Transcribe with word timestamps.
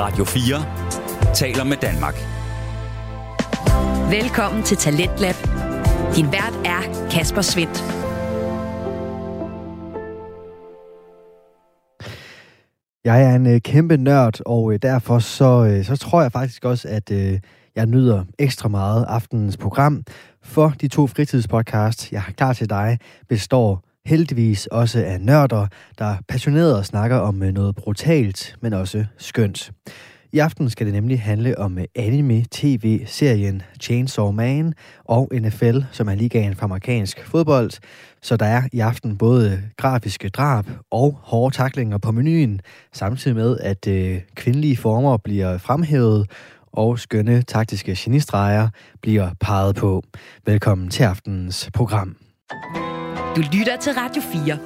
Radio 0.00 0.24
4 0.24 1.34
taler 1.34 1.64
med 1.64 1.76
Danmark. 1.76 2.14
Velkommen 4.10 4.62
til 4.62 4.76
Talentlab. 4.76 5.34
Din 6.16 6.26
vært 6.32 6.54
er 6.64 7.08
Kasper 7.10 7.42
Svendt. 7.42 7.84
Jeg 13.04 13.22
er 13.22 13.36
en 13.36 13.46
øh, 13.46 13.60
kæmpe 13.60 13.96
nørd, 13.96 14.40
og 14.46 14.72
øh, 14.72 14.78
derfor 14.82 15.18
så, 15.18 15.64
øh, 15.64 15.84
så 15.84 15.96
tror 15.96 16.22
jeg 16.22 16.32
faktisk 16.32 16.64
også, 16.64 16.88
at 16.88 17.10
øh, 17.10 17.40
jeg 17.76 17.86
nyder 17.86 18.24
ekstra 18.38 18.68
meget 18.68 19.04
aftenens 19.08 19.56
program. 19.56 20.04
For 20.42 20.74
de 20.80 20.88
to 20.88 21.06
fritidspodcasts, 21.06 22.12
jeg 22.12 22.22
har 22.22 22.32
klar 22.32 22.52
til 22.52 22.70
dig, 22.70 22.98
består 23.28 23.89
heldigvis 24.06 24.66
også 24.66 25.04
af 25.04 25.20
nørder, 25.20 25.66
der 25.98 26.16
passioneret 26.28 26.86
snakker 26.86 27.16
om 27.16 27.42
øh, 27.42 27.52
noget 27.52 27.74
brutalt, 27.74 28.56
men 28.60 28.72
også 28.72 29.04
skønt. 29.18 29.72
I 30.32 30.38
aften 30.38 30.70
skal 30.70 30.86
det 30.86 30.94
nemlig 30.94 31.20
handle 31.22 31.58
om 31.58 31.78
øh, 31.78 31.84
anime-tv-serien 31.94 33.62
Chainsaw 33.80 34.30
Man 34.30 34.74
og 35.04 35.28
NFL, 35.32 35.78
som 35.92 36.08
er 36.08 36.14
ligaen 36.14 36.54
for 36.54 36.64
amerikansk 36.64 37.26
fodbold. 37.26 37.70
Så 38.22 38.36
der 38.36 38.46
er 38.46 38.62
i 38.72 38.80
aften 38.80 39.18
både 39.18 39.62
grafiske 39.76 40.28
drab 40.28 40.66
og 40.90 41.18
hårde 41.22 41.56
taklinger 41.56 41.98
på 41.98 42.12
menuen, 42.12 42.60
samtidig 42.92 43.36
med, 43.36 43.58
at 43.58 43.86
øh, 43.86 44.20
kvindelige 44.34 44.76
former 44.76 45.16
bliver 45.16 45.58
fremhævet, 45.58 46.30
og 46.72 46.98
skønne 46.98 47.42
taktiske 47.42 47.94
genistreger 47.98 48.68
bliver 49.02 49.30
peget 49.40 49.76
på. 49.76 50.02
Velkommen 50.46 50.90
til 50.90 51.02
aftenens 51.02 51.70
program. 51.74 52.16
Du 53.36 53.40
lytter 53.40 53.76
til 53.76 53.92
Radio 53.92 54.22
4. 54.22 54.58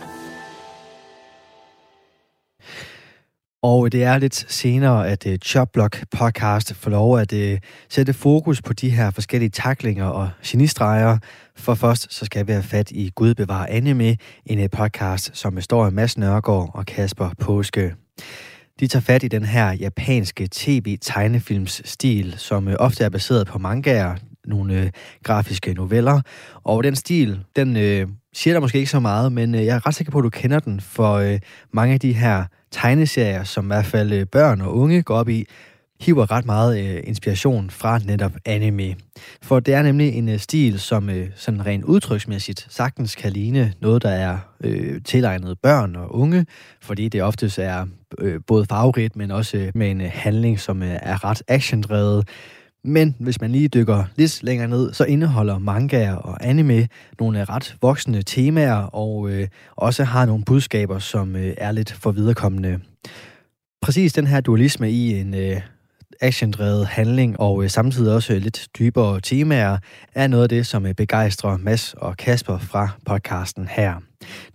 Og 3.62 3.92
det 3.92 4.04
er 4.04 4.18
lidt 4.18 4.52
senere, 4.52 5.08
at 5.08 5.26
øh, 5.26 5.32
uh, 5.32 5.38
Chopblock 5.38 6.04
podcast 6.10 6.74
får 6.74 6.90
lov 6.90 7.18
at 7.18 7.32
uh, 7.32 7.58
sætte 7.88 8.12
fokus 8.12 8.62
på 8.62 8.72
de 8.72 8.90
her 8.90 9.10
forskellige 9.10 9.50
taklinger 9.50 10.04
og 10.04 10.30
genistreger. 10.44 11.18
For 11.56 11.74
først 11.74 12.12
så 12.14 12.24
skal 12.24 12.46
vi 12.46 12.52
have 12.52 12.62
fat 12.62 12.90
i 12.90 13.10
Gud 13.14 13.34
bevar 13.34 13.66
anime, 13.66 14.16
en 14.46 14.58
øh, 14.58 14.70
podcast, 14.70 15.30
som 15.36 15.54
består 15.54 15.86
af 15.86 15.92
Mads 15.92 16.18
Nørgaard 16.18 16.70
og 16.74 16.86
Kasper 16.86 17.30
Påske. 17.40 17.94
De 18.80 18.86
tager 18.86 19.02
fat 19.02 19.22
i 19.22 19.28
den 19.28 19.44
her 19.44 19.72
japanske 19.72 20.48
tv-tegnefilms 20.52 21.82
stil, 21.84 22.34
som 22.38 22.68
ofte 22.78 23.04
er 23.04 23.08
baseret 23.08 23.46
på 23.46 23.58
mangaer, 23.58 24.16
nogle 24.46 24.80
øh, 24.80 24.90
grafiske 25.22 25.74
noveller. 25.74 26.20
Og 26.64 26.84
den 26.84 26.96
stil, 26.96 27.40
den 27.56 27.76
øh, 27.76 28.08
siger 28.32 28.54
der 28.54 28.60
måske 28.60 28.78
ikke 28.78 28.90
så 28.90 29.00
meget, 29.00 29.32
men 29.32 29.54
øh, 29.54 29.64
jeg 29.64 29.76
er 29.76 29.86
ret 29.86 29.94
sikker 29.94 30.10
på, 30.10 30.18
at 30.18 30.24
du 30.24 30.30
kender 30.30 30.60
den 30.60 30.80
for 30.80 31.12
øh, 31.14 31.38
mange 31.72 31.94
af 31.94 32.00
de 32.00 32.12
her 32.12 32.44
tegneserier, 32.70 33.44
som 33.44 33.64
i 33.64 33.66
hvert 33.66 33.86
fald 33.86 34.12
øh, 34.12 34.26
børn 34.26 34.60
og 34.60 34.76
unge 34.76 35.02
går 35.02 35.16
op 35.16 35.28
i, 35.28 35.46
hiver 36.00 36.30
ret 36.30 36.46
meget 36.46 36.84
øh, 36.84 37.00
inspiration 37.04 37.70
fra 37.70 37.98
netop 37.98 38.32
anime. 38.44 38.96
For 39.42 39.60
det 39.60 39.74
er 39.74 39.82
nemlig 39.82 40.14
en 40.14 40.28
øh, 40.28 40.38
stil, 40.38 40.80
som 40.80 41.10
øh, 41.10 41.28
sådan 41.36 41.66
rent 41.66 41.84
udtryksmæssigt 41.84 42.66
sagtens 42.70 43.14
kan 43.14 43.32
ligne 43.32 43.72
noget, 43.80 44.02
der 44.02 44.10
er 44.10 44.38
øh, 44.60 45.02
tilegnet 45.02 45.58
børn 45.62 45.96
og 45.96 46.14
unge, 46.14 46.46
fordi 46.82 47.08
det 47.08 47.22
oftest 47.22 47.58
er 47.58 47.86
øh, 48.18 48.40
både 48.46 48.66
farverigt, 48.66 49.16
men 49.16 49.30
også 49.30 49.56
øh, 49.56 49.72
med 49.74 49.90
en 49.90 50.00
øh, 50.00 50.10
handling, 50.12 50.60
som 50.60 50.82
øh, 50.82 50.98
er 51.02 51.24
ret 51.24 51.42
actiondrevet. 51.48 52.28
Men 52.84 53.16
hvis 53.18 53.40
man 53.40 53.50
lige 53.50 53.68
dykker 53.68 54.04
lidt 54.16 54.42
længere 54.42 54.68
ned, 54.68 54.92
så 54.92 55.04
indeholder 55.04 55.58
mangaer 55.58 56.14
og 56.14 56.46
anime 56.46 56.88
nogle 57.20 57.44
ret 57.44 57.76
voksne 57.82 58.22
temaer, 58.22 58.74
og 58.74 59.30
øh, 59.30 59.48
også 59.76 60.04
har 60.04 60.26
nogle 60.26 60.44
budskaber, 60.44 60.98
som 60.98 61.36
øh, 61.36 61.54
er 61.58 61.72
lidt 61.72 61.92
for 61.92 62.12
viderekommende. 62.12 62.80
Præcis 63.82 64.12
den 64.12 64.26
her 64.26 64.40
dualisme 64.40 64.90
i 64.90 65.20
en 65.20 65.34
øh, 65.34 65.60
actiondrevet 66.20 66.86
handling 66.86 67.40
og 67.40 67.64
øh, 67.64 67.70
samtidig 67.70 68.14
også 68.14 68.34
øh, 68.34 68.42
lidt 68.42 68.68
dybere 68.78 69.20
temaer, 69.20 69.78
er 70.14 70.26
noget 70.26 70.42
af 70.42 70.48
det, 70.48 70.66
som 70.66 70.86
øh, 70.86 70.94
begejstrer 70.94 71.56
Mads 71.56 71.94
og 71.94 72.16
Kasper 72.16 72.58
fra 72.58 72.88
podcasten 73.06 73.68
her. 73.70 73.94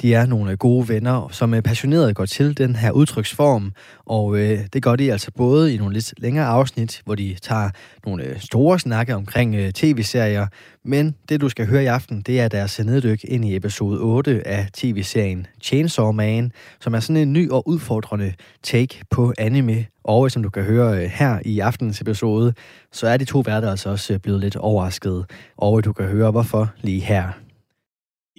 De 0.01 0.13
er 0.13 0.25
nogle 0.25 0.57
gode 0.57 0.89
venner, 0.89 1.27
som 1.31 1.53
øh, 1.53 1.57
er 1.57 1.61
passioneret 1.61 2.15
går 2.15 2.25
til 2.25 2.57
den 2.57 2.75
her 2.75 2.91
udtryksform, 2.91 3.71
og 4.05 4.37
øh, 4.37 4.59
det 4.73 4.83
gør 4.83 4.95
de 4.95 5.11
altså 5.11 5.31
både 5.37 5.73
i 5.73 5.77
nogle 5.77 5.93
lidt 5.93 6.13
længere 6.17 6.45
afsnit, 6.45 7.01
hvor 7.05 7.15
de 7.15 7.35
tager 7.41 7.69
nogle 8.05 8.23
øh, 8.23 8.39
store 8.39 8.79
snakke 8.79 9.15
omkring 9.15 9.55
øh, 9.55 9.71
tv-serier, 9.71 10.47
men 10.85 11.15
det 11.29 11.41
du 11.41 11.49
skal 11.49 11.67
høre 11.67 11.83
i 11.83 11.85
aften, 11.85 12.21
det 12.21 12.39
er 12.39 12.47
deres 12.47 12.79
neddyk 12.79 13.23
ind 13.23 13.45
i 13.45 13.55
episode 13.55 13.99
8 13.99 14.47
af 14.47 14.67
tv-serien 14.73 15.47
Chainsaw 15.61 16.11
Man, 16.11 16.51
som 16.79 16.93
er 16.93 16.99
sådan 16.99 17.21
en 17.21 17.33
ny 17.33 17.49
og 17.49 17.67
udfordrende 17.67 18.33
take 18.63 19.01
på 19.09 19.33
anime, 19.37 19.85
og 20.03 20.25
øh, 20.25 20.31
som 20.31 20.43
du 20.43 20.49
kan 20.49 20.63
høre 20.63 21.07
her 21.07 21.39
i 21.45 21.59
aftenens 21.59 22.01
episode, 22.01 22.53
så 22.91 23.07
er 23.07 23.17
de 23.17 23.25
to 23.25 23.39
værter 23.39 23.71
altså 23.71 23.89
også 23.89 24.19
blevet 24.19 24.39
lidt 24.41 24.55
overrasket, 24.55 25.25
og 25.57 25.85
du 25.85 25.93
kan 25.93 26.05
høre 26.05 26.31
hvorfor 26.31 26.71
lige 26.81 27.01
her. 27.01 27.48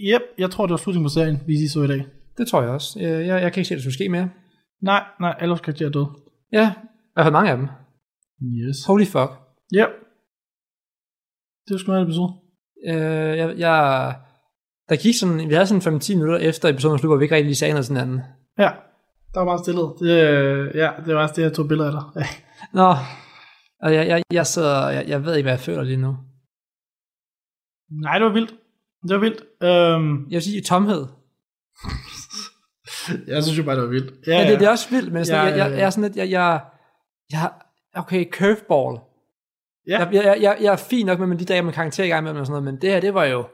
Yep, 0.09 0.23
jeg 0.39 0.51
tror, 0.51 0.67
det 0.67 0.71
var 0.71 0.77
slutningen 0.77 1.05
på 1.05 1.09
serien, 1.09 1.39
vi 1.47 1.69
så 1.69 1.83
i 1.83 1.87
dag. 1.87 2.07
Det 2.39 2.49
tror 2.49 2.63
jeg 2.63 2.71
også. 2.71 3.01
Jeg, 3.01 3.27
jeg, 3.27 3.43
jeg 3.43 3.53
kan 3.53 3.61
ikke 3.61 3.69
se, 3.69 3.75
at 3.75 3.77
det 3.77 3.83
skulle 3.83 3.95
ske 3.95 4.09
mere. 4.09 4.31
Nej, 4.83 5.05
nej, 5.21 5.35
alle 5.39 5.51
vores 5.51 5.61
karakterer 5.61 5.89
er 5.89 5.93
døde. 5.93 6.11
Ja, 6.53 6.73
i 7.11 7.13
hvert 7.15 7.25
fald 7.25 7.33
mange 7.33 7.51
af 7.51 7.57
dem. 7.57 7.69
Yes. 8.43 8.85
Holy 8.87 9.05
fuck. 9.05 9.31
Yep. 9.79 9.91
Det 11.65 11.75
var 11.75 11.79
sgu 11.79 11.91
meget 11.93 12.05
episode. 12.05 12.33
Øh, 12.89 13.39
jeg, 13.41 13.59
jeg, 13.59 13.81
der 14.89 14.97
gik 14.97 15.15
sådan, 15.15 15.49
vi 15.49 15.55
havde 15.55 15.67
sådan 15.67 16.01
5-10 16.01 16.15
minutter 16.15 16.39
efter 16.39 16.69
episoden 16.69 16.99
slut, 16.99 17.11
hvor 17.11 17.17
vi 17.17 17.25
ikke 17.25 17.35
rigtig 17.35 17.47
lige 17.47 17.57
sagde 17.57 17.73
noget 17.73 17.87
sådan 17.87 18.03
anden. 18.03 18.21
Ja, 18.59 18.71
der 19.33 19.41
var 19.41 19.45
meget 19.45 19.61
stille. 19.61 19.81
Det, 19.81 20.13
øh, 20.29 20.77
ja, 20.83 20.91
det 21.07 21.15
var 21.15 21.23
også 21.23 21.35
det, 21.37 21.43
jeg 21.43 21.53
tog 21.53 21.69
billeder 21.69 21.91
af 21.91 22.13
dig. 22.15 22.25
Nå, 22.79 22.95
og 23.83 23.95
jeg, 23.95 24.07
jeg, 24.09 24.23
jeg 24.33 24.47
sidder, 24.47 24.91
jeg, 24.91 25.09
jeg 25.09 25.25
ved 25.25 25.37
ikke, 25.37 25.45
hvad 25.45 25.53
jeg 25.53 25.61
føler 25.61 25.83
lige 25.83 25.97
nu. 25.97 26.17
Nej, 27.91 28.19
det 28.19 28.27
var 28.27 28.33
vildt. 28.33 28.55
Det 29.03 29.11
var 29.11 29.19
vildt. 29.19 29.43
Øhm, 29.63 30.25
Jeg 30.31 30.35
vil 30.37 30.43
sige 30.43 30.61
tomhed. 30.63 31.07
jeg 33.35 33.43
synes 33.45 33.59
jo 33.59 33.63
bare, 33.65 33.75
det 33.77 33.83
var 33.85 33.89
vildt. 33.91 34.27
Ja, 34.27 34.39
ja. 34.39 34.51
Det, 34.51 34.61
det 34.61 34.67
er 34.67 34.71
også 34.71 34.91
vildt, 34.91 35.13
men 35.13 35.25
sådan, 35.25 35.41
Ja, 35.45 35.51
jeg, 35.51 35.59
jeg, 35.59 35.67
ja, 35.67 35.73
ja. 35.73 35.79
jeg, 35.79 35.87
er 35.87 35.91
sådan 35.91 36.03
lidt, 36.05 36.17
jeg, 36.17 36.31
jeg, 36.31 36.61
jeg, 37.33 37.51
okay, 37.95 38.31
curveball. 38.33 38.99
Ja. 39.89 39.99
Jeg, 39.99 40.15
jeg, 40.15 40.39
jeg, 40.43 40.57
jeg 40.61 40.73
er 40.73 40.77
fin 40.77 41.07
nok 41.07 41.19
med, 41.19 41.27
med 41.27 41.37
de 41.37 41.45
dage 41.45 41.63
med 41.63 41.73
karakter 41.73 42.05
i 42.05 42.09
gang 42.09 42.25
med 42.25 42.33
og 42.33 42.47
sådan 42.47 42.63
noget, 42.63 42.65
men 42.75 42.81
det 42.83 42.91
her, 42.91 43.01
det 43.01 43.15
var 43.15 43.25
jo 43.25 43.45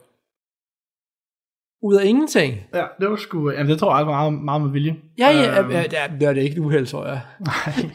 ud 1.82 1.94
af 1.96 2.04
ingenting. 2.04 2.54
ja, 2.74 2.84
det 3.00 3.10
var 3.10 3.16
sgu... 3.16 3.50
Jamen, 3.50 3.70
det 3.70 3.78
tror 3.78 3.96
jeg 3.96 4.06
meget, 4.06 4.32
meget 4.32 4.62
med 4.62 4.70
vilje. 4.70 4.96
Ja, 5.18 5.28
ja, 5.28 5.60
Øhm, 5.62 5.70
ja, 5.70 5.82
det 5.82 5.98
er, 6.02 6.06
det 6.06 6.22
er 6.28 6.32
det 6.32 6.42
ikke 6.42 6.56
et 6.56 6.58
uheld, 6.60 6.86
tror 6.86 7.06
jeg. 7.06 7.20
Nej, 7.40 7.90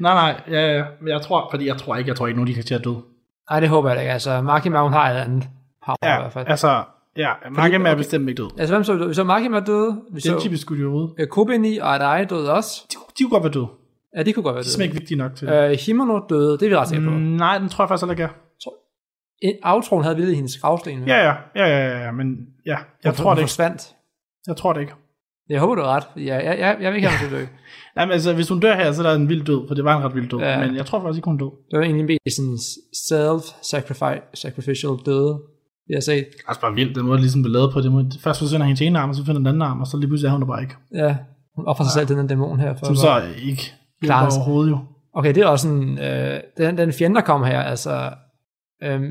nej, 0.00 0.14
nej. 0.14 0.40
Ja, 0.60 0.76
ja. 0.76 0.84
Men 1.00 1.08
jeg 1.08 1.22
tror, 1.22 1.48
fordi 1.50 1.66
jeg 1.66 1.76
tror 1.78 1.96
ikke, 1.96 2.08
jeg 2.08 2.16
tror 2.16 2.26
ikke, 2.26 2.36
nogen 2.36 2.48
af 2.48 2.50
de 2.50 2.54
karakterer 2.54 2.78
er 2.78 2.82
døde. 2.82 3.02
Nej, 3.50 3.60
det 3.60 3.68
håber 3.68 3.88
jeg 3.88 3.96
da 3.96 4.00
ikke. 4.00 4.12
Altså, 4.12 4.42
Marky 4.42 4.66
Mountain 4.68 4.92
har 4.92 5.10
et 5.10 5.16
andet 5.16 5.48
power 5.86 5.96
i 6.02 6.06
Ja, 6.08 6.20
hvert 6.20 6.32
fald. 6.32 6.46
altså... 6.48 6.84
Ja, 7.16 7.32
Magam 7.50 7.86
er 7.86 7.90
okay. 7.90 7.96
bestemt 7.98 8.28
ikke 8.28 8.42
død. 8.42 8.50
Altså, 8.58 8.74
hvem 8.74 8.84
så 8.84 8.94
vi 8.94 9.00
døde? 9.02 9.14
Så 9.14 9.24
Marky 9.24 9.50
var 9.50 9.60
døde. 9.60 9.92
Vi 10.12 10.14
Den 10.14 10.20
så 10.20 10.40
typisk 10.40 10.62
skulle 10.62 10.82
jo 10.82 10.90
ud. 10.92 11.26
Kobeni 11.26 11.78
og 11.78 11.94
Adai 11.94 12.24
døde 12.24 12.52
også. 12.52 12.82
De, 12.92 12.96
de 13.18 13.22
kunne 13.24 13.30
godt 13.30 13.42
være 13.42 13.52
døde. 13.52 13.66
Ja, 14.16 14.22
de 14.22 14.32
kunne 14.32 14.42
godt 14.42 14.54
være 14.54 14.62
Det 14.62 14.68
er 14.68 14.70
simpelthen 14.70 14.90
døde. 14.90 14.94
ikke 14.94 15.00
vigtigt 15.00 15.18
nok 15.18 15.34
til. 15.36 15.48
Øh, 15.48 15.78
Himono 15.86 16.20
døde, 16.28 16.52
det 16.58 16.62
er 16.62 16.68
vi 16.68 16.76
ret 16.76 16.88
sikre 16.88 17.04
på. 17.04 17.10
Mm, 17.10 17.16
nej, 17.16 17.58
den 17.58 17.68
tror 17.68 17.84
jeg 17.84 17.88
faktisk 17.88 18.02
heller 18.04 18.12
ikke 18.12 18.22
er. 18.22 18.28
En 19.42 19.54
Outroen 19.64 20.02
havde 20.04 20.16
vildt 20.16 20.30
i 20.32 20.34
hendes 20.34 20.56
gravsten. 20.60 21.04
Ja, 21.06 21.16
ja, 21.28 21.34
ja, 21.56 21.66
ja, 21.66 22.04
ja, 22.04 22.10
men 22.12 22.26
ja, 22.66 22.76
jeg 23.04 23.10
Hun- 23.10 23.14
tror 23.14 23.30
hun 23.30 23.36
det 23.36 23.42
ikke. 23.42 23.48
forsvandt. 23.50 23.94
Jeg 24.46 24.56
tror 24.56 24.72
det 24.72 24.80
ikke. 24.80 24.92
Jeg 25.48 25.60
håber, 25.60 25.74
du 25.74 25.82
har 25.82 25.96
ret. 25.96 26.04
Ja, 26.16 26.22
jeg, 26.36 26.58
jeg, 26.58 26.76
jeg 26.80 26.90
vil 26.92 26.96
ikke 26.96 27.08
have 27.08 27.26
at 27.26 27.32
dø. 27.40 27.46
Nej, 27.96 28.04
men 28.04 28.12
altså, 28.12 28.34
hvis 28.34 28.48
hun 28.48 28.60
dør 28.60 28.74
her, 28.74 28.92
så 28.92 29.02
er 29.02 29.06
der 29.08 29.16
en 29.16 29.28
vild 29.28 29.44
død, 29.44 29.68
for 29.68 29.74
det 29.74 29.84
var 29.84 29.96
en 29.98 30.04
ret 30.04 30.14
vild 30.14 30.28
død. 30.28 30.38
Ja. 30.38 30.50
Ja. 30.60 30.66
Men 30.66 30.76
jeg 30.76 30.86
tror 30.86 31.00
faktisk 31.00 31.18
ikke, 31.18 31.26
hun 31.30 31.38
død. 31.38 31.50
Det 31.70 31.78
var 31.78 31.84
egentlig 31.84 32.04
mest 32.26 32.36
sådan 32.36 32.58
self-sacrificial 33.10 34.96
døde, 35.06 35.40
jeg 35.88 36.02
set. 36.02 36.16
Det 36.32 36.40
er 36.44 36.48
også 36.48 36.60
bare 36.60 36.74
vildt, 36.74 36.94
den 36.96 37.04
måde, 37.04 37.16
det 37.16 37.20
ligesom 37.22 37.42
blev 37.42 37.52
lavet 37.52 37.72
på. 37.72 37.80
Det 37.80 37.92
måde, 37.92 38.10
først 38.20 38.38
forsvinder 38.38 38.66
hendes 38.66 38.80
ene 38.80 38.98
arm, 38.98 39.08
og 39.08 39.14
så 39.16 39.24
finder 39.24 39.38
den 39.38 39.46
anden 39.46 39.62
arm, 39.62 39.80
og 39.80 39.86
så 39.86 39.96
lige 39.96 40.08
pludselig 40.08 40.28
er 40.28 40.32
hun 40.32 40.40
der 40.40 40.46
bare 40.46 40.62
ikke. 40.62 40.74
Ja, 40.94 41.16
hun 41.56 41.66
offrer 41.66 41.84
sig 41.84 41.92
selv 41.92 42.06
til 42.06 42.16
den 42.16 42.26
dæmon 42.26 42.60
her. 42.60 42.74
For 42.76 42.86
Som 42.86 42.96
så 42.96 43.22
ikke 43.46 43.62
Klarer 44.02 44.30
sig. 44.30 44.38
overhovedet 44.42 44.70
jo. 44.70 44.78
Okay, 45.14 45.34
det 45.34 45.42
er 45.42 45.46
også 45.46 45.68
sådan, 45.68 45.98
øh, 45.98 46.40
den, 46.58 46.78
den 46.78 46.92
fjende, 46.92 47.16
der 47.16 47.22
kommer 47.22 47.46
her, 47.46 47.60
altså, 47.62 48.10
øhm, 48.82 49.10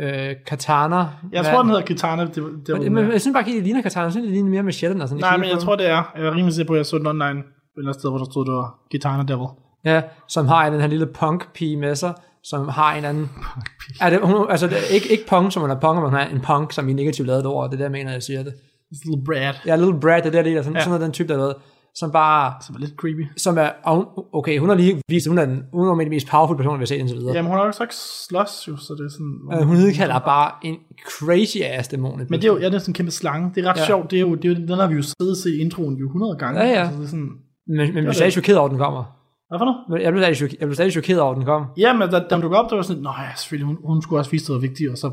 øh, 0.00 0.34
Katana. 0.46 0.96
Jeg 0.96 1.08
Hvad- 1.30 1.44
tror, 1.44 1.60
den 1.62 1.70
hedder 1.70 1.82
Kitana. 1.84 2.24
Det, 2.24 2.34
det 2.66 2.80
Men, 2.82 2.94
men, 2.94 3.12
jeg 3.12 3.20
synes 3.20 3.34
bare 3.34 3.42
ikke, 3.48 3.56
det 3.56 3.64
ligner 3.64 3.82
Katana, 3.82 4.04
jeg 4.04 4.12
synes, 4.12 4.24
det 4.24 4.32
ligner 4.32 4.50
mere 4.50 4.62
Machete. 4.62 5.02
Og 5.02 5.08
sådan, 5.08 5.20
Nej, 5.20 5.36
men 5.36 5.48
jeg 5.48 5.58
tror, 5.58 5.76
det 5.76 5.86
er. 5.90 6.02
Jeg 6.16 6.26
er 6.26 6.34
rimelig 6.34 6.54
sikker 6.54 6.66
på, 6.68 6.72
at 6.74 6.78
jeg 6.78 6.86
så 6.86 6.98
den 6.98 7.06
online 7.06 7.38
et 7.40 7.44
eller 7.78 7.92
sted, 7.92 8.10
hvor 8.10 8.18
der 8.18 8.24
stod, 8.24 8.44
det 8.46 8.54
var 8.54 8.74
Kitana 8.90 9.22
Devil. 9.22 9.46
Ja, 9.84 10.02
som 10.28 10.46
har 10.48 10.70
den 10.70 10.80
her 10.80 10.86
lille 10.88 11.06
punk-pige 11.06 11.76
med 11.76 11.94
sig, 11.94 12.14
som 12.50 12.68
har 12.68 12.94
en 12.94 13.04
anden... 13.04 13.30
Er 14.00 14.10
det, 14.10 14.18
hun, 14.22 14.46
altså, 14.50 14.66
det 14.66 14.76
er 14.76 14.94
ikke, 14.94 15.08
ikke 15.12 15.26
punk, 15.28 15.52
som 15.52 15.62
hun 15.62 15.70
er 15.70 15.80
punk, 15.80 15.94
men 16.00 16.04
hun 16.10 16.14
er 16.14 16.26
en 16.26 16.40
punk, 16.40 16.72
som 16.72 16.88
i 16.88 16.92
negativt 16.92 17.26
lavet 17.28 17.46
ord. 17.46 17.70
Det 17.70 17.80
er 17.80 17.84
jeg 17.84 17.90
mener, 17.90 18.12
jeg 18.12 18.22
siger 18.22 18.42
det. 18.42 18.54
This 18.92 19.04
little 19.04 19.24
Brad. 19.24 19.54
Ja, 19.66 19.76
Little 19.76 20.00
Brad, 20.00 20.16
det 20.22 20.26
er 20.26 20.30
der, 20.30 20.42
det 20.42 20.52
er 20.52 20.62
sådan, 20.62 20.74
Ja. 20.76 20.80
sådan 20.80 20.90
noget, 20.90 21.02
den 21.04 21.12
type, 21.12 21.28
der 21.28 21.34
er 21.34 21.38
lavet, 21.38 21.54
som 21.94 22.10
bare... 22.12 22.54
Som 22.66 22.74
er 22.76 22.78
lidt 22.80 22.92
creepy. 22.96 23.26
Som 23.36 23.58
er, 23.58 23.70
hun- 23.94 24.24
okay, 24.32 24.58
hun 24.58 24.68
har 24.68 24.76
lige 24.76 25.02
vist, 25.08 25.26
at 25.26 25.30
hun 25.30 25.38
er 25.38 25.44
den, 25.46 25.62
hun 25.72 25.88
er 25.88 25.92
en 25.92 26.00
af 26.00 26.06
de 26.06 26.10
mest 26.10 26.28
powerful 26.28 26.56
personer, 26.56 26.76
vi 26.76 26.80
har 26.80 26.86
set 26.86 26.96
indtil 26.96 27.16
videre. 27.18 27.34
Jamen, 27.34 27.50
hun 27.50 27.58
har 27.58 27.66
jo 27.66 27.72
sagt 27.72 27.94
slås 28.28 28.64
jo, 28.68 28.76
så 28.76 28.94
det 28.94 29.04
er 29.04 29.10
sådan... 29.10 29.60
Øh, 29.60 29.66
hun 29.68 29.76
nedkalder 29.76 30.18
bare 30.18 30.50
en 30.62 30.76
crazy 31.10 31.56
ass 31.64 31.88
dæmon. 31.88 32.18
Men 32.30 32.40
det 32.40 32.44
er 32.48 32.52
jo 32.52 32.58
ja, 32.58 32.66
det 32.66 32.74
er 32.74 32.78
sådan 32.78 32.90
en 32.90 32.94
kæmpe 32.94 33.10
slange. 33.12 33.52
Det 33.54 33.64
er 33.64 33.70
ret 33.70 33.76
Ja. 33.80 33.86
sjovt. 33.86 34.10
Det 34.10 34.16
er 34.16 34.20
jo, 34.20 34.34
det 34.34 34.44
er 34.44 34.48
jo, 34.48 34.54
den 34.54 34.68
har 34.78 34.86
vi 34.88 34.94
jo 34.94 35.02
siddet 35.02 35.30
og 35.30 35.36
set 35.36 35.54
i 35.54 35.58
introen 35.60 35.96
jo 35.96 36.06
100 36.06 36.36
gange. 36.38 36.60
Ja, 36.60 36.66
ja. 36.68 36.80
Altså, 36.80 36.96
det 36.98 37.04
er 37.04 37.08
sådan, 37.08 37.30
Men, 37.66 37.94
men 37.94 38.04
vi 38.04 38.08
er 38.08 38.12
stadig 38.12 38.32
chokeret 38.32 38.58
over, 38.58 38.68
at 38.68 38.70
den 38.70 38.78
kommer. 38.78 39.15
Hvad 39.48 39.58
for 39.60 39.66
noget? 39.68 40.02
Jeg 40.04 40.12
blev 40.12 40.22
stadig, 40.22 40.36
chok- 40.42 40.56
jeg 40.60 40.66
blev 40.68 40.74
stadig 40.80 40.92
chokeret 40.98 41.20
over, 41.20 41.32
at 41.32 41.36
den 41.38 41.46
kom. 41.52 41.62
Ja, 41.84 41.90
men 41.98 42.04
da, 42.12 42.18
da 42.28 42.34
hun 42.34 42.42
dukkede 42.42 42.60
op, 42.62 42.70
det 42.70 42.76
var 42.76 42.82
sådan, 42.90 43.02
nå 43.02 43.10
ja, 43.24 43.30
selvfølgelig, 43.36 43.66
hun, 43.70 43.76
hun 43.90 44.02
skulle 44.02 44.20
også 44.20 44.30
vise, 44.34 44.44
at 44.44 44.46
det 44.48 44.54
var 44.54 44.60
vigtigt, 44.68 44.88
og 44.94 44.98
så 45.02 45.08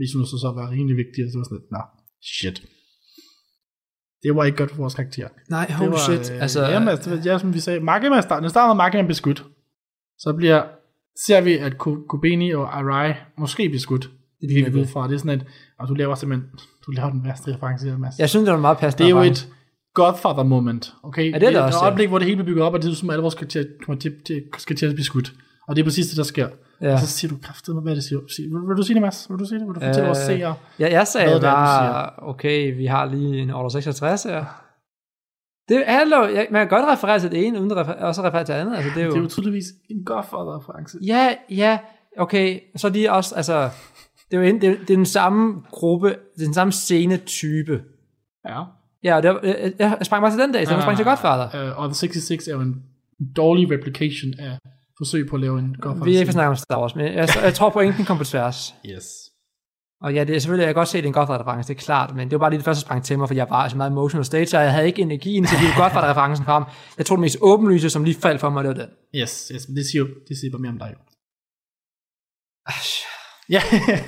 viste 0.00 0.14
hun 0.18 0.26
så 0.26 0.48
at 0.52 0.56
være 0.60 0.70
rimelig 0.76 0.96
vigtig, 1.02 1.20
og 1.24 1.30
så 1.32 1.36
var 1.38 1.44
sådan 1.48 1.58
lidt, 1.58 1.86
shit. 2.36 2.58
Det 4.22 4.30
var 4.36 4.44
ikke 4.44 4.58
godt 4.58 4.70
for 4.70 4.76
vores 4.84 4.94
karakter. 4.94 5.28
Nej, 5.50 5.66
Det 5.66 5.74
holy 5.74 5.90
var, 5.90 5.96
shit. 6.08 6.30
Øh, 6.32 6.42
altså, 6.42 6.60
jamen, 6.72 6.88
altså, 6.88 7.20
ja, 7.24 7.38
som 7.38 7.54
vi 7.54 7.60
sagde, 7.60 7.80
Makima 7.80 8.20
starter, 8.20 8.48
starter 8.48 8.74
Makima 8.74 9.02
bliver 9.02 9.14
skudt, 9.14 9.44
så 10.18 10.32
bliver, 10.32 10.62
ser 11.26 11.40
vi, 11.40 11.52
at 11.66 11.78
Ko- 11.78 12.04
Kobeni 12.08 12.50
og 12.50 12.78
Arai 12.78 13.14
måske 13.38 13.68
bliver 13.68 13.80
skudt. 13.80 14.04
Det 14.40 14.50
er 14.58 14.64
det, 14.64 14.74
vi 14.74 14.80
ud 14.80 14.86
fra. 14.86 15.08
Det 15.08 15.14
er 15.14 15.18
sådan 15.18 15.40
et, 15.40 15.46
og 15.78 15.88
du 15.88 15.94
laver 15.94 16.14
simpelthen, 16.14 16.48
du 16.86 16.90
laver 16.90 17.10
den 17.10 17.24
værste 17.24 17.54
reference 17.54 17.88
her, 17.90 17.98
Mads. 17.98 18.18
jeg 18.18 18.30
synes, 18.30 18.44
det 18.44 18.52
var 18.54 18.60
meget 18.60 18.78
passende. 18.78 19.04
Det 19.04 19.10
er 19.12 19.16
jo 19.16 19.22
et 19.30 19.48
Godfather 19.94 20.42
moment, 20.42 20.94
okay? 21.02 21.32
Ja, 21.32 21.38
det 21.38 21.46
er 21.46 21.50
det 21.50 21.60
også, 21.60 21.78
et 21.78 21.82
ja. 21.82 21.86
øjeblik, 21.86 22.08
hvor 22.08 22.18
det 22.18 22.26
hele 22.26 22.36
bliver 22.36 22.46
bygget 22.46 22.64
op, 22.64 22.74
og 22.74 22.82
det 22.82 22.90
er 22.90 22.94
som 22.94 23.10
alle 23.10 23.22
vores 23.22 23.34
karakterer 23.34 23.64
kommer 23.84 24.00
til, 24.00 24.14
til, 24.26 24.42
skal 24.58 24.76
til 24.76 24.86
at 24.86 24.94
blive 24.94 25.04
skudt. 25.04 25.32
Og 25.68 25.76
det 25.76 25.82
er 25.82 25.86
præcis 25.86 26.06
det, 26.06 26.16
der 26.16 26.22
sker. 26.22 26.48
Ja. 26.80 26.92
Og 26.92 26.98
så 26.98 27.06
siger 27.06 27.32
du 27.32 27.38
kraftedeme, 27.42 27.80
hvad 27.80 27.96
det 27.96 28.04
siger. 28.04 28.20
Sig, 28.36 28.44
vil, 28.44 28.68
vil, 28.68 28.76
du 28.76 28.82
sige 28.82 28.94
det, 28.94 29.02
Mads? 29.02 29.26
Vil 29.30 29.38
du 29.38 29.44
sige 29.44 29.58
det? 29.58 29.66
Vil 29.66 29.74
du 29.74 29.80
fortælle 29.80 30.00
Øh, 30.00 30.06
vores 30.06 30.18
seere? 30.18 30.54
Ja, 30.78 30.90
jeg 30.90 31.06
sagde 31.06 31.34
det, 31.34 31.42
bare, 31.42 32.10
okay, 32.18 32.76
vi 32.76 32.86
har 32.86 33.04
lige 33.04 33.38
en 33.42 33.50
Order 33.50 33.68
66 33.68 34.22
her. 34.22 34.44
Det 35.68 35.82
er 35.86 36.04
lov, 36.04 36.24
jeg, 36.34 36.46
man 36.50 36.68
kan 36.68 36.78
godt 36.78 36.92
referere 36.92 37.20
til 37.20 37.30
det 37.30 37.46
ene, 37.46 37.60
uden 37.60 37.70
at 37.70 37.76
refer- 37.76 37.92
også 38.04 38.22
referere 38.22 38.44
til 38.44 38.54
det 38.54 38.60
andet. 38.60 38.76
Altså, 38.76 38.90
det 38.94 39.00
er 39.02 39.06
jo, 39.06 39.10
Det 39.12 39.18
er 39.18 39.22
jo 39.22 39.28
tydeligvis 39.28 39.64
en 39.90 40.04
Godfather-reference. 40.04 40.98
Ja, 41.06 41.34
ja, 41.50 41.78
okay, 42.18 42.60
så 42.76 42.88
de 42.88 43.10
også, 43.10 43.34
altså, 43.34 43.70
det 44.30 44.36
er 44.36 44.40
jo 44.40 44.48
en, 44.48 44.60
det 44.60 44.68
er, 44.68 44.72
det 44.72 44.90
er 44.90 44.96
den 44.96 45.06
samme 45.06 45.62
gruppe, 45.70 46.08
det 46.08 46.40
er 46.40 46.44
den 46.44 46.54
samme 46.54 46.72
scenetype. 46.72 47.82
Ja. 48.48 48.62
Ja, 49.04 49.16
og 49.16 49.22
det 49.22 49.30
var, 49.30 49.40
jeg, 49.42 49.72
jeg 49.78 50.06
sprang 50.06 50.22
bare 50.22 50.32
til 50.32 50.40
den 50.40 50.52
dag, 50.52 50.66
så 50.66 50.74
jeg 50.74 50.82
sprang 50.82 50.96
til 50.96 51.06
Godfather. 51.06 51.70
Uh, 51.70 51.78
og 51.78 51.88
The 51.88 51.94
66 51.94 52.48
er 52.48 52.52
jo 52.52 52.60
en 52.60 52.82
dårlig 53.36 53.70
replication 53.70 54.34
af 54.38 54.58
forsøg 54.98 55.28
på 55.28 55.36
at 55.36 55.40
lave 55.40 55.58
en 55.58 55.76
Godfather. 55.80 56.04
Vi 56.04 56.14
er 56.14 56.18
ikke 56.18 56.28
for 56.28 56.32
snakke 56.32 56.50
om 56.50 56.56
Star 56.56 56.80
Wars, 56.80 56.94
men 56.94 57.04
jeg, 57.06 57.28
jeg 57.42 57.54
tror 57.54 57.70
pointen 57.70 58.04
kom 58.04 58.18
på 58.18 58.24
tværs. 58.24 58.74
Yes. 58.86 59.04
Og 60.00 60.14
ja, 60.14 60.24
det 60.24 60.36
er 60.36 60.40
selvfølgelig, 60.40 60.66
jeg 60.66 60.74
kan 60.74 60.80
godt 60.80 60.88
se, 60.88 60.98
at 60.98 61.04
det 61.04 61.08
er 61.08 61.10
en 61.10 61.14
Godfather-reference, 61.14 61.68
det 61.68 61.80
er 61.80 61.84
klart, 61.84 62.16
men 62.16 62.30
det 62.30 62.32
var 62.32 62.38
bare 62.38 62.50
lige 62.50 62.58
det 62.58 62.64
første, 62.64 62.80
der 62.80 62.86
sprang 62.86 63.04
til 63.04 63.18
mig, 63.18 63.28
fordi 63.28 63.38
jeg 63.38 63.50
var 63.50 63.68
så 63.68 63.76
meget 63.76 63.90
emotional 63.90 64.24
stage, 64.24 64.58
og 64.58 64.64
jeg 64.64 64.72
havde 64.72 64.86
ikke 64.86 65.02
energien 65.02 65.44
til 65.46 65.54
at 65.54 65.60
hive 65.60 65.72
Godfather-referencen 65.76 66.44
frem. 66.44 66.64
Jeg 66.98 67.06
tror, 67.06 67.16
det 67.16 67.20
mest 67.20 67.38
åbenlyse, 67.40 67.90
som 67.90 68.04
lige 68.04 68.20
faldt 68.20 68.40
for 68.40 68.50
mig, 68.50 68.64
det 68.64 68.68
var 68.68 68.74
den. 68.74 68.90
Yes, 69.20 69.52
yes, 69.54 69.68
men 69.68 69.76
det 69.76 69.84
siger, 69.86 70.04
det 70.28 70.36
siger 70.38 70.50
bare 70.52 70.60
mere 70.60 70.72
om 70.72 70.78
dig. 70.78 70.94
Ja, 73.54 73.62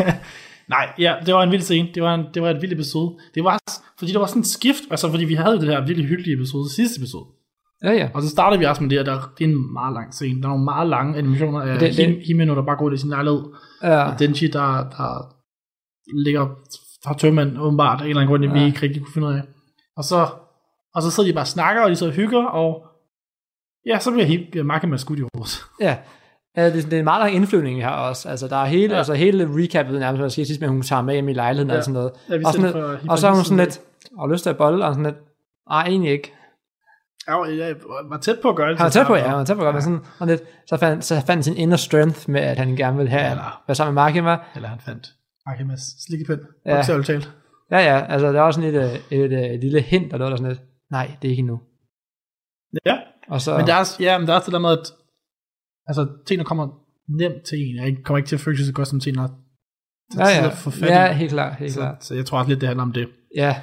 nej, 0.69 0.93
ja, 0.99 1.15
det 1.27 1.35
var 1.35 1.43
en 1.43 1.51
vild 1.51 1.63
scene. 1.63 1.89
Det 1.95 2.03
var, 2.03 2.15
en, 2.15 2.25
det 2.35 2.43
var 2.43 2.51
et 2.51 2.63
vildt 2.63 2.73
episode. 2.75 3.19
Det 3.35 3.45
var, 3.45 3.53
også- 3.67 3.81
fordi 3.99 4.13
det 4.13 4.21
var 4.21 4.27
sådan 4.27 4.41
et 4.41 4.47
skift, 4.47 4.83
altså 4.91 5.11
fordi 5.11 5.25
vi 5.25 5.35
havde 5.35 5.61
det 5.61 5.69
her 5.69 5.81
virkelig 5.87 6.09
hyggelige 6.09 6.35
episode, 6.35 6.71
sidste 6.75 6.99
episode. 7.01 7.27
Ja, 7.85 7.93
ja. 7.93 8.09
Og 8.15 8.23
så 8.23 8.29
startede 8.29 8.59
vi 8.61 8.65
også 8.67 8.83
med 8.83 8.91
det, 8.91 8.99
at 8.99 9.07
der, 9.07 9.33
det 9.39 9.45
er 9.45 9.49
en 9.49 9.73
meget 9.73 9.95
lang 9.95 10.15
scene. 10.15 10.43
Der 10.43 10.47
er 10.49 10.53
nogle 10.53 10.65
meget 10.65 10.89
lange 10.89 11.19
animationer 11.19 11.61
af 11.61 11.79
Det- 11.79 11.97
det- 11.97 12.07
Him- 12.07 12.27
Himeno, 12.27 12.55
der 12.55 12.63
bare 12.63 12.77
går 12.77 12.93
i 12.93 12.97
sin 12.97 13.11
lejlighed. 13.11 13.43
ja. 13.83 14.03
Og 14.13 14.19
Denji, 14.19 14.47
der, 14.49 14.67
der 14.97 15.09
ligger, 16.25 16.45
har 17.09 17.15
tømmermand 17.15 17.59
åbenbart 17.59 18.01
af 18.01 18.05
en 18.05 18.11
eller 18.11 18.21
anden 18.23 18.31
grund, 18.31 18.53
vi 18.53 18.59
Ja. 18.61 18.67
ikke 18.67 18.83
rigtig 18.83 19.03
kunne 19.03 19.13
finde 19.15 19.29
ud 19.29 19.33
af. 19.35 19.43
Og 19.97 20.05
så, 20.05 20.29
og 20.95 21.03
så 21.03 21.11
sidder 21.11 21.29
de 21.31 21.35
bare 21.35 21.43
og 21.43 21.47
snakker, 21.57 21.83
og 21.83 21.91
de 21.91 21.97
sidder 21.97 22.13
og 22.13 22.17
hygger, 22.17 22.45
og 22.45 22.71
ja, 23.87 23.99
så 23.99 24.11
bliver, 24.13 24.27
Him- 24.27 24.51
bliver 24.51 24.65
Makima 24.65 24.97
skudt 24.97 25.19
i 25.19 25.23
hovedet. 25.35 25.65
Ja. 25.81 25.97
Ja, 26.57 26.67
det, 26.73 26.85
det 26.85 26.93
er 26.93 26.99
en 26.99 27.05
meget 27.05 27.21
lang 27.21 27.35
indflyvning, 27.35 27.77
vi 27.77 27.83
har 27.83 28.09
også. 28.09 28.29
Altså, 28.29 28.49
der 28.49 28.57
er 28.57 28.65
hele, 28.65 28.93
Ja. 28.93 28.99
altså, 28.99 29.15
hele 29.15 29.49
recapet 29.51 30.01
nærmest, 30.01 30.19
hvad 30.19 30.25
der 30.25 30.29
sker 30.31 30.45
sidst 30.45 30.61
med, 30.61 30.69
at 30.69 30.73
hun 30.73 30.83
tager 30.83 31.03
med 31.03 31.15
hjem 31.15 31.29
i 31.29 31.33
lejligheden 31.33 31.71
ja. 31.71 31.77
Og 31.77 31.85
sådan 31.85 31.95
noget. 31.95 32.13
Ja, 32.31 32.35
og, 32.47 32.53
sådan 32.53 32.67
det 32.75 32.75
lidt, 33.01 33.11
og 33.11 33.19
så 33.19 33.29
er 33.29 33.33
hun 33.35 33.45
sådan 33.45 33.65
lidt, 33.65 33.81
har 34.19 34.33
lyst 34.33 34.43
til 34.43 34.51
at 34.51 34.57
bolle, 34.57 34.85
og 34.85 34.95
sådan 34.95 35.05
lidt, 35.05 35.17
nej, 35.69 35.83
egentlig 35.87 36.11
ikke. 36.13 36.33
Ja, 37.29 37.43
jeg 37.43 37.75
var 38.11 38.19
tæt 38.19 38.39
på 38.43 38.49
at 38.49 38.57
gøre 38.57 38.71
det. 38.71 38.79
Han 38.79 38.85
var 38.85 38.91
tæt 38.91 39.07
på, 39.07 39.13
at 39.15 39.21
ja, 39.23 39.29
han 39.29 39.37
var 39.39 39.45
tæt 39.45 39.57
på 39.57 39.63
godt, 39.63 39.75
men 39.75 39.83
sådan, 39.83 40.01
sådan 40.19 40.29
lidt, 40.29 40.43
så 40.67 40.77
fandt, 40.77 41.05
så 41.05 41.23
fandt 41.27 41.45
sin 41.45 41.57
inner 41.57 41.77
strength 41.77 42.31
med, 42.31 42.41
at 42.41 42.59
han 42.59 42.77
gerne 42.77 42.97
ville 42.97 43.11
have, 43.11 43.23
Ja, 43.25 43.37
være 43.67 43.75
sammen 43.75 43.95
med 43.95 44.03
Makima. 44.03 44.31
med. 44.31 44.37
Eller 44.57 44.69
han 44.69 44.79
fandt 44.81 45.07
Makimas 45.47 45.81
slikkepind. 46.07 46.41
Ja. 46.67 46.77
Ja. 46.77 46.83
talt. 46.83 47.31
Ja, 47.71 47.79
ja, 47.79 48.07
altså, 48.09 48.33
der 48.33 48.41
var 48.41 48.51
sådan 48.51 48.75
et, 48.75 48.85
et, 48.85 49.01
et, 49.11 49.33
et, 49.33 49.55
et 49.55 49.61
lille 49.61 49.81
hint, 49.81 50.11
der 50.11 50.17
lå 50.19 50.25
der 50.31 50.37
sådan 50.37 50.49
lidt, 50.53 50.63
nej, 50.91 51.11
det 51.23 51.29
er 51.29 51.31
ikke 51.31 51.41
endnu. 51.41 51.61
Ja, 52.87 52.99
Og 53.29 53.41
så, 53.41 53.57
men 53.57 53.67
der 53.67 53.75
er, 53.75 53.97
ja, 54.01 54.19
men 54.19 54.27
der 54.27 54.33
er 54.33 54.37
også 54.37 54.47
det 54.47 54.53
der 54.53 54.59
med, 54.59 54.71
at 54.71 54.79
altså, 55.87 56.09
tingene 56.27 56.45
kommer 56.45 56.69
nemt 57.09 57.43
til 57.43 57.59
en. 57.59 57.77
Jeg 57.77 57.97
kommer 58.05 58.17
ikke 58.19 58.29
til 58.29 58.37
at 58.37 58.41
føle 58.41 58.57
sig 58.57 58.67
så 58.67 58.73
godt 58.73 58.89
som 58.89 59.01
tingene 59.01 59.21
har 59.21 59.31
ja, 60.19 60.29
ja, 60.29 61.07
ja, 61.07 61.13
helt 61.13 61.31
klart, 61.31 61.59
helt 61.59 61.73
så, 61.73 61.81
klart. 61.81 62.05
så, 62.05 62.15
jeg 62.15 62.27
tror 62.27 62.39
også 62.39 62.49
lidt, 62.49 62.61
det 62.61 62.67
handler 62.69 62.83
om 62.83 62.93
det. 62.93 63.09
Ja, 63.37 63.63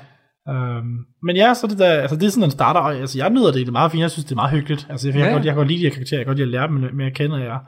Um, 0.50 1.06
men 1.24 1.36
ja, 1.36 1.54
så 1.54 1.68
det, 1.68 1.78
der, 1.80 1.86
altså, 2.02 2.16
det 2.16 2.26
er 2.26 2.30
sådan, 2.30 2.42
den 2.44 2.52
starter, 2.52 2.80
og 2.80 2.96
altså, 2.96 3.18
jeg 3.18 3.30
nyder 3.30 3.46
det, 3.46 3.56
det 3.56 3.68
er 3.68 3.72
meget 3.72 3.92
fint, 3.92 4.02
jeg 4.02 4.12
synes, 4.12 4.26
det 4.26 4.32
er 4.32 4.36
meget 4.36 4.52
hyggeligt. 4.52 4.88
Altså, 4.90 5.08
jeg, 5.08 5.16
jeg, 5.16 5.20
Ja. 5.22 5.26
kan, 5.26 5.34
godt, 5.34 5.46
jeg 5.46 5.52
kan 5.54 5.58
godt 5.58 5.68
lide 5.68 5.80
de 5.80 5.84
her 5.84 5.94
karakterer, 5.94 6.20
jeg 6.20 6.26
kan 6.26 6.30
godt 6.30 6.38
lide 6.38 6.46
at 6.48 6.52
lære 6.52 6.68
dem 6.68 6.96
mere 6.96 7.08
at 7.08 7.14
kende, 7.14 7.36
og 7.36 7.42
jeg, 7.42 7.60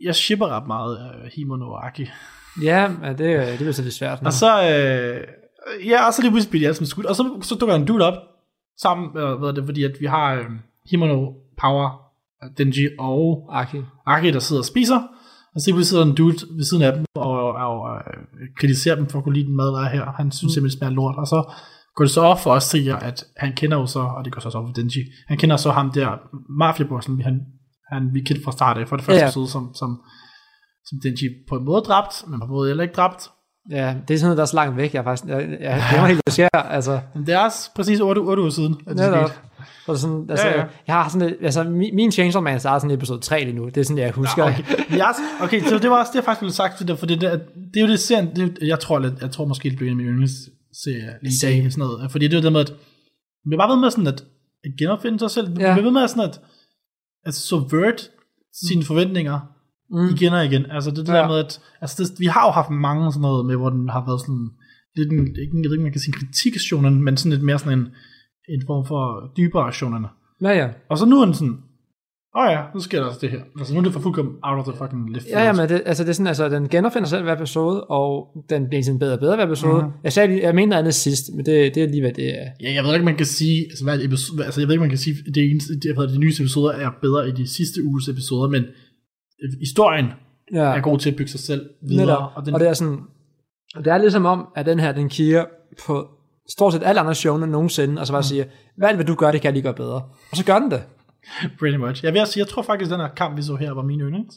jeg 0.00 0.14
shipper 0.14 0.48
ret 0.48 0.66
meget 0.66 0.98
uh, 0.98 1.26
Himono 1.36 1.70
og 1.70 1.86
Aki. 1.86 2.06
ja, 2.62 2.88
men 2.88 3.08
det, 3.18 3.18
det 3.48 3.56
bliver 3.56 3.72
så 3.72 3.82
lidt 3.82 3.94
svært. 3.94 4.22
nu. 4.22 4.26
Og 4.26 4.32
så, 4.32 4.50
øh, 4.62 5.26
ja, 5.86 6.06
og 6.06 6.12
så 6.14 6.22
lige 6.22 6.30
pludselig 6.32 6.50
bliver 6.50 6.62
de 6.62 6.66
alle 6.66 6.74
sammen 6.76 6.86
skudt, 6.86 7.06
og 7.06 7.16
så, 7.16 7.38
så 7.42 7.54
dukker 7.54 7.74
en 7.76 7.84
dude 7.86 8.04
op, 8.06 8.18
sammen, 8.80 9.06
øh, 9.18 9.34
hvad 9.38 9.48
er 9.48 9.52
det, 9.52 9.64
fordi 9.64 9.84
at 9.84 9.92
vi 10.00 10.06
har 10.06 10.34
øh, 10.34 10.44
Himono, 10.90 11.32
Power, 11.60 11.86
øh, 11.88 12.07
Denji 12.58 12.88
og 12.98 13.48
Aki. 13.60 13.76
Aki, 14.06 14.30
der 14.30 14.38
sidder 14.38 14.62
og 14.62 14.66
spiser, 14.66 15.00
og 15.54 15.60
så 15.60 15.84
sidder 15.84 16.04
en 16.04 16.14
dude 16.14 16.36
ved 16.56 16.64
siden 16.64 16.82
af 16.82 16.92
dem, 16.92 17.04
og, 17.16 17.30
og, 17.30 17.80
og 17.82 17.96
øh, 17.98 18.46
kritiserer 18.60 18.94
dem 18.96 19.06
for 19.08 19.18
at 19.18 19.24
kunne 19.24 19.34
lide 19.34 19.46
den 19.46 19.56
mad, 19.56 19.66
der 19.66 19.80
er 19.80 19.88
her. 19.88 20.04
Han 20.16 20.30
synes 20.32 20.52
simpelthen, 20.54 20.70
det 20.70 20.78
smager 20.78 20.94
lort, 20.94 21.14
og 21.18 21.26
så 21.26 21.52
går 21.96 22.04
det 22.04 22.10
så 22.12 22.20
op 22.20 22.40
for 22.40 22.50
os 22.50 22.68
til, 22.68 22.88
at 23.00 23.24
han 23.36 23.52
kender 23.56 23.76
jo 23.78 23.86
så, 23.86 24.00
og 24.00 24.24
det 24.24 24.32
går 24.32 24.40
så 24.40 24.48
også 24.48 24.58
op 24.58 24.66
for 24.68 24.72
Denji, 24.72 25.00
han 25.28 25.38
kender 25.38 25.56
så 25.56 25.70
ham 25.70 25.90
der, 25.92 26.08
mafiabossen, 26.58 27.20
han, 27.22 27.40
han 27.92 28.10
vi 28.14 28.20
kendte 28.20 28.44
fra 28.44 28.52
start 28.52 28.78
af, 28.78 28.88
for 28.88 28.96
det 28.96 29.04
første 29.04 29.20
Ja. 29.22 29.26
episode, 29.26 29.48
som, 29.48 29.74
som, 29.74 30.00
som 30.84 30.98
Denji 31.02 31.28
på 31.48 31.54
en 31.56 31.64
måde 31.64 31.80
dræbt, 31.82 32.24
men 32.28 32.40
på 32.40 32.44
en 32.44 32.50
måde 32.50 32.68
heller 32.68 32.82
ikke 32.82 32.94
dræbt. 32.94 33.30
Ja, 33.70 33.94
det 34.08 34.14
er 34.14 34.18
sådan 34.18 34.26
noget, 34.26 34.36
der 34.36 34.42
er 34.42 34.46
så 34.46 34.56
langt 34.56 34.76
væk. 34.76 34.94
Jeg, 34.94 35.04
faktisk, 35.04 35.28
jeg, 35.28 35.38
jeg 35.60 35.82
glemmer 35.90 36.06
helt, 36.06 36.16
hvad 36.16 36.22
der 36.26 36.30
sker. 36.32 36.48
Altså, 36.58 37.00
Men 37.14 37.26
det 37.26 37.34
er 37.34 37.38
også 37.38 37.70
præcis 37.76 38.00
8, 38.00 38.18
8 38.18 38.42
uger 38.42 38.50
siden, 38.50 38.74
at 38.86 38.96
det 38.96 39.10
netop. 39.10 39.28
skete. 39.28 39.47
Så 39.86 39.96
sådan, 39.96 40.26
altså, 40.30 40.46
Ja, 40.46 40.58
ja. 40.60 40.64
Jeg 40.86 40.94
har 40.94 41.08
sådan 41.08 41.34
altså, 41.42 41.64
min, 41.64 41.94
min 41.96 42.12
Chainsaw 42.12 42.42
Man 42.42 42.60
starter 42.60 42.78
sådan 42.78 42.90
i 42.90 42.94
episode 42.94 43.20
3 43.20 43.44
lige 43.44 43.56
nu. 43.56 43.64
Det 43.66 43.76
er 43.76 43.82
sådan, 43.84 43.98
jeg 43.98 44.10
husker. 44.10 44.44
Ja, 44.44 44.50
okay. 44.50 44.96
Jeg, 44.96 45.14
okay, 45.40 45.60
så 45.62 45.78
det 45.78 45.90
var 45.90 45.98
også 46.00 46.10
det, 46.12 46.16
jeg 46.16 46.24
faktisk 46.24 46.42
ville 46.42 46.54
sagt, 46.54 46.88
det, 46.88 46.98
for 46.98 47.06
det, 47.06 47.20
det, 47.20 47.42
det 47.74 47.80
er 47.80 47.86
jo 47.86 47.90
det 47.92 48.00
serien, 48.00 48.36
det, 48.36 48.58
jeg 48.62 48.80
tror 48.80 48.98
lidt, 48.98 49.14
jeg 49.20 49.30
tror 49.30 49.44
måske, 49.44 49.70
det 49.70 49.76
bliver 49.78 49.92
en 49.92 49.98
af 50.00 50.04
mine 50.04 50.10
yndlingsserie 50.10 51.12
lige 51.22 51.32
i 51.32 51.62
dag, 51.62 51.72
sådan 51.72 51.78
noget, 51.86 52.10
fordi 52.10 52.24
det 52.28 52.34
er 52.34 52.38
jo 52.38 52.42
det 52.44 52.52
med, 52.52 52.60
at 52.60 52.72
vi 53.50 53.56
bare 53.56 53.70
ved 53.74 53.80
med 53.80 53.90
sådan 53.90 54.06
at, 54.06 54.24
at 54.64 54.70
genopfinde 54.78 55.18
sig 55.18 55.30
selv, 55.30 55.56
vi 55.56 55.62
Ja. 55.62 55.72
bliver 55.72 55.84
ved 55.84 55.92
med 56.00 56.08
sådan 56.08 56.24
at, 56.30 56.40
at 57.26 57.34
subvert 57.34 58.10
sine 58.68 58.84
forventninger 58.84 59.38
Mm. 59.90 60.08
igen 60.14 60.32
og 60.32 60.44
igen, 60.44 60.64
altså 60.70 60.90
det, 60.90 61.06
det 61.06 61.12
Ja. 61.12 61.18
der 61.18 61.28
med, 61.28 61.38
at, 61.38 61.60
altså 61.80 62.02
det, 62.02 62.20
vi 62.20 62.26
har 62.26 62.46
jo 62.46 62.50
haft 62.50 62.70
mange 62.70 63.12
sådan 63.12 63.20
noget 63.22 63.46
med, 63.46 63.56
hvor 63.56 63.70
den 63.70 63.88
har 63.88 64.04
været 64.06 64.20
sådan, 64.20 64.48
lidt 64.96 65.12
en, 65.12 65.18
ikke, 65.18 65.52
jeg 65.62 65.68
ved 65.68 65.76
ikke, 65.76 65.82
man 65.88 65.92
kan 65.92 66.00
sige 66.00 66.12
kritik 66.20 66.54
af 66.54 66.60
shonen, 66.60 67.02
men 67.04 67.16
sådan 67.16 67.32
lidt 67.32 67.42
mere 67.44 67.58
sådan 67.58 67.78
en, 67.78 67.86
en 68.48 68.62
form 68.66 68.86
for 68.86 69.32
dybere 69.36 69.72
shonen. 69.72 70.06
Ja, 70.42 70.50
ja. 70.50 70.68
Og 70.88 70.98
så 70.98 71.06
nu 71.06 71.20
er 71.20 71.24
den 71.24 71.34
sådan, 71.34 71.58
åh 72.36 72.42
oh 72.42 72.52
ja, 72.52 72.60
nu 72.74 72.80
sker 72.80 72.98
der 73.00 73.06
også 73.06 73.18
det 73.22 73.30
her. 73.30 73.40
Altså 73.58 73.74
nu 73.74 73.80
er 73.80 73.84
det 73.84 73.92
for 73.92 74.00
fuldkommen 74.00 74.34
out 74.42 74.58
of 74.58 74.64
the 74.64 74.78
fucking 74.78 75.10
left 75.14 75.26
Ja, 75.30 75.44
ja, 75.44 75.52
men 75.52 75.68
det, 75.68 75.82
altså, 75.86 76.02
det 76.04 76.08
er 76.10 76.12
sådan, 76.14 76.26
altså, 76.26 76.48
den 76.48 76.68
genopfinder 76.68 77.08
selv 77.08 77.22
hver 77.22 77.36
episode, 77.36 77.84
og 77.84 78.28
den 78.50 78.68
bliver 78.68 78.82
sådan 78.82 78.98
bedre 78.98 79.12
og 79.12 79.20
bedre 79.20 79.36
hver 79.36 79.44
episode. 79.46 79.82
Mhm. 79.82 79.86
Mm. 79.86 79.92
Jeg 80.04 80.12
sagde 80.12 80.42
jeg 80.42 80.54
mener 80.54 80.78
andet 80.78 80.94
sidst, 80.94 81.24
men 81.34 81.46
det, 81.46 81.74
det 81.74 81.82
er 81.82 81.88
lige, 81.88 82.00
hvad 82.00 82.12
det 82.12 82.28
er. 82.40 82.46
Ja, 82.62 82.72
jeg 82.74 82.84
ved 82.84 82.92
ikke, 82.94 83.04
man 83.04 83.16
kan 83.16 83.26
sige, 83.26 83.64
altså, 83.70 83.84
hvad 83.84 84.00
episode, 84.04 84.44
altså 84.44 84.60
jeg 84.60 84.68
ved 84.68 84.74
ikke, 84.74 84.80
man 84.80 84.88
kan 84.88 84.98
sige, 84.98 85.16
det 85.34 85.50
eneste, 85.50 85.72
det, 85.80 85.94
hvad, 85.96 86.08
de 86.08 86.18
nyeste 86.18 86.42
episoder 86.42 86.72
er 86.72 86.90
bedre 87.02 87.28
end 87.28 87.36
de 87.36 87.46
sidste 87.48 87.84
uges 87.84 88.08
episoder, 88.08 88.48
men 88.48 88.62
øh, 89.42 89.50
historien 89.60 90.06
Ja, 90.52 90.58
er 90.76 90.80
god 90.80 90.98
til 90.98 91.10
at 91.10 91.16
bygge 91.16 91.30
sig 91.30 91.40
selv 91.40 91.62
videre. 91.88 92.06
netop. 92.06 92.30
Og 92.34 92.46
den, 92.46 92.54
Og 92.54 92.60
det 92.60 92.68
er 92.68 92.72
sådan, 92.72 92.98
og 93.76 93.84
det 93.84 93.92
er 93.92 93.98
ligesom 93.98 94.26
om, 94.26 94.46
at 94.56 94.66
den 94.66 94.80
her, 94.80 94.92
den 94.92 95.08
kigger 95.08 95.44
på 95.86 96.08
stort 96.50 96.72
set 96.72 96.82
alle 96.84 97.00
andre 97.00 97.14
shows 97.14 97.40
nogensinde, 97.40 98.00
og 98.00 98.06
så 98.06 98.12
bare 98.12 98.22
siger, 98.22 98.44
hvad 98.76 98.94
hvad 98.94 99.04
du 99.04 99.14
gør, 99.14 99.30
det 99.30 99.40
kan 99.40 99.48
jeg 99.48 99.52
lige 99.52 99.62
gøre 99.62 99.74
bedre. 99.74 100.02
Og 100.30 100.36
så 100.36 100.44
gør 100.44 100.58
den 100.58 100.70
det. 100.70 100.82
pretty 101.58 101.76
much. 101.76 102.04
Jeg 102.04 102.12
vil 102.12 102.20
også 102.20 102.32
sige, 102.32 102.40
jeg 102.40 102.48
tror 102.48 102.62
faktisk, 102.62 102.90
at 102.90 102.98
den 102.98 103.06
her 103.06 103.14
kamp, 103.14 103.36
vi 103.36 103.42
så 103.42 103.54
her, 103.54 103.74
var 103.74 103.82
min 103.82 104.00
yndlings. 104.00 104.34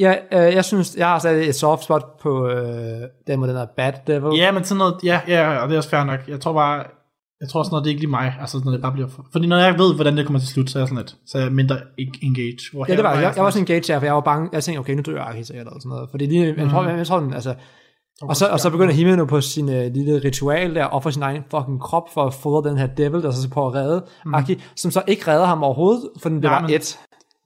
Ja, 0.00 0.14
øh, 0.32 0.54
jeg 0.54 0.64
synes, 0.64 0.96
jeg 0.96 1.06
har 1.06 1.18
stadig 1.18 1.48
et 1.48 1.54
soft 1.54 1.84
spot 1.84 2.20
på 2.22 2.48
øh, 2.48 3.00
den 3.26 3.40
med 3.40 3.48
den 3.48 3.56
her 3.56 3.66
Bad 3.76 3.92
Devil. 4.06 4.38
Ja, 4.38 4.52
men 4.52 4.64
sådan 4.64 4.78
noget, 4.78 4.94
ja, 5.04 5.20
ja, 5.28 5.58
og 5.58 5.68
det 5.68 5.74
er 5.74 5.78
også 5.78 5.90
fair 5.90 6.04
nok. 6.04 6.20
Jeg 6.28 6.40
tror 6.40 6.52
bare, 6.52 6.84
jeg 7.40 7.48
tror 7.48 7.62
sådan 7.62 7.72
noget, 7.72 7.84
det 7.84 7.90
er 7.90 7.92
ikke 7.92 8.00
lige 8.00 8.10
mig, 8.10 8.36
altså 8.40 8.60
når 8.64 8.72
det 8.72 8.82
bare 8.82 8.92
bliver, 8.92 9.08
for, 9.08 9.26
fordi 9.32 9.46
når 9.46 9.56
jeg 9.56 9.78
ved, 9.78 9.94
hvordan 9.94 10.16
det 10.16 10.26
kommer 10.26 10.40
til 10.40 10.48
slut, 10.48 10.70
så 10.70 10.78
er 10.78 10.80
jeg 10.80 10.88
sådan 10.88 11.02
lidt, 11.02 11.16
så 11.26 11.38
er 11.38 11.42
jeg 11.42 11.52
mindre 11.52 11.76
engage. 12.22 12.58
Hvor 12.72 12.86
Ja, 12.88 12.96
det 12.96 13.04
var, 13.04 13.14
her 13.14 13.20
jeg, 13.20 13.32
jeg 13.36 13.44
var 13.44 13.50
sådan 13.50 13.62
engaged 13.62 13.88
her, 13.88 13.98
for 13.98 14.06
jeg 14.06 14.14
var 14.14 14.20
bange, 14.20 14.48
jeg 14.52 14.64
tænkte, 14.64 14.80
okay, 14.80 14.94
nu 14.94 15.02
dør 15.06 15.22
Aki 15.22 15.44
sikkert, 15.44 15.66
eller 15.66 15.80
sådan 15.80 15.88
noget, 15.88 16.10
fordi 16.10 16.26
lige, 16.26 16.54
jeg, 16.58 16.70
tror, 16.70 16.88
jeg, 16.88 16.98
jeg 16.98 17.06
tror, 17.06 17.20
den, 17.20 17.34
altså, 17.34 17.54
og 18.22 18.36
så, 18.36 18.46
og 18.48 18.60
så 18.60 18.70
begynder 18.70 18.94
Himeno 18.94 19.24
på 19.24 19.40
sin 19.40 19.64
uh, 19.68 19.74
lille 19.74 20.18
ritual 20.24 20.74
der, 20.74 20.84
offer 20.84 21.10
sin 21.10 21.22
egen 21.22 21.42
fucking 21.50 21.80
krop 21.80 22.02
for 22.14 22.24
at 22.26 22.34
fodre 22.34 22.70
den 22.70 22.78
her 22.78 22.86
devil, 22.86 23.22
der 23.22 23.30
så 23.30 23.48
på 23.48 23.66
at 23.66 23.74
redde 23.74 24.04
mm. 24.24 24.34
Aki, 24.34 24.62
som 24.76 24.90
så 24.90 25.02
ikke 25.06 25.30
redder 25.30 25.46
ham 25.46 25.62
overhovedet, 25.62 26.02
for 26.22 26.28
den 26.28 26.40
bliver 26.40 26.52
Ja, 26.52 26.60
bare 26.60 26.72
et. 26.72 26.98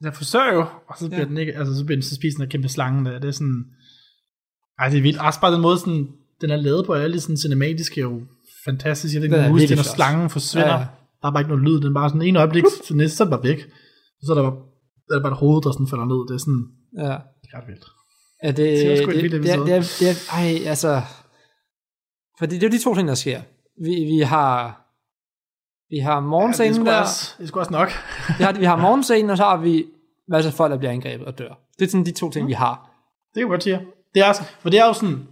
Jeg 0.03 0.15
forsøger 0.15 0.53
jo, 0.55 0.61
og 0.89 0.95
så 0.99 1.07
bliver 1.09 1.21
Ja. 1.21 1.29
den 1.29 1.39
ikke, 1.39 1.53
altså 1.59 1.75
så 1.79 1.85
bliver 1.85 1.97
den 1.97 2.03
så 2.03 2.15
spist 2.15 2.39
den 2.39 2.49
kæmpe 2.49 2.69
slange 2.69 3.11
der. 3.11 3.19
Det 3.19 3.29
er 3.29 3.33
sådan, 3.33 3.65
ej 4.81 4.89
det 4.89 4.99
er 4.99 5.03
vildt. 5.03 5.21
Også 5.21 5.41
bare 5.41 5.53
den 5.55 5.61
måde, 5.61 5.79
sådan, 5.79 6.09
den 6.41 6.51
er 6.51 6.57
lavet 6.57 6.87
på, 6.87 6.93
alle 6.93 7.21
sådan 7.21 7.37
cinematiske 7.37 8.01
er 8.01 8.05
jo 8.05 8.21
fantastisk. 8.65 9.15
Jeg 9.15 9.21
ved 9.21 9.27
ikke, 9.27 9.37
Den 9.37 9.45
er 9.45 9.55
virkelig 9.55 9.77
når 9.77 9.83
slangen 9.97 10.31
forsvinder. 10.31 10.79
Ja. 10.79 10.87
Der 11.23 11.29
er 11.29 11.33
bare 11.33 11.41
ikke 11.41 11.53
noget 11.55 11.65
lyd, 11.69 11.77
den 11.81 11.89
er 11.91 11.95
bare 12.01 12.09
sådan 12.09 12.23
en 12.23 12.37
øjeblik, 12.37 12.65
til 12.87 12.97
næste, 12.97 13.17
så 13.17 13.23
er 13.23 13.27
den 13.27 13.31
bare 13.37 13.43
væk. 13.51 13.61
Så 14.25 14.33
er 14.33 14.37
der 14.39 14.43
bare, 14.51 14.57
der 15.09 15.15
er 15.19 15.23
bare 15.23 15.33
et 15.33 15.39
hoved, 15.39 15.63
der 15.63 15.71
sådan 15.73 15.87
falder 15.93 16.05
ned. 16.13 16.21
Det 16.29 16.35
er 16.35 16.43
sådan, 16.47 16.63
Ja. 17.05 17.15
det 17.43 17.49
er 17.53 17.57
ret 17.59 17.69
vildt. 17.71 17.87
Ja, 18.43 18.49
det, 18.49 18.57
Det 18.57 19.03
er 19.03 19.07
det, 19.07 19.31
det, 19.31 19.43
det, 19.43 19.51
er, 19.53 19.65
det, 19.65 19.75
er, 19.75 19.81
det 20.01 20.09
er, 20.11 20.33
ej, 20.33 20.69
altså, 20.69 21.03
fordi 22.39 22.55
det 22.55 22.63
er 22.63 22.67
jo 22.69 22.73
de 22.79 22.83
to 22.85 22.95
ting, 22.95 23.09
der 23.09 23.15
sker. 23.15 23.41
Vi, 23.85 24.05
vi 24.05 24.19
har, 24.21 24.79
vi 25.91 25.99
har 25.99 26.13
Ja, 26.13 26.17
det, 26.17 26.25
er 26.25 26.29
morgenscenen 26.29 26.87
der, 26.87 27.01
også, 27.01 27.35
det 27.39 27.51
er 27.51 27.57
også 27.57 27.73
nok. 27.73 27.89
vi 28.39 28.45
har, 28.45 28.53
vi 28.53 28.65
har 28.65 28.77
morgenscenen, 28.77 29.31
og 29.31 29.37
så 29.37 29.43
har 29.45 29.57
vi 29.57 29.85
masser 30.29 30.51
af 30.51 30.55
folk, 30.55 30.71
der 30.71 30.79
bliver 30.79 30.93
angrebet 30.93 31.27
og 31.27 31.39
dør. 31.39 31.55
Det 31.79 31.85
er 31.85 31.89
sådan 31.91 32.07
de 32.07 32.13
to 32.13 32.31
ting, 32.31 32.47
vi 32.47 32.53
har. 32.53 32.91
Det 33.35 33.41
kan 33.41 33.49
godt 33.49 33.63
sige. 33.63 33.81
Det 34.15 34.23
er, 34.23 34.29
også- 34.29 34.43
for 34.61 34.71
det 34.71 34.79
er 34.81 34.87
jo 34.87 34.93
sådan, 34.93 35.29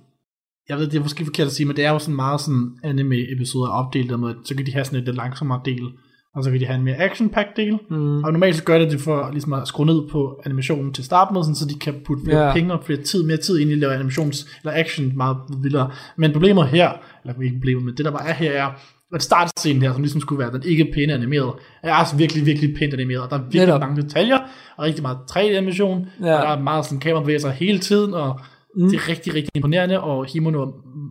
jeg 0.68 0.78
ved, 0.78 0.86
det 0.86 0.98
er 0.98 1.02
måske 1.02 1.24
forkert 1.24 1.46
at 1.46 1.52
sige, 1.52 1.66
men 1.66 1.76
det 1.76 1.84
er 1.84 1.90
jo 1.90 1.98
sådan 1.98 2.14
meget 2.16 2.40
sådan 2.40 2.78
anime-episoder 2.84 3.70
opdelt 3.70 4.20
med, 4.20 4.34
så 4.44 4.54
kan 4.56 4.66
de 4.66 4.72
have 4.72 4.84
sådan 4.84 4.98
et 4.98 5.04
lidt 5.04 5.16
langsommere 5.16 5.60
del, 5.64 5.88
og 6.36 6.44
så 6.44 6.50
kan 6.50 6.60
de 6.60 6.66
have 6.66 6.78
en 6.78 6.84
mere 6.84 6.96
action 6.96 7.30
del. 7.56 7.78
Mm. 7.90 8.24
Og 8.24 8.32
normalt 8.32 8.56
så 8.56 8.64
gør 8.64 8.78
det 8.78 8.90
det 8.92 9.00
for 9.00 9.28
ligesom 9.32 9.52
at 9.52 9.68
skrue 9.68 9.86
ned 9.86 10.08
på 10.12 10.42
animationen 10.46 10.92
til 10.92 11.04
start 11.04 11.32
med, 11.32 11.42
sådan, 11.42 11.54
så 11.54 11.64
de 11.68 11.78
kan 11.78 11.94
putte 12.04 12.22
flere 12.24 12.44
yeah. 12.44 12.54
penge 12.54 12.72
og 12.72 12.84
flere 12.84 13.00
tid, 13.02 13.22
mere 13.22 13.36
tid 13.36 13.58
ind 13.58 13.70
i 13.70 13.72
at 13.72 13.78
lave 13.78 13.94
animations, 13.94 14.46
eller 14.64 14.78
action 14.80 15.12
meget 15.16 15.36
vildere. 15.62 15.90
Men 16.16 16.32
problemet 16.32 16.68
her, 16.68 16.90
eller 17.24 17.42
ikke 17.42 17.56
problemet, 17.58 17.84
men 17.84 17.94
det 17.96 18.04
der 18.04 18.10
bare 18.10 18.28
er 18.28 18.32
her, 18.34 18.52
er, 18.52 18.68
at 19.14 19.22
startscenen 19.22 19.82
her, 19.82 19.92
som 19.92 20.02
ligesom 20.02 20.20
skulle 20.20 20.38
være 20.38 20.52
den 20.52 20.62
ikke 20.64 20.90
pæne 20.94 21.12
animeret, 21.14 21.52
er 21.82 21.92
altså 21.92 22.16
virkelig, 22.16 22.46
virkelig 22.46 22.74
pænt 22.78 22.94
animeret. 22.94 23.30
Der 23.30 23.36
er 23.36 23.42
virkelig 23.42 23.66
Netop. 23.66 23.80
mange 23.80 24.02
detaljer, 24.02 24.38
og 24.76 24.84
rigtig 24.84 25.02
meget 25.02 25.18
3D-animation, 25.30 26.06
Ja. 26.22 26.34
og 26.36 26.42
der 26.46 26.48
er 26.56 26.60
meget 26.62 26.84
sådan 26.84 27.00
kamerabevægelser 27.00 27.50
hele 27.50 27.78
tiden, 27.78 28.14
og 28.14 28.40
Mm. 28.76 28.82
mm. 28.82 28.90
det 28.90 28.96
er 28.96 29.08
rigtig, 29.08 29.34
rigtig 29.34 29.50
imponerende, 29.54 30.00
og 30.00 30.26
Himono 30.26 30.62
er 30.62 30.66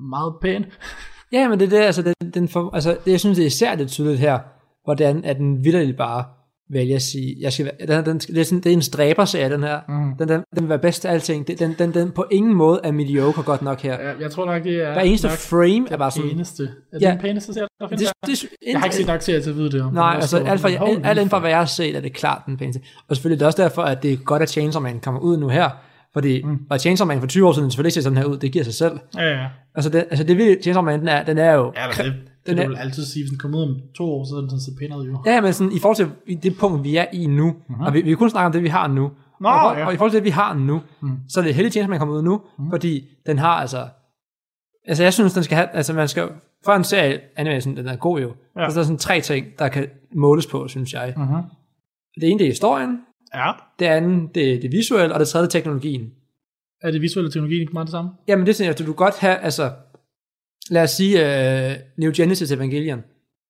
meget 0.09 0.33
pæn. 0.41 0.65
Ja, 1.31 1.47
men 1.49 1.59
det 1.59 1.65
er 1.65 1.69
det, 1.69 1.85
altså, 1.85 2.01
den, 2.01 2.31
den 2.33 2.47
for, 2.47 2.75
altså 2.75 2.97
det, 3.05 3.11
jeg 3.11 3.19
synes, 3.19 3.37
det 3.37 3.43
er 3.43 3.47
især 3.47 3.75
det 3.75 3.87
tydeligt 3.87 4.19
her, 4.19 4.39
hvordan 4.95 5.25
at 5.25 5.37
den 5.37 5.63
vildt 5.63 5.97
bare 5.97 6.23
vælger 6.71 6.95
at 6.95 7.01
sige, 7.01 7.35
jeg 7.41 7.53
skal, 7.53 7.65
være- 7.65 7.87
den, 8.03 8.05
den, 8.05 8.17
det, 8.19 8.37
er 8.37 8.43
sådan, 8.43 8.59
det 8.63 8.69
er 8.69 8.73
en 8.73 8.81
stræberserie, 8.81 9.49
den 9.49 9.63
her. 9.63 9.79
Mm. 9.87 10.17
Den, 10.19 10.27
den, 10.29 10.41
den 10.55 10.61
vil 10.63 10.69
være 10.69 10.79
bedst 10.79 11.01
til 11.01 11.07
alting. 11.07 11.47
Det- 11.47 11.59
Den, 11.59 11.75
den, 11.79 11.93
den 11.93 12.11
på 12.11 12.25
ingen 12.31 12.53
måde 12.55 12.79
er 12.83 12.91
mediocre 12.91 13.43
godt 13.43 13.61
nok 13.61 13.81
her. 13.81 13.99
Jeg, 13.99 14.15
jeg 14.21 14.31
tror 14.31 14.45
nok, 14.45 14.63
det 14.63 14.83
er 14.87 14.93
Hver 14.93 15.01
eneste 15.01 15.27
nok 15.27 15.37
frame 15.37 15.87
er 15.91 15.97
bare 15.97 16.05
det 16.09 16.13
sådan... 16.13 16.29
eneste. 16.31 16.63
Er 16.63 16.67
det 16.97 17.01
Ja. 17.01 17.11
den 17.11 17.19
pæneste 17.19 17.53
serie, 17.53 17.67
der 17.79 17.87
findes? 17.89 18.07
det, 18.25 18.27
det, 18.27 18.45
jeg 18.71 18.79
har 18.79 18.85
ikke 18.85 18.95
set 18.95 19.07
nok 19.07 19.19
til 19.19 19.31
at 19.31 19.45
vide 19.55 19.71
det. 19.71 19.93
Nej, 19.93 20.15
altså 20.15 20.37
alt, 20.37 20.61
for, 20.61 20.67
alt, 20.67 21.05
alt 21.05 21.17
inden 21.19 21.29
for, 21.29 21.39
hvad 21.39 21.49
jeg 21.49 21.59
har 21.59 21.65
set, 21.65 21.95
er 21.95 22.01
det 22.01 22.13
klart 22.13 22.41
den 22.45 22.57
pæneste. 22.57 22.81
Og 23.09 23.15
selvfølgelig 23.15 23.35
er 23.35 23.39
det 23.39 23.47
også 23.47 23.61
derfor, 23.63 23.81
at 23.81 24.03
det 24.03 24.13
er 24.13 24.17
godt, 24.17 24.41
at 24.41 24.49
Chainsaw 24.49 24.81
Man 24.81 24.99
kommer 24.99 25.21
ud 25.21 25.37
nu 25.37 25.47
her. 25.49 25.69
Fordi 26.13 26.43
mm. 26.43 26.57
var 26.69 26.77
Chainsaw 26.77 27.07
Man 27.07 27.19
for 27.19 27.27
20 27.27 27.47
år 27.47 27.51
siden 27.53 27.71
selvfølgelig 27.71 27.97
ikke 27.97 28.03
sådan 28.03 28.17
her 28.17 28.25
ud, 28.25 28.37
det 28.37 28.51
giver 28.51 28.63
sig 28.65 28.73
selv. 28.73 28.99
Ja, 29.17 29.23
ja. 29.41 29.45
Altså 29.75 29.89
det, 29.89 30.05
altså 30.09 30.23
det 30.23 30.37
vilde 30.37 30.61
Chainsaw 30.61 30.83
Man, 30.83 30.99
den 30.99 31.07
er, 31.07 31.23
den 31.23 31.37
er 31.37 31.51
jo... 31.53 31.73
Ja, 31.75 32.03
det, 32.03 32.13
den 32.47 32.57
det 32.57 32.63
er- 32.63 32.67
vil 32.67 32.75
altid 32.77 33.05
sige, 33.05 33.23
hvis 33.23 33.29
den 33.29 33.39
kommer 33.39 33.57
ud 33.57 33.63
om 33.63 33.81
to 33.95 34.03
år, 34.03 34.23
så 34.25 34.35
er 34.35 34.39
den 34.39 34.49
sådan 34.49 34.61
set 34.61 34.73
pænere 34.79 34.99
jo. 35.01 35.17
Ja, 35.25 35.41
men 35.41 35.53
sådan, 35.53 35.73
i 35.73 35.79
forhold 35.79 35.95
til 35.95 36.37
det 36.43 36.57
punkt, 36.57 36.83
vi 36.83 36.95
er 36.95 37.05
i 37.13 37.27
nu, 37.27 37.51
mm-hmm. 37.51 37.81
og 37.85 37.93
vi, 37.93 38.01
vi 38.01 38.13
kun 38.15 38.29
snakke 38.29 38.45
om 38.45 38.51
det, 38.51 38.63
vi 38.63 38.67
har 38.67 38.87
nu, 38.87 39.11
Nå, 39.41 39.49
og, 39.49 39.77
ja. 39.77 39.85
og 39.85 39.93
i 39.93 39.97
forhold 39.97 40.11
til 40.11 40.17
det, 40.17 40.25
vi 40.25 40.29
har 40.29 40.53
nu, 40.53 40.81
Mm. 41.01 41.09
så 41.29 41.39
er 41.39 41.43
det 41.43 41.55
heldigt, 41.55 41.83
at 41.83 41.89
man 41.89 41.99
kommer 41.99 42.15
ud 42.15 42.21
nu, 42.21 42.41
mm. 42.59 42.69
fordi 42.69 43.05
den 43.25 43.37
har 43.37 43.49
altså, 43.53 43.87
altså 44.87 45.03
jeg 45.03 45.13
synes, 45.13 45.33
den 45.33 45.43
skal 45.43 45.55
have, 45.55 45.69
altså 45.73 45.93
man 45.93 46.07
skal, 46.07 46.29
for 46.65 46.71
en 46.71 46.83
serie, 46.83 47.19
anime, 47.35 47.61
sådan, 47.61 47.77
den 47.77 47.87
er 47.87 47.95
god 47.95 48.19
jo, 48.19 48.27
Ja. 48.27 48.33
så 48.69 48.79
er 48.79 48.81
der 48.81 48.83
sådan 48.83 48.97
tre 48.97 49.21
ting, 49.21 49.45
der 49.59 49.67
kan 49.67 49.87
måles 50.15 50.47
på, 50.47 50.67
synes 50.67 50.93
jeg. 50.93 51.13
Mm-hmm. 51.17 51.41
Det 52.21 52.29
ene, 52.29 52.39
det 52.39 52.45
er 52.45 52.51
historien, 52.51 52.99
Ja. 53.35 53.51
det 53.79 53.85
andet, 53.85 54.35
det 54.35 54.53
er 54.53 54.59
det 54.61 54.71
visuelle, 54.71 55.13
og 55.13 55.19
det 55.19 55.27
tredje, 55.27 55.47
teknologien. 55.47 56.11
Er 56.81 56.91
det 56.91 57.01
visuelle 57.01 57.31
teknologi 57.31 57.59
ikke 57.59 57.73
meget 57.73 57.85
det 57.87 57.91
samme? 57.91 58.11
Jamen 58.27 58.45
det 58.45 58.55
synes 58.55 58.79
jeg, 58.79 58.87
du 58.87 58.93
godt 58.93 59.19
have, 59.19 59.35
altså, 59.37 59.71
lad 60.69 60.83
os 60.83 60.89
sige, 60.91 61.15
uh, 61.19 61.71
Neo 61.97 62.11
Genesis 62.15 62.51
Evangelion, 62.51 63.03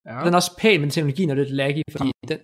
Ja. 0.09 0.19
den 0.25 0.33
er 0.33 0.35
også 0.35 0.51
pæn, 0.57 0.81
men 0.81 0.89
teknologien 0.89 1.29
er 1.29 1.35
lidt 1.35 1.49
laggy, 1.51 1.81
fordi 1.91 2.11
den, 2.27 2.37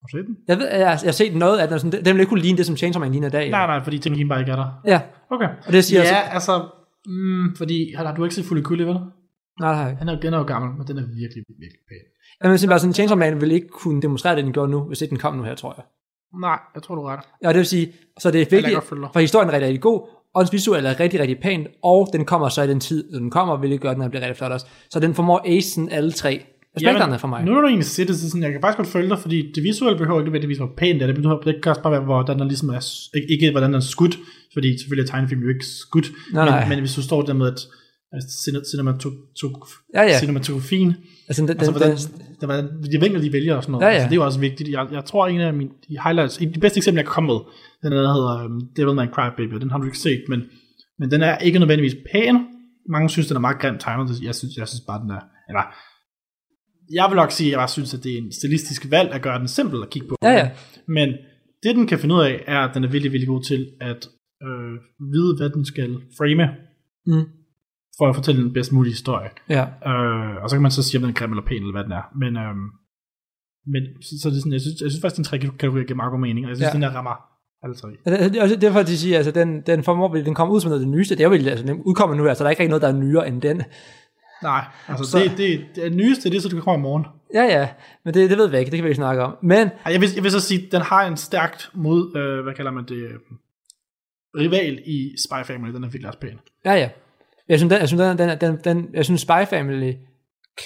Har 0.00 0.06
du 0.12 0.16
set 0.18 0.26
den? 0.26 0.36
jeg 0.48 0.58
ved, 0.58 0.68
jeg, 0.68 0.78
jeg 0.80 0.90
har 1.04 1.12
set 1.12 1.34
noget 1.36 1.58
af 1.58 1.66
den, 1.68 1.74
og 1.74 1.80
sådan, 1.80 1.92
den, 1.92 2.04
den 2.04 2.14
vil 2.14 2.20
ikke 2.20 2.28
kunne 2.28 2.40
ligne 2.40 2.58
det, 2.58 2.66
som 2.66 2.76
Chainsaw 2.76 3.00
Man 3.00 3.10
ligner 3.12 3.28
i 3.28 3.30
dag. 3.30 3.50
Nej, 3.50 3.66
nej, 3.66 3.84
fordi 3.84 3.98
teknologien 3.98 4.28
bare 4.28 4.40
ikke 4.40 4.52
er 4.52 4.56
der. 4.56 4.80
Ja, 4.86 5.00
Okay. 5.30 5.48
og 5.66 5.72
det 5.72 5.84
siger 5.84 6.02
Ja, 6.02 6.08
jeg 6.08 6.30
altså, 6.32 6.68
mm, 7.06 7.56
fordi 7.56 7.92
har, 7.96 8.04
har 8.04 8.14
du 8.14 8.24
ikke 8.24 8.34
set 8.34 8.44
Cooley, 8.62 8.84
vel? 8.84 8.94
Nej, 8.94 9.74
nej. 9.74 9.94
Han 9.94 10.08
er, 10.08 10.20
den 10.20 10.34
er 10.34 10.38
jo 10.38 10.44
gammel, 10.44 10.70
men 10.78 10.86
den 10.86 10.98
er 10.98 11.02
virkelig, 11.02 11.44
virkelig 11.48 11.80
pæn. 11.88 12.50
Vil 12.50 12.58
sige 12.58 12.68
bare 12.68 12.78
sådan, 12.78 12.94
Chainsaw 12.94 13.18
Man 13.18 13.40
vil 13.40 13.52
ikke 13.52 13.68
kunne 13.68 14.02
demonstrere 14.02 14.36
det, 14.36 14.44
den 14.44 14.52
gør 14.52 14.66
nu, 14.66 14.80
hvis 14.80 15.02
ikke 15.02 15.10
den 15.10 15.18
kom 15.18 15.34
nu 15.36 15.42
her, 15.42 15.54
tror 15.54 15.74
jeg. 15.76 15.84
Nej, 16.40 16.58
jeg 16.74 16.82
tror 16.82 16.94
du 16.94 17.02
ret. 17.02 17.20
Ja, 17.42 17.48
det 17.48 17.56
vil 17.56 17.66
sige, 17.66 17.92
så 18.18 18.30
det 18.30 18.42
er 18.42 18.46
vigtigt, 18.50 18.84
for 19.12 19.18
historien 19.20 19.50
er 19.50 19.60
rigtig 19.60 19.80
god, 19.80 20.08
og 20.34 20.44
den 20.44 20.52
visuelle 20.52 20.88
er 20.88 21.00
rigtig, 21.00 21.20
rigtig 21.20 21.38
pæn, 21.42 21.66
og 21.82 22.08
den 22.12 22.24
kommer 22.24 22.48
så 22.48 22.62
i 22.62 22.66
den 22.68 22.80
tid, 22.80 23.12
den 23.12 23.30
kommer, 23.30 23.56
hvilket 23.56 23.80
gør, 23.80 23.90
at 23.90 23.96
den 23.96 24.10
bliver 24.10 24.22
rigtig 24.22 24.36
flot 24.36 24.52
også. 24.52 24.66
Så 24.90 25.00
den 25.00 25.14
formår 25.14 25.40
acen 25.44 25.88
alle 25.90 26.12
tre 26.12 26.42
aspekterne 26.76 27.18
for 27.18 27.28
mig. 27.28 27.44
Nu 27.44 27.56
er 27.56 27.60
du 27.60 27.66
egentlig 27.66 27.86
set 27.86 28.08
det, 28.08 28.16
så 28.16 28.28
sådan, 28.30 28.42
jeg 28.42 28.52
kan 28.52 28.60
faktisk 28.60 28.76
godt 28.76 28.88
følge 28.88 29.08
dig, 29.08 29.18
fordi 29.18 29.52
det 29.54 29.62
visuelle 29.62 29.98
behøver 29.98 30.20
ikke 30.20 30.24
nødvendigvis 30.28 30.58
være 30.60 30.68
pænt, 30.76 31.00
det, 31.00 31.14
behøver, 31.14 31.40
det 31.40 31.62
kan 31.62 31.70
også 31.70 31.82
bare 31.82 31.92
være, 31.92 32.00
hvordan 32.00 32.38
den 32.38 32.48
ligesom 32.48 32.68
er, 32.68 32.80
ikke, 33.16 33.32
ikke 33.32 33.50
hvordan 33.50 33.68
den 33.70 33.74
er 33.76 33.80
skudt, 33.80 34.18
fordi 34.52 34.78
selvfølgelig 34.78 35.08
er 35.08 35.12
tegnefilm 35.12 35.42
jo 35.42 35.48
ikke 35.48 35.66
skudt, 35.66 36.10
Nej, 36.32 36.44
men, 36.44 36.52
nej. 36.54 36.68
men 36.68 36.78
hvis 36.78 36.94
du 36.94 37.02
står 37.02 37.22
der 37.22 37.32
med, 37.32 37.46
at 37.46 37.60
at 38.16 38.22
cine- 38.22 38.64
cinematog- 38.70 39.32
Ja, 39.94 40.02
ja. 40.02 40.18
cinematografien, 40.18 40.94
Altså, 41.28 41.42
den, 41.42 41.48
den, 41.48 41.56
altså 41.58 41.70
hvordan, 41.70 41.96
den, 42.40 42.46
hvordan, 42.48 42.64
de 42.92 43.00
vinkler, 43.00 43.20
de 43.20 43.32
vælger 43.32 43.54
og 43.54 43.62
sådan 43.62 43.72
noget, 43.72 43.84
Ja, 43.84 43.88
ja. 43.88 43.94
Altså, 43.94 44.08
det 44.08 44.12
er 44.12 44.20
jo 44.20 44.24
også 44.24 44.40
vigtigt. 44.40 44.70
Jeg, 44.70 44.88
jeg 44.92 45.04
tror, 45.04 45.26
en 45.26 45.40
af 45.40 45.54
mine 45.54 45.70
de 45.88 45.96
highlights, 46.04 46.36
de 46.36 46.60
bedste 46.60 46.78
eksempler, 46.78 47.00
jeg 47.00 47.06
kan 47.06 47.14
komme 47.14 47.26
med, 47.32 47.40
den 47.82 47.92
der 47.92 47.98
hedder 47.98 48.44
um, 48.44 48.60
Devilman 48.76 49.08
Crybaby, 49.08 49.54
den 49.54 49.70
har 49.70 49.78
du 49.78 49.84
ikke 49.84 49.98
set, 49.98 50.22
men, 50.28 50.42
men 50.98 51.10
den 51.10 51.22
er 51.22 51.38
ikke 51.38 51.58
nødvendigvis 51.58 51.96
pæn. 52.12 52.36
Mange 52.88 53.10
synes, 53.10 53.26
den 53.28 53.36
er 53.36 53.40
meget 53.40 53.58
grimt 53.60 53.80
tegnet. 53.80 54.22
Jeg 54.22 54.34
synes, 54.34 54.56
jeg 54.56 54.68
synes 54.68 54.84
bare, 54.86 55.02
den 55.02 55.10
er, 55.10 55.22
eller, 55.48 55.64
jeg 56.92 57.06
vil 57.08 57.16
nok 57.16 57.30
sige, 57.30 57.48
at 57.48 57.50
jeg 57.50 57.58
bare 57.58 57.68
synes, 57.68 57.94
at 57.94 58.04
det 58.04 58.12
er 58.12 58.18
en 58.18 58.32
stilistisk 58.32 58.90
valg 58.90 59.10
at 59.12 59.22
gøre 59.22 59.38
den 59.38 59.48
simpel 59.48 59.82
at 59.82 59.90
kigge 59.90 60.08
på. 60.08 60.16
Ja, 60.22 60.30
ja. 60.30 60.50
Men 60.88 61.08
det, 61.62 61.76
den 61.76 61.86
kan 61.86 61.98
finde 61.98 62.14
ud 62.14 62.20
af, 62.20 62.44
er, 62.46 62.58
at 62.58 62.74
den 62.74 62.84
er 62.84 62.88
virkelig, 62.88 63.12
virkelig 63.12 63.28
god 63.28 63.42
til 63.42 63.66
at 63.80 64.08
øh, 64.46 64.74
vide, 65.12 65.36
hvad 65.36 65.50
den 65.50 65.64
skal 65.64 65.90
frame, 66.18 66.46
mm, 67.06 67.26
for 67.98 68.08
at 68.08 68.14
fortælle 68.14 68.42
den 68.44 68.52
bedst 68.52 68.72
mulige 68.72 68.92
historie. 68.92 69.30
ja. 69.48 69.64
Øh, 69.90 70.42
og 70.42 70.50
så 70.50 70.56
kan 70.56 70.62
man 70.62 70.70
så 70.70 70.82
sige, 70.82 70.98
om 70.98 71.02
den 71.02 71.10
er 71.10 71.14
grim 71.14 71.30
eller 71.32 71.44
pæn, 71.46 71.56
eller 71.62 71.72
hvad 71.72 71.84
den 71.84 71.92
er. 71.92 72.02
Men, 72.22 72.36
øhm, 72.36 72.68
men 73.72 73.82
så, 74.02 74.10
så 74.22 74.28
er 74.28 74.32
det 74.32 74.40
sådan, 74.40 74.52
jeg 74.52 74.60
synes, 74.60 74.80
jeg 74.82 74.90
synes 74.90 75.00
faktisk, 75.02 75.16
den 75.16 75.24
tre 75.24 75.38
kategorier 75.38 75.84
giver 75.86 75.96
meget 75.96 76.10
god 76.10 76.20
mening, 76.20 76.46
og 76.46 76.50
jeg 76.50 76.56
synes, 76.56 76.68
Ja. 76.68 76.72
den 76.72 76.82
der 76.82 76.90
rammer 76.90 77.16
alle 77.64 77.76
tre. 77.76 77.88
Ja, 78.06 78.10
Det 78.24 78.32
det 78.32 78.52
er 78.52 78.56
derfor, 78.56 78.82
de 78.82 78.98
siger, 78.98 79.16
altså, 79.16 79.30
den, 79.30 79.60
den 79.60 79.82
formår, 79.84 80.14
den 80.14 80.34
kommer 80.34 80.54
ud 80.54 80.60
som 80.60 80.68
noget 80.68 80.80
af 80.80 80.86
det 80.86 80.94
nyeste. 80.96 81.16
Det 81.16 81.24
er 81.24 81.28
jo 81.28 81.34
altså, 81.34 81.66
den 81.66 81.82
udkommer 81.82 82.16
nu, 82.16 82.28
altså, 82.28 82.44
der 82.44 82.48
er 82.48 82.50
ikke 82.50 82.60
rigtig 82.62 82.70
noget, 82.70 82.82
der 82.82 82.88
er 82.88 82.92
nyere 83.04 83.28
end 83.28 83.42
den. 83.42 83.62
Nej, 84.42 84.64
altså 84.88 85.04
Så- 85.04 85.18
det, 85.18 85.30
det, 85.38 85.66
det, 85.74 85.86
er 85.86 85.90
nyeste, 85.90 86.30
det 86.30 86.36
er 86.36 86.40
så, 86.40 86.48
det 86.48 86.62
kommer 86.62 86.78
i 86.78 86.82
morgen. 86.82 87.04
Ja, 87.34 87.42
ja, 87.44 87.68
men 88.04 88.14
det, 88.14 88.30
det 88.30 88.38
ved 88.38 88.48
vi 88.48 88.58
ikke, 88.58 88.70
det 88.70 88.76
kan 88.78 88.84
vi 88.84 88.88
ikke 88.88 88.96
snakke 88.96 89.22
om. 89.22 89.36
Men, 89.42 89.68
Jeg 89.90 90.00
vil, 90.00 90.08
jeg 90.14 90.22
vil 90.22 90.30
så 90.30 90.40
sige, 90.40 90.68
den 90.72 90.80
har 90.82 91.06
en 91.06 91.16
stærkt 91.16 91.70
mod, 91.74 92.16
øh, 92.16 92.42
hvad 92.44 92.54
kalder 92.54 92.70
man 92.70 92.84
det, 92.84 92.96
øh, 92.96 93.14
rival 94.38 94.82
i 94.86 95.14
Spy 95.26 95.46
Family, 95.46 95.74
den 95.74 95.84
er 95.84 95.88
virkelig 95.88 96.06
også 96.06 96.18
pæn. 96.20 96.38
ja, 96.64 96.72
ja. 96.72 96.88
Jeg 97.52 97.58
synes, 97.58 97.72
den, 97.72 97.80
jeg 97.80 97.88
synes, 97.88 98.02
den, 98.02 98.18
den, 98.18 98.40
den, 98.40 98.58
den, 98.64 98.88
jeg 98.94 99.04
synes 99.04 99.20
Spy 99.20 99.44
Family 99.50 99.92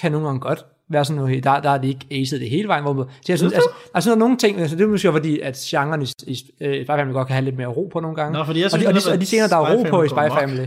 kan 0.01 0.11
nogle 0.11 0.27
gange 0.27 0.39
godt 0.39 0.65
være 0.89 1.05
sådan 1.05 1.21
noget, 1.21 1.43
der, 1.43 1.59
der 1.61 1.69
er 1.69 1.77
de 1.77 1.87
ikke 1.87 2.07
acet 2.11 2.41
det 2.41 2.49
hele 2.49 2.67
vejen. 2.67 2.83
Hvor, 2.83 3.09
så 3.21 3.31
jeg 3.31 3.37
synes, 3.37 3.53
altså, 3.53 3.69
altså, 3.93 4.09
der 4.09 4.15
er 4.15 4.19
nogle 4.19 4.37
ting, 4.37 4.59
altså, 4.59 4.75
det 4.75 4.83
er 4.83 4.87
måske 4.87 5.11
fordi, 5.11 5.39
at 5.39 5.55
genren 5.55 6.01
i, 6.01 6.05
i, 6.27 6.31
i 6.31 6.83
Spy 6.83 6.87
Family 6.87 7.13
godt 7.13 7.27
kan 7.27 7.33
have 7.33 7.45
lidt 7.45 7.57
mere 7.57 7.67
ro 7.67 7.89
på 7.93 7.99
nogle 7.99 8.15
gange. 8.15 8.37
Nå, 8.37 8.43
fordi 8.43 8.59
jeg 8.59 8.65
og, 8.65 8.71
synes, 8.71 8.83
de, 8.83 8.87
og, 8.87 8.93
de, 8.93 9.11
og 9.11 9.17
de 9.17 9.21
at 9.21 9.27
scener, 9.27 9.47
der 9.47 9.55
er 9.55 9.75
ro 9.75 9.83
på 9.89 10.03
i 10.03 10.09
Spy. 10.09 10.13
Family, 10.39 10.65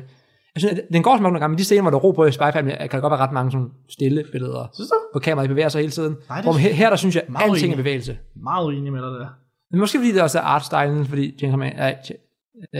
jeg 0.55 0.59
synes, 0.59 0.79
at 0.79 0.81
den 0.93 1.03
går 1.03 1.11
også 1.11 1.23
nok 1.23 1.33
nogle 1.33 1.41
gange, 1.41 1.53
men 1.53 1.59
de 1.59 1.65
scener, 1.65 1.83
hvor 1.83 1.91
der 1.91 1.99
er 1.99 2.03
ro 2.03 2.11
på 2.11 2.25
i 2.25 2.33
Spy 2.33 2.49
Family, 2.53 2.75
kan 2.77 2.91
der 2.91 3.01
godt 3.01 3.11
være 3.11 3.21
ret 3.21 3.33
mange 3.33 3.51
sådan 3.53 3.69
stille 3.89 4.25
billeder, 4.33 4.71
Synes 4.75 4.91
du? 4.91 4.97
hvor 5.13 5.21
kameraet 5.21 5.49
bevæger 5.49 5.69
sig 5.69 5.81
hele 5.81 5.93
tiden. 5.93 6.17
Nej, 6.29 6.43
hvor 6.43 6.53
her, 6.53 6.73
her, 6.73 6.91
der 6.91 6.97
synes 6.97 7.15
jeg, 7.17 7.25
meget 7.29 7.51
alting 7.51 7.73
er 7.73 7.77
bevægelse. 7.77 8.19
Meget 8.43 8.67
uenig 8.67 8.93
med 8.93 9.03
dig 9.03 9.11
der. 9.11 9.29
Men 9.71 9.81
måske 9.81 9.99
fordi 9.99 10.13
det 10.13 10.23
også 10.23 10.39
er 10.39 10.43
artstylen, 10.43 11.07
fordi 11.07 11.39
James 11.43 11.57
Man, 11.57 11.73
øh, 11.81 11.93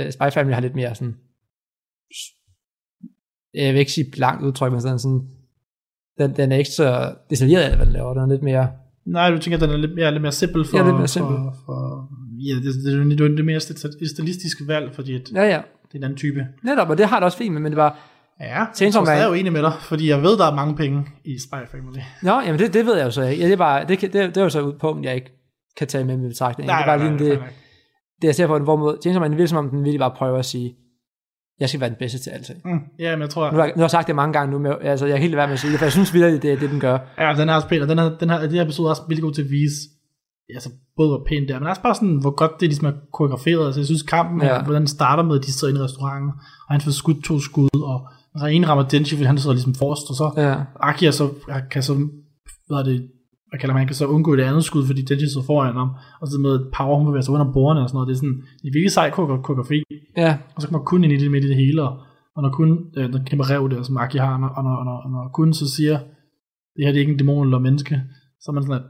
øh, 0.07 0.13
Spy 0.13 0.35
Family 0.35 0.55
har 0.55 0.61
lidt 0.61 0.75
mere 0.75 0.95
sådan, 0.95 1.17
jeg 3.55 3.73
vil 3.75 3.81
ikke 3.81 3.93
sige 3.93 4.11
blankt 4.13 4.43
udtryk, 4.45 4.73
men 4.73 4.81
sådan, 4.81 4.99
sådan 4.99 5.23
den, 6.19 6.37
den 6.37 6.53
er 6.53 6.57
ikke 6.57 6.71
så 6.71 7.15
detaljeret, 7.31 7.77
hvad 7.77 7.87
den 7.87 7.93
laver, 7.93 8.15
den 8.15 8.23
er 8.23 8.27
lidt 8.27 8.43
mere, 8.43 8.69
Nej, 9.07 9.31
du 9.31 9.39
tænker, 9.39 9.57
at 9.57 9.61
den 9.63 9.71
er 9.71 9.77
lidt 9.77 9.95
mere, 9.95 10.11
lidt 10.13 10.23
mere 10.23 10.33
simpel 10.33 10.65
for... 10.65 10.77
Ja, 10.77 10.85
lidt 10.85 10.97
mere 10.97 11.09
simpel. 11.09 11.37
For, 11.37 11.55
for, 11.67 12.09
ja, 12.49 12.55
det, 12.55 12.65
det, 12.65 13.19
det, 13.19 13.19
det, 13.19 13.41
er 13.41 13.45
mere 13.45 13.61
stil- 13.61 14.09
stilistiske 14.09 14.65
valg, 14.69 14.95
fordi 14.95 15.15
at, 15.15 15.33
ja 15.35 15.43
ja, 15.43 15.61
det 15.87 15.95
er 15.95 15.97
en 15.99 16.05
anden 16.05 16.17
type. 16.17 16.47
netop, 16.65 16.91
og 16.91 16.99
det 16.99 17.07
har 17.07 17.17
det 17.17 17.25
også 17.25 17.39
fint 17.39 17.53
med, 17.53 17.61
men 17.61 17.73
det 17.73 17.77
var, 17.77 17.99
Ja, 18.41 18.65
Chainsaw 18.75 19.05
jeg 19.05 19.21
er 19.23 19.27
jo 19.27 19.33
enig 19.33 19.53
med 19.53 19.63
dig, 19.63 19.73
fordi 19.81 20.09
jeg 20.09 20.23
ved, 20.23 20.39
der 20.39 20.47
er 20.51 20.55
mange 20.55 20.77
penge 20.77 21.07
i 21.25 21.39
Spy 21.39 21.71
Family. 21.71 21.99
nå, 22.23 22.41
jamen 22.41 22.59
det, 22.59 22.75
det 22.75 22.87
ved 22.87 22.97
jeg 22.97 23.05
jo 23.05 23.11
så 23.11 23.23
ikke, 23.23 23.41
ja, 23.43 23.47
det, 23.47 23.53
er 23.53 23.57
bare, 23.57 23.85
det, 23.89 24.01
det, 24.01 24.13
det 24.13 24.37
er 24.37 24.43
jo 24.43 24.49
så 24.49 24.69
et 24.69 24.79
punkt, 24.79 25.05
jeg 25.07 25.15
ikke 25.15 25.33
kan 25.77 25.87
tage 25.87 26.05
med 26.05 26.17
med 26.17 26.29
betragtning. 26.29 26.69
det 26.69 26.75
er 26.75 26.87
bare 26.87 26.99
lige 26.99 27.31
det, 27.31 27.39
nej. 27.39 27.49
det, 28.23 28.27
jeg 28.27 28.35
ser 28.35 28.47
på 28.47 28.55
den, 28.59 28.65
hvor 28.65 28.99
James 29.05 29.21
Man, 29.21 29.31
det 29.31 29.39
virker 29.39 29.49
som 29.49 29.59
om, 29.59 29.71
den 29.71 29.79
virkelig 29.79 29.99
bare 29.99 30.15
prøver 30.17 30.39
at 30.39 30.45
sige, 30.45 30.75
jeg 31.61 31.69
skal 31.69 31.81
være 31.81 31.91
den 31.91 31.97
bedste 31.99 32.19
til 32.19 32.31
alting. 32.31 32.61
Mm, 32.65 32.79
ja, 32.99 33.11
men 33.17 33.21
jeg 33.23 33.31
tror, 33.31 33.51
Nu 33.51 33.57
har, 33.59 33.67
nu 33.67 33.73
har 33.77 33.83
jeg 33.83 33.91
sagt 33.91 34.07
det 34.07 34.17
mange 34.17 34.33
gange 34.33 34.53
nu, 34.53 34.59
men 34.59 34.73
altså, 34.83 35.07
jeg 35.07 35.15
er 35.15 35.19
helt 35.19 35.37
være 35.37 35.47
med 35.47 35.53
at 35.55 35.61
sige 35.61 35.71
det, 35.71 35.79
for 35.79 35.85
jeg 35.87 35.93
synes 35.93 36.15
virkelig, 36.15 36.43
det 36.43 36.53
er 36.53 36.59
det, 36.59 36.71
den 36.71 36.81
gør. 36.81 36.99
ja, 37.19 37.35
den 37.39 37.49
er 37.49 37.55
også 37.55 37.69
pæn, 37.69 37.83
og 37.83 37.89
den 37.89 37.99
her, 37.99 38.11
den 38.21 38.31
her, 38.31 38.47
de 38.47 38.55
her 38.55 38.63
episode 38.65 38.87
er 38.87 38.91
også 38.91 39.03
virkelig 39.09 39.23
god 39.23 39.33
til 39.33 39.43
at 39.43 39.51
vise, 39.51 39.75
altså 40.55 40.71
både 40.97 41.09
hvor 41.09 41.23
pænt 41.29 41.49
det 41.49 41.55
er, 41.55 41.59
men 41.59 41.69
også 41.69 41.83
bare 41.83 41.95
sådan, 41.95 42.17
hvor 42.21 42.31
godt 42.31 42.51
det 42.61 42.69
ligesom 42.69 42.87
er 42.87 42.93
koreograferet. 43.13 43.67
Altså, 43.67 43.81
jeg 43.81 43.87
synes 43.87 44.03
kampen, 44.03 44.43
Ja. 44.43 44.63
hvordan 44.63 44.81
den 44.83 44.89
starter 44.89 45.23
med, 45.23 45.39
at 45.39 45.45
de 45.47 45.53
sidder 45.53 45.73
inde 45.75 45.81
i 45.81 45.85
restauranten, 45.85 46.31
og 46.69 46.75
han 46.75 46.81
får 46.81 46.91
skudt 46.91 47.25
to 47.25 47.41
skud, 47.41 47.69
og 47.85 48.09
så 48.41 48.47
en 48.47 48.69
rammer 48.69 48.89
Denji, 48.89 49.11
fordi 49.17 49.25
han 49.25 49.39
sidder 49.39 49.55
ligesom 49.55 49.75
forrest, 49.75 50.11
og 50.11 50.17
så 50.17 50.31
Ja. 50.37 50.55
Aki 50.81 51.07
er 51.07 51.11
så, 51.11 51.29
kan 51.71 51.83
så, 51.83 51.95
hvad 52.69 52.79
er 52.79 52.83
det, 52.83 53.09
hvad 53.51 53.59
kalder 53.61 53.75
man, 53.75 53.87
kan 53.87 53.97
så 53.97 54.07
undgå 54.07 54.37
det 54.37 54.43
andet 54.43 54.65
skud, 54.65 54.87
fordi 54.87 55.03
Denji 55.03 55.29
sidder 55.29 55.47
foran 55.47 55.75
ham, 55.83 55.91
og 56.21 56.27
så 56.29 56.39
med 56.39 56.55
power, 56.77 56.97
hun 56.99 57.07
bevæger 57.07 57.23
sig 57.23 57.35
under 57.35 57.53
bordene 57.53 57.83
og 57.85 57.89
sådan 57.89 57.97
noget. 57.97 58.09
Det 58.09 58.15
er 58.15 58.21
sådan, 58.23 58.37
det 58.61 58.67
er 58.69 58.75
virkelig 58.77 58.93
sej 58.93 59.11
koreografi, 59.11 59.79
Ja, 60.17 60.31
og 60.55 60.63
så 60.63 60.69
kommer 60.69 60.85
kun 60.85 61.05
ind 61.05 61.13
i 61.13 61.17
det 61.17 61.31
midt 61.31 61.45
i 61.45 61.49
det 61.49 61.57
hele, 61.57 61.83
og 61.83 62.41
når 62.43 62.51
kun 62.53 62.71
øh, 62.97 63.13
den 63.13 63.25
kæmpe 63.25 63.45
rev 63.51 63.71
der, 63.71 63.83
som 63.83 63.97
Aki 63.97 64.19
har, 64.19 64.33
og 64.35 64.41
når, 64.41 64.49
og 64.49 64.85
når, 64.85 64.97
og 65.05 65.11
når 65.11 65.31
kun 65.35 65.55
så 65.55 65.67
siger, 65.77 65.97
det 66.75 66.81
her 66.85 66.93
det 66.93 66.97
er 66.99 67.01
ikke 67.05 67.13
en 67.13 67.19
dæmon 67.19 67.47
eller 67.47 67.59
menneske, 67.59 67.95
så 68.41 68.47
er 68.51 68.55
man 68.55 68.63
sådan, 68.63 68.81
at, 68.81 68.87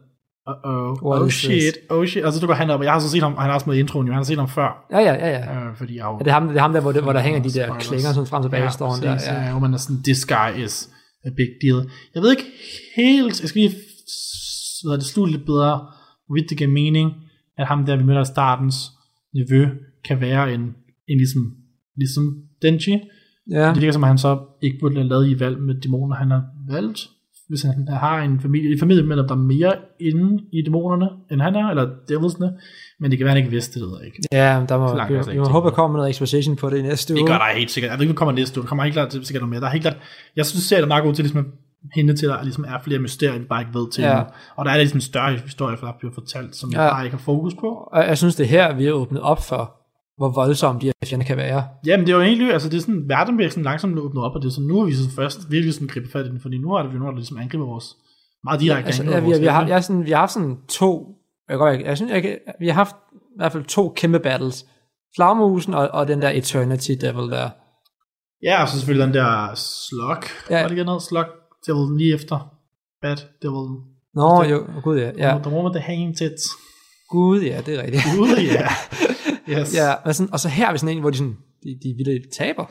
uh-oh, 0.51 1.07
What 1.07 1.23
oh 1.23 1.29
shit, 1.29 1.77
oh 1.91 2.07
shit, 2.07 2.25
og 2.25 2.33
så 2.33 2.41
dukker 2.41 2.55
han 2.55 2.71
op, 2.71 2.81
og 2.81 2.85
jeg 2.85 2.93
har 2.93 3.01
så 3.01 3.11
set 3.11 3.23
ham, 3.23 3.35
han 3.37 3.47
har 3.47 3.55
også 3.55 3.71
med 3.71 3.79
introen, 3.79 4.07
jo, 4.07 4.13
han 4.13 4.19
har 4.19 4.25
set 4.25 4.39
ham 4.39 4.49
før, 4.49 4.71
ja, 4.95 5.01
ja, 5.09 5.15
ja. 5.15 5.29
ja. 5.29 5.69
øh, 5.69 5.77
fordi 5.77 5.97
jeg 5.97 6.05
Ja, 6.05 6.25
det 6.25 6.29
er 6.29 6.33
ham, 6.33 6.49
det 6.49 6.57
er 6.57 6.61
ham 6.61 6.73
der, 6.73 6.81
hvor, 6.81 6.93
det, 6.93 7.03
hvor 7.03 7.13
der 7.13 7.21
hænger 7.21 7.43
de 7.43 7.51
der 7.59 7.79
klinger 7.79 8.13
sådan 8.13 8.27
frem 8.27 8.39
og 8.39 8.45
tilbage, 8.45 8.63
ja, 8.63 8.71
står 8.71 8.91
der. 9.03 9.19
Ja. 9.27 9.45
ja. 9.45 9.51
hvor 9.51 9.61
man 9.61 9.75
er 9.75 9.79
sådan, 9.79 10.03
this 10.03 10.27
guy 10.27 10.51
is 10.65 10.91
a 11.25 11.31
big 11.37 11.51
deal. 11.63 11.79
Jeg 12.15 12.23
ved 12.23 12.31
ikke 12.31 12.47
helt, 12.97 13.41
jeg 13.41 13.49
skal 13.49 13.61
lige 13.63 13.75
hvad 14.89 14.99
det 14.99 15.07
slutte 15.07 15.33
lidt 15.33 15.47
bedre, 15.47 15.87
hvorvidt 16.27 16.51
det 16.51 16.59
giver 16.59 16.71
mening, 16.71 17.13
at 17.59 17.67
ham 17.67 17.87
der, 17.87 17.97
vi 17.97 18.05
møder 18.05 18.21
i 18.21 18.25
startens 18.25 18.91
nevø, 19.35 19.67
kan 20.05 20.21
være 20.21 20.55
en, 20.55 20.61
en 21.09 21.17
ligesom, 21.19 21.55
ligesom 21.97 22.37
Denji. 22.63 23.01
ja. 23.51 23.69
Det 23.69 23.81
virker 23.81 23.93
som, 23.93 24.05
at 24.05 24.09
han 24.09 24.19
så 24.19 24.39
ikke 24.63 24.79
burde 24.81 24.95
have 24.95 25.09
lavet 25.09 25.29
i 25.29 25.41
valg 25.41 25.59
med 25.59 25.75
dæmoner, 25.81 26.17
han 26.17 26.31
har 26.31 26.45
valgt. 26.69 27.09
Hvis 27.49 27.63
han 27.63 27.89
har 27.89 28.23
en 28.23 28.41
familie, 28.41 28.73
en 28.73 28.79
familie 28.79 29.03
med, 29.03 29.17
der 29.17 29.31
er 29.31 29.35
mere 29.35 29.75
inde 30.01 30.45
i 30.53 30.63
dæmonerne, 30.63 31.09
end 31.31 31.41
han 31.41 31.55
er, 31.55 31.69
eller 31.69 31.89
devilsne. 32.09 32.53
Men 33.01 33.11
det 33.11 33.19
kan 33.19 33.25
være, 33.25 33.35
han 33.35 33.39
ikke 33.39 33.51
vidste 33.51 33.81
det, 33.81 33.89
ved 33.89 33.97
jeg 33.99 34.07
ikke. 34.07 34.23
Ja, 34.33 34.65
der 34.69 34.79
må, 34.79 34.89
Så 34.89 34.97
langt 34.97 35.15
vi, 35.15 35.23
slet 35.23 35.35
vi 35.35 35.39
må 35.39 35.49
håbe, 35.49 35.69
der 35.69 35.75
kommer 35.75 35.97
noget 35.97 36.11
exposition 36.11 36.57
på 36.57 36.71
det 36.71 36.79
i 36.79 36.83
næste 36.83 37.15
uge. 37.15 37.19
Det 37.19 37.29
gør 37.29 37.39
der 37.39 37.59
helt 37.59 37.71
sikkert. 37.71 37.91
Jeg 37.91 37.99
ved 37.99 38.07
ikke, 38.07 38.15
kommer 38.15 38.33
næste 38.33 38.61
uge. 38.61 38.63
Der 38.63 38.69
kommer 38.69 38.85
helt 38.85 38.95
klart 38.95 39.13
sikkert 39.13 39.35
noget 39.35 39.49
mere. 39.49 39.61
Der 39.61 39.67
er 39.67 39.71
helt 39.71 39.83
klart, 39.83 39.97
jeg 40.37 40.47
synes, 40.47 40.65
serien 40.65 40.85
er 40.85 40.89
meget 40.89 41.05
god 41.05 41.15
til 41.15 41.23
ligesom, 41.25 41.41
at 41.41 41.47
hente 41.95 42.15
til, 42.17 42.27
at 42.27 42.31
der 42.33 42.43
ligesom 42.43 42.65
er 42.69 42.79
flere 42.85 42.99
mysterier, 42.99 43.39
vi 43.39 43.45
bare 43.45 43.61
ikke 43.61 43.75
ved 43.75 43.91
til 43.91 44.03
Ja. 44.03 44.17
ja. 44.17 44.23
Og 44.57 44.65
der 44.65 44.71
er 44.71 44.77
ligesom 44.77 44.97
en 44.97 45.01
større 45.01 45.33
historie, 45.33 45.77
der 45.77 45.93
bliver 45.99 46.15
fortalt, 46.15 46.57
som 46.57 46.73
jeg 46.73 46.79
Ja. 46.79 46.91
bare 46.91 47.05
ikke 47.05 47.17
har 47.17 47.23
fokus 47.23 47.55
på. 47.55 47.67
Og 47.93 48.07
jeg 48.07 48.19
synes, 48.19 48.35
det 48.37 48.45
er 48.45 48.49
her, 48.49 48.75
vi 48.75 48.85
har 48.85 48.93
åbnet 48.93 49.23
op 49.23 49.43
for, 49.45 49.77
hvor 50.17 50.29
voldsomme 50.35 50.81
de 50.81 50.87
her 50.87 50.93
fjender 51.07 51.27
kan 51.27 51.37
være. 51.37 51.65
Jamen, 51.87 52.07
det 52.07 52.13
er 52.13 52.17
jo 52.17 52.23
egentlig, 52.23 52.53
altså 52.53 52.69
det 52.69 52.77
er 52.77 52.81
sådan, 52.81 53.09
verden 53.09 53.37
bliver 53.37 53.51
sådan 53.51 53.65
langsomt 53.65 53.99
åbnet 53.99 54.25
op, 54.25 54.33
og 54.35 54.43
det 54.43 54.49
er 54.49 54.53
sådan, 54.53 54.67
nu 54.67 54.79
har 54.79 54.85
vi 54.87 54.93
så 54.95 55.11
først 55.17 55.51
virkelig 55.51 55.75
sådan 55.75 55.89
gribet 55.89 56.13
fat 56.13 56.27
i 56.27 56.29
den, 56.29 56.41
fordi 56.41 56.59
nu 56.59 56.73
er 56.75 56.83
det 56.83 56.93
jo 56.95 56.99
nogen, 56.99 57.13
der 57.15 57.19
ligesom 57.19 57.39
angriber 57.39 57.67
vores, 57.67 57.85
meget 58.45 58.61
direkte 58.61 58.87
Altså, 58.87 59.03
ja, 59.03 59.09
vi, 59.09 59.15
har, 59.15 59.21
vores 59.21 59.41
vi, 59.41 59.47
har, 59.47 59.67
jeg 59.67 59.85
sådan, 59.85 60.05
vi 60.05 60.11
har 60.11 60.19
haft 60.19 60.33
sådan 60.33 60.57
to, 60.69 61.09
jeg, 61.49 61.59
godt, 61.59 61.79
jeg, 61.79 61.87
jeg 61.87 61.97
synes, 61.97 62.13
jeg, 62.13 62.39
vi 62.61 62.67
har 62.67 62.75
haft 62.75 62.97
i 63.13 63.37
hvert 63.37 63.53
fald 63.53 63.65
to 63.65 63.93
kæmpe 63.97 64.19
battles. 64.19 64.67
Flagmusen 65.17 65.75
og, 65.75 65.89
og 65.89 66.09
den 66.09 66.23
der 66.23 66.31
Eternity 66.31 66.91
Devil 67.01 67.31
der. 67.31 67.51
Ja, 68.43 68.63
og 68.63 68.69
så 68.69 68.79
selvfølgelig 68.79 69.07
den 69.07 69.15
der 69.15 69.55
slug, 69.55 70.17
Ja. 70.51 70.57
ja. 70.57 70.61
var 70.61 70.69
det 70.69 70.71
ikke 70.71 70.85
noget? 70.85 71.03
Slug 71.03 71.25
Devil 71.67 71.97
lige 71.99 72.15
efter 72.15 72.39
Bad 73.03 73.17
Devil. 73.43 73.67
Nå, 74.15 74.43
jo, 74.43 74.67
gud 74.85 74.99
ja. 74.99 75.11
Ja. 75.17 75.39
The 75.39 75.57
one 75.57 75.65
with 75.65 75.77
the 75.79 75.81
hanging 75.81 76.17
tits. 76.17 76.43
Gud 77.11 77.41
ja, 77.41 77.61
det 77.67 77.75
er 77.79 77.83
rigtigt. 77.83 78.03
Gud, 78.17 78.29
ja. 78.59 78.67
Yes. 79.59 79.77
ja, 79.77 79.95
men 80.05 80.15
sådan, 80.15 80.33
og 80.33 80.41
så 80.41 80.49
her 80.49 80.69
er 80.69 80.73
vi 80.73 80.79
sådan 80.79 80.97
en, 80.97 81.01
hvor 81.01 81.11
de, 81.11 81.17
sådan, 81.17 81.37
de, 81.63 81.69
de 81.83 81.95
vildt 81.97 82.33
taber. 82.39 82.65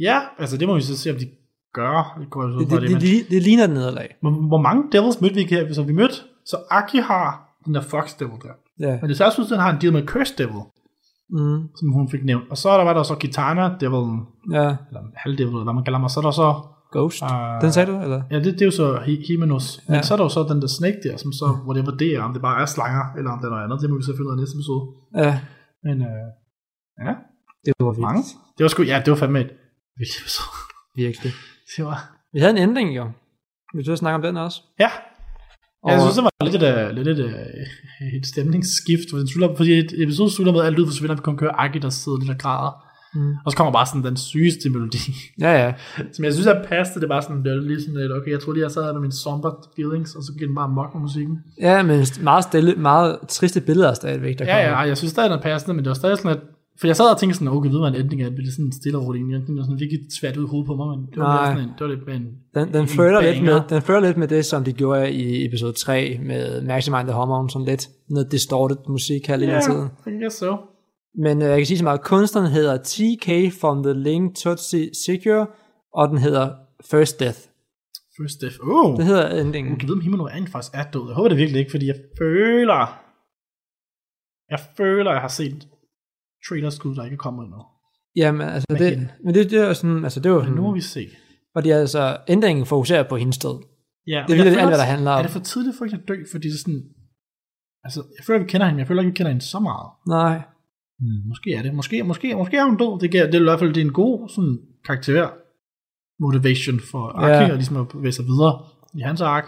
ja, 0.00 0.20
altså 0.38 0.56
det 0.56 0.68
må 0.68 0.74
vi 0.74 0.80
så 0.80 0.98
se, 0.98 1.10
om 1.10 1.16
de 1.16 1.26
gør. 1.74 2.16
Det, 2.20 2.30
går 2.30 2.52
så 2.52 2.58
Det, 2.58 2.70
det, 2.70 2.80
det, 2.82 3.00
det, 3.00 3.00
det, 3.00 3.30
det 3.30 3.42
ligner 3.42 3.64
et 3.64 3.70
nederlag. 3.70 4.14
Hvor, 4.20 4.30
hvor 4.48 4.60
mange 4.60 4.82
devils 4.92 5.20
mødte 5.20 5.34
vi 5.34 5.40
ikke 5.40 5.54
her? 5.54 5.72
Så 5.72 5.82
vi 5.82 5.92
mødte, 5.92 6.14
så 6.46 6.56
Aki 6.70 6.96
har 6.98 7.56
den 7.64 7.74
der 7.74 7.80
Fox 7.80 8.16
Devil 8.18 8.34
der. 8.42 8.54
Ja. 8.88 8.98
Men 9.00 9.08
det 9.08 9.16
særligt 9.16 9.34
synes, 9.34 9.48
den 9.48 9.58
har 9.58 9.70
en 9.72 9.80
deal 9.80 9.92
med 9.92 10.06
Curse 10.06 10.34
Devil, 10.38 10.62
Mm, 11.30 11.60
som 11.76 11.88
hun 11.92 12.08
fik 12.10 12.24
nævnt. 12.24 12.44
Og 12.50 12.56
så 12.56 12.68
der 12.78 12.84
var 12.84 12.94
der 12.94 13.02
så 13.02 13.14
Kitana 13.14 13.64
Devil, 13.80 14.06
ja. 14.52 14.64
eller 14.88 15.00
Halvdevil, 15.16 15.52
eller 15.52 15.64
hvad 15.64 15.74
man 15.74 15.84
kalder 15.84 15.98
mig. 15.98 16.10
Så 16.10 16.20
er 16.20 16.24
der 16.24 16.30
så, 16.30 16.48
Ghost. 16.92 17.22
uh, 17.22 17.28
Den 17.62 17.72
sagde 17.72 17.92
du, 17.92 17.96
eller? 18.02 18.22
ja, 18.30 18.36
det, 18.36 18.44
det, 18.44 18.62
er 18.62 18.66
jo 18.66 18.70
så 18.82 18.86
Hi- 19.06 19.26
Himenos. 19.28 19.80
Men 19.88 19.94
Ja. 19.96 20.02
så 20.02 20.14
er 20.14 20.16
der 20.16 20.24
jo 20.24 20.28
så 20.28 20.42
den 20.52 20.60
der 20.62 20.68
Snake 20.78 20.98
der, 21.04 21.16
som 21.16 21.32
så, 21.32 21.46
whatever 21.66 21.90
det 21.96 22.08
er, 22.16 22.22
om 22.22 22.32
det 22.32 22.42
bare 22.42 22.62
er 22.62 22.66
slanger, 22.66 23.04
eller 23.18 23.30
om 23.30 23.38
det 23.38 23.46
er 23.46 23.50
noget 23.50 23.64
andet. 23.64 23.80
Det 23.82 23.90
må 23.90 23.96
vi 23.96 24.02
af 24.30 24.36
i 24.36 24.40
næste 24.40 24.54
episode. 24.58 24.82
Ja, 25.22 25.40
Men 25.86 25.96
øh, 26.10 26.26
ja, 27.06 27.12
det 27.64 27.72
var 27.80 27.90
vildt. 27.90 28.00
mange. 28.08 28.22
Det 28.56 28.62
var 28.64 28.68
sgu, 28.68 28.82
ja, 28.82 29.02
det 29.04 29.10
var 29.10 29.16
fandme 29.16 29.40
et 29.40 29.50
vildt 30.00 30.16
episode. 30.20 30.52
Virkelig. 30.96 31.32
Det 31.76 31.84
var, 31.84 31.98
Vi 32.32 32.38
havde 32.40 32.52
en 32.56 32.62
ændring 32.68 32.96
jo. 32.96 33.04
Vi 33.76 33.84
skal 33.84 33.96
snakke 33.96 34.14
om 34.14 34.22
den 34.22 34.36
også. 34.36 34.58
ja, 34.80 34.90
Og, 35.82 35.90
Ja, 35.90 35.92
jeg 35.94 36.00
synes, 36.02 36.14
det 36.16 36.24
var 36.24 36.44
lidt 36.44 36.62
et, 36.62 36.90
uh, 36.90 36.90
lidt 36.96 37.08
et, 37.08 37.24
uh, 37.24 38.16
et 38.18 38.26
stemningsskift, 38.26 39.08
fordi 39.56 39.72
et 39.78 40.02
episode 40.02 40.30
slutter 40.34 40.52
med, 40.52 40.60
at 40.60 40.66
alt 40.66 40.76
lyd 40.78 40.86
forsvinder, 40.86 41.14
vi 41.14 41.20
kun 41.20 41.36
kører 41.36 41.54
Aki, 41.64 41.78
der 41.78 41.90
sidder 41.90 42.18
lidt 42.18 42.30
og 42.30 42.38
græder. 42.38 42.72
Mm. 43.18 43.34
Og 43.44 43.50
så 43.50 43.56
kommer 43.56 43.72
bare 43.72 43.86
sådan 43.86 44.04
den 44.04 44.16
sygeste 44.16 44.70
melodi, 44.70 44.98
ja, 45.44 45.52
ja. 45.64 45.72
som 46.14 46.24
jeg 46.24 46.32
synes 46.32 46.46
er 46.46 46.64
passende. 46.64 47.00
Det 47.00 47.04
er 47.04 47.14
bare 47.16 47.22
sådan, 47.22 47.42
det 47.44 47.52
er 47.52 47.60
lige 47.70 47.80
sådan 47.80 48.00
lidt, 48.00 48.12
okay, 48.12 48.30
jeg 48.30 48.40
tror 48.40 48.52
lige, 48.52 48.64
jeg 48.64 48.70
sad 48.70 48.92
med 48.92 49.00
mine 49.00 49.12
somber 49.12 49.50
feelings, 49.76 50.14
og 50.16 50.22
så 50.22 50.32
giver 50.32 50.46
den 50.46 50.54
bare 50.54 50.68
mok 50.68 50.90
med 50.94 51.02
musikken. 51.02 51.36
Ja, 51.60 51.82
men 51.82 52.06
meget 52.22 52.44
stille, 52.44 52.74
meget 52.74 53.18
triste 53.28 53.60
billeder 53.60 53.92
stadigvæk, 53.94 54.38
der 54.38 54.44
Ja, 54.44 54.50
kommer. 54.52 54.80
ja, 54.80 54.88
jeg 54.90 54.96
synes 54.96 55.10
stadig, 55.10 55.30
den 55.30 55.38
er 55.38 55.42
passende, 55.42 55.74
men 55.74 55.84
det 55.84 55.88
var 55.88 55.94
stadig 55.94 56.18
sådan, 56.18 56.30
at 56.36 56.42
for 56.80 56.86
jeg 56.86 56.96
sad 56.96 57.12
og 57.14 57.18
tænkte 57.20 57.38
sådan, 57.38 57.48
okay, 57.56 57.70
ved 57.70 57.78
hvad 57.78 57.88
en 57.88 57.94
ending 57.94 58.22
er, 58.22 58.26
det 58.26 58.34
bliver 58.34 58.50
sådan 58.52 58.72
stille 58.72 58.98
og 58.98 59.04
roligt. 59.06 59.22
egentlig. 59.22 59.46
Det 59.46 59.56
var 59.56 59.62
sådan 59.62 59.80
virkelig 59.80 60.00
svært 60.20 60.36
ud 60.36 60.44
i 60.44 60.48
hovedet 60.48 60.66
på 60.66 60.74
mig, 60.76 60.98
men 60.98 61.06
det 61.06 61.18
var, 61.18 61.46
sådan 61.46 61.62
en, 61.64 61.68
det 61.78 61.80
var 61.80 61.86
lidt 61.94 62.06
med 62.06 62.14
en, 62.14 62.26
Den, 62.54 62.72
den, 62.72 62.86
flirter 62.88 63.20
lidt 63.20 63.44
med, 63.44 63.60
den 63.70 63.82
flirter 63.82 64.00
lidt 64.00 64.16
med 64.16 64.28
det, 64.28 64.44
som 64.44 64.64
de 64.64 64.72
gjorde 64.72 65.12
i 65.12 65.46
episode 65.46 65.72
3 65.72 66.20
med 66.22 66.62
Maximind 66.62 67.06
the 67.08 67.12
Hormone, 67.12 67.50
sådan 67.50 67.66
lidt 67.66 67.88
noget 68.10 68.32
distorted 68.32 68.76
musik 68.88 69.26
her 69.26 69.36
lidt 69.36 69.50
yeah. 69.50 69.62
tiden. 69.62 69.88
I 70.06 70.10
guess 70.22 70.36
so. 70.38 70.56
Men 71.24 71.42
øh, 71.42 71.48
jeg 71.48 71.56
kan 71.58 71.66
sige 71.66 71.78
så 71.78 71.84
meget, 71.84 72.02
kunstneren 72.02 72.50
hedder 72.52 72.76
TK 72.76 73.28
from 73.60 73.82
the 73.82 73.92
Link 73.94 74.36
Tutsi 74.36 74.90
Secure, 75.06 75.46
og 75.94 76.08
den 76.08 76.18
hedder 76.18 76.46
First 76.90 77.20
Death. 77.20 77.38
First 78.20 78.40
Death. 78.40 78.56
Oh, 78.62 78.96
Det 78.96 79.04
hedder 79.04 79.40
endingen. 79.40 79.70
Jeg 79.72 79.80
kan 79.80 79.88
vide, 79.88 79.96
om 79.96 80.00
Himeno 80.00 80.26
rent 80.26 80.50
faktisk 80.50 80.74
er 80.74 80.90
død. 80.90 81.04
Jeg 81.08 81.14
håber 81.14 81.28
det 81.28 81.38
virkelig 81.38 81.58
ikke, 81.58 81.70
fordi 81.70 81.86
jeg 81.86 81.96
føler... 82.18 82.80
Jeg 84.50 84.60
føler, 84.76 85.10
jeg 85.12 85.20
har 85.20 85.28
set 85.28 85.68
trailer 86.48 86.70
skud, 86.70 86.94
der 86.94 87.04
ikke 87.04 87.14
er 87.14 87.18
kommet 87.26 87.44
endnu. 87.44 87.62
Jamen, 88.16 88.48
altså, 88.48 88.66
Men 88.70 88.78
det, 88.82 88.92
igen. 88.92 89.10
men 89.24 89.34
det, 89.34 89.50
det 89.50 89.58
er 89.68 89.72
sådan, 89.72 90.04
altså, 90.04 90.20
det 90.20 90.32
var 90.32 90.42
Men 90.44 90.52
nu 90.52 90.62
må 90.62 90.68
sådan, 90.68 90.74
vi 90.74 90.80
se. 90.80 91.08
fordi 91.56 91.70
altså, 91.70 92.16
ændringen 92.28 92.66
fokuserer 92.66 93.08
på 93.08 93.16
hendes 93.16 93.38
død. 93.38 93.56
Ja, 94.06 94.24
Det 94.28 94.32
er 94.32 94.36
virkelig 94.36 94.60
alt, 94.60 94.70
hvad 94.70 94.78
der 94.78 94.84
handler 94.94 95.10
om. 95.10 95.18
Er 95.18 95.22
det 95.22 95.30
for 95.30 95.40
tidligt 95.40 95.76
for 95.78 95.84
hende 95.84 95.98
at 96.02 96.08
dø, 96.08 96.16
fordi 96.32 96.48
det 96.48 96.54
er 96.54 96.58
sådan... 96.58 96.82
Altså, 97.84 98.00
jeg 98.18 98.24
føler, 98.26 98.38
vi 98.44 98.46
kender 98.52 98.66
hende, 98.66 98.74
men 98.76 98.78
jeg 98.78 98.86
føler 98.88 99.02
ikke, 99.02 99.10
vi 99.12 99.16
kender 99.16 99.32
hende 99.32 99.44
så 99.44 99.58
meget. 99.58 99.88
Nej. 100.08 100.36
Hmm, 101.00 101.28
måske 101.28 101.52
er 101.54 101.62
det. 101.62 101.74
Måske, 101.74 102.02
måske, 102.02 102.34
måske 102.34 102.56
er 102.56 102.64
hun 102.64 102.76
død. 102.76 103.00
Det, 103.00 103.10
giver, 103.10 103.26
det 103.26 103.34
er 103.34 103.40
i 103.40 103.42
hvert 103.42 103.58
fald 103.58 103.74
det 103.74 103.80
er 103.80 103.84
en 103.86 103.92
god 103.92 104.28
sådan, 104.28 104.58
karakter 104.86 105.30
motivation 106.20 106.80
for 106.90 107.04
Aki, 107.18 107.44
Ja. 107.44 107.50
og 107.50 107.56
ligesom 107.56 107.76
at 107.76 107.88
bevæge 107.88 108.12
sig 108.12 108.24
videre 108.24 108.54
i 108.94 109.00
hans 109.00 109.20
ark. 109.20 109.44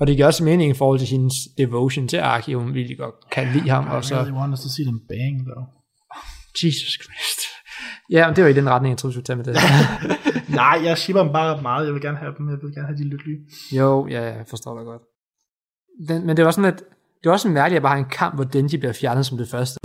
Og 0.00 0.06
det 0.06 0.16
giver 0.16 0.26
også 0.26 0.44
mening 0.44 0.70
i 0.70 0.74
forhold 0.74 0.98
til 0.98 1.08
hendes 1.08 1.34
devotion 1.58 2.08
til 2.08 2.16
Aki, 2.16 2.52
hun 2.54 2.74
virkelig 2.74 2.98
godt 2.98 3.14
kan 3.32 3.52
lide 3.52 3.68
ham, 3.70 3.84
I 3.86 3.90
og 3.90 4.04
så, 4.04 4.14
really 4.14 4.32
want 4.32 4.52
us 4.52 4.60
to 4.60 4.68
see 4.68 4.84
them 4.84 5.00
bang, 5.08 5.34
though. 5.48 5.66
Jesus 6.62 6.92
Christ. 7.04 7.40
Ja, 8.10 8.26
men 8.26 8.36
det 8.36 8.44
var 8.44 8.50
i 8.50 8.52
den 8.52 8.68
retning, 8.70 8.90
jeg 8.90 8.98
troede, 8.98 9.14
du 9.14 9.20
skulle 9.20 9.24
tage 9.24 9.36
med 9.36 9.44
det. 9.44 9.54
Nej, 10.62 10.80
jeg 10.84 10.98
shipper 10.98 11.22
dem 11.22 11.32
bare 11.32 11.62
meget. 11.62 11.86
Jeg 11.86 11.94
vil 11.94 12.02
gerne 12.02 12.18
have 12.18 12.34
dem. 12.38 12.48
Jeg 12.48 12.58
vil 12.62 12.74
gerne 12.74 12.86
have 12.86 12.98
de 12.98 13.08
lykkelige. 13.08 13.38
jo, 13.72 14.06
ja, 14.06 14.22
jeg 14.22 14.44
forstår 14.48 14.78
dig 14.78 14.84
godt. 14.86 15.02
Den, 16.08 16.26
men 16.26 16.36
det 16.36 16.44
var 16.44 16.50
sådan, 16.50 16.72
at 16.74 16.82
det 17.24 17.28
var 17.30 17.32
også 17.32 17.48
mærkeligt 17.48 17.76
at 17.76 17.82
bare 17.82 17.92
have 17.96 18.04
en 18.04 18.10
kamp, 18.10 18.34
hvor 18.34 18.44
Denji 18.44 18.78
bliver 18.78 18.92
fjernet 18.92 19.26
som 19.26 19.38
det 19.38 19.48
første. 19.48 19.78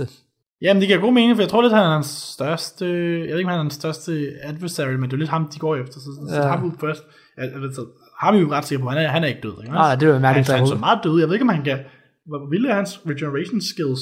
Jamen, 0.62 0.80
det 0.80 0.88
giver 0.88 1.00
god 1.00 1.12
mening, 1.12 1.36
for 1.36 1.42
jeg 1.42 1.48
tror 1.48 1.62
lidt, 1.62 1.72
han 1.72 1.82
er 1.86 1.94
den 1.94 2.02
største... 2.04 2.84
Jeg 2.86 3.30
ved 3.32 3.38
ikke, 3.38 3.44
om 3.44 3.50
han 3.50 3.58
er 3.58 3.62
den 3.62 3.70
største 3.70 4.12
adversary, 4.42 4.92
men 4.94 5.02
det 5.02 5.12
er 5.12 5.16
lidt 5.16 5.30
ham, 5.30 5.48
de 5.54 5.58
går 5.58 5.76
efter. 5.76 6.00
Så, 6.00 6.10
så 6.30 6.36
Ja. 6.36 6.48
ham 6.48 6.64
ud 6.64 6.70
først. 6.80 7.02
Jeg, 7.36 7.50
jeg 7.52 7.60
ved, 7.60 7.72
så 7.74 7.82
ham 8.20 8.34
er 8.34 8.38
vi 8.38 8.44
jo 8.44 8.52
ret 8.52 8.64
sikre 8.64 8.82
på. 8.82 8.88
Han 8.88 8.98
er, 8.98 9.08
han 9.08 9.22
er 9.24 9.28
ikke 9.28 9.40
død. 9.42 9.54
Ikke? 9.62 9.72
Nej, 9.72 9.94
det 9.94 10.08
var 10.08 10.18
mærkeligt, 10.18 10.48
Han, 10.48 10.58
han 10.58 10.66
så 10.66 10.74
der 10.74 10.80
meget 10.80 10.98
død. 11.04 11.18
Jeg 11.20 11.28
ved 11.28 11.34
ikke, 11.34 11.42
om 11.42 11.48
han 11.48 11.64
kan... 11.64 11.78
Hvor 12.26 12.50
vilde 12.50 12.68
er 12.68 12.74
hans 12.74 13.00
regeneration 13.10 13.60
skills? 13.60 14.00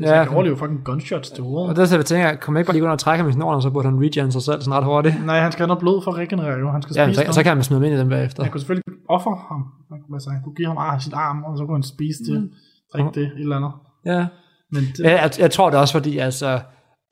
Ja, 0.00 0.08
Ja, 0.10 0.16
han 0.16 0.26
kan 0.26 0.34
overleve 0.34 0.56
fucking 0.56 0.84
gunshots 0.84 1.30
til 1.30 1.44
hovedet. 1.44 1.70
Og 1.70 1.76
der 1.76 1.84
så 1.84 1.96
jeg 1.96 2.04
tænker, 2.04 2.26
jeg 2.28 2.40
kommer 2.40 2.58
ikke 2.60 2.66
bare 2.68 2.74
lige 2.74 2.80
gå 2.80 2.86
under 2.86 2.92
og 2.92 3.04
trække 3.06 3.22
ham 3.22 3.30
i 3.30 3.32
snoren, 3.32 3.56
og 3.56 3.62
så 3.62 3.70
burde 3.70 3.88
han 3.88 3.98
regen 3.98 4.32
sig 4.32 4.42
selv 4.42 4.60
sådan 4.62 4.74
ret 4.78 4.84
hurtigt. 4.84 5.14
Nej, 5.26 5.38
han 5.40 5.52
skal 5.52 5.60
have 5.62 5.68
noget 5.68 5.80
blod 5.84 6.02
for 6.04 6.10
at 6.12 6.16
regenerere. 6.16 6.58
Jo. 6.62 6.70
Han 6.70 6.82
skal 6.82 6.92
Ja, 6.96 7.06
spise 7.06 7.26
så, 7.26 7.32
så 7.32 7.42
kan 7.42 7.56
man 7.56 7.64
smide 7.64 7.80
dem 7.80 7.86
ind 7.88 7.94
i 7.96 7.98
dem 8.02 8.08
bagefter. 8.08 8.42
Han 8.42 8.52
kunne 8.52 8.60
selvfølgelig 8.60 8.84
ofre 9.16 9.34
ham. 9.50 9.62
Han 9.92 9.98
kunne, 10.02 10.16
altså, 10.18 10.30
han 10.30 10.40
kunne 10.44 10.54
give 10.58 10.68
ham 10.72 10.78
ar, 10.86 10.98
sit 10.98 11.12
arm, 11.26 11.38
og 11.48 11.58
så 11.58 11.62
kunne 11.66 11.76
han 11.80 11.88
spise 11.96 12.20
det, 12.28 12.50
drikke 12.96 13.20
det, 13.20 13.26
et 13.26 13.40
eller 13.40 13.56
andet. 13.56 13.72
Ja. 14.06 14.26
Men 14.72 14.82
det, 14.96 15.04
Ja, 15.04 15.22
jeg, 15.22 15.30
jeg 15.38 15.50
tror 15.50 15.70
det 15.70 15.78
også, 15.78 15.92
fordi 15.98 16.18
altså, 16.18 16.60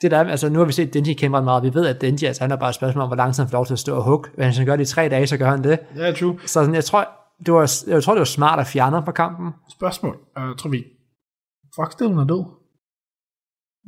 det 0.02 0.10
der, 0.10 0.18
er- 0.18 0.30
altså, 0.30 0.48
nu 0.48 0.58
har 0.58 0.66
vi 0.66 0.72
set 0.72 0.94
Denji 0.94 1.14
kæmpe 1.14 1.42
meget. 1.42 1.62
Vi 1.62 1.74
ved, 1.74 1.86
at 1.86 2.00
Denji, 2.00 2.26
altså, 2.26 2.42
han 2.42 2.50
er 2.52 2.56
bare 2.56 2.68
et 2.68 2.74
spørgsmål 2.74 3.02
om, 3.02 3.08
hvor 3.08 3.16
lang 3.16 3.34
tid 3.34 3.42
han 3.42 3.50
får 3.50 3.56
lov 3.58 3.66
til 3.66 3.72
at 3.72 3.78
stå 3.78 3.96
og 3.96 4.04
hugge. 4.04 4.30
Hvis 4.34 4.56
han 4.58 4.66
gør 4.66 4.76
det 4.76 4.90
i 4.90 4.92
tre 4.94 5.08
dage, 5.08 5.26
så 5.26 5.36
gør 5.38 5.50
han 5.50 5.64
det. 5.64 5.78
ja, 5.96 6.12
true. 6.12 6.38
Så 6.40 6.46
sådan, 6.48 6.74
jeg 6.74 6.84
tror, 6.84 7.08
det 7.46 7.54
var, 7.54 7.72
jeg 7.86 8.02
tror, 8.02 8.12
det 8.14 8.18
var 8.18 8.24
smart 8.24 8.60
at 8.60 8.66
fjerne 8.66 8.96
ham 8.96 9.04
fra 9.04 9.12
kampen. 9.12 9.52
Spørgsmål. 9.70 10.16
Uh, 10.38 10.56
tror 10.56 10.70
vi, 10.70 10.84
Foxdalen 11.76 12.18
er 12.18 12.24
død? 12.24 12.44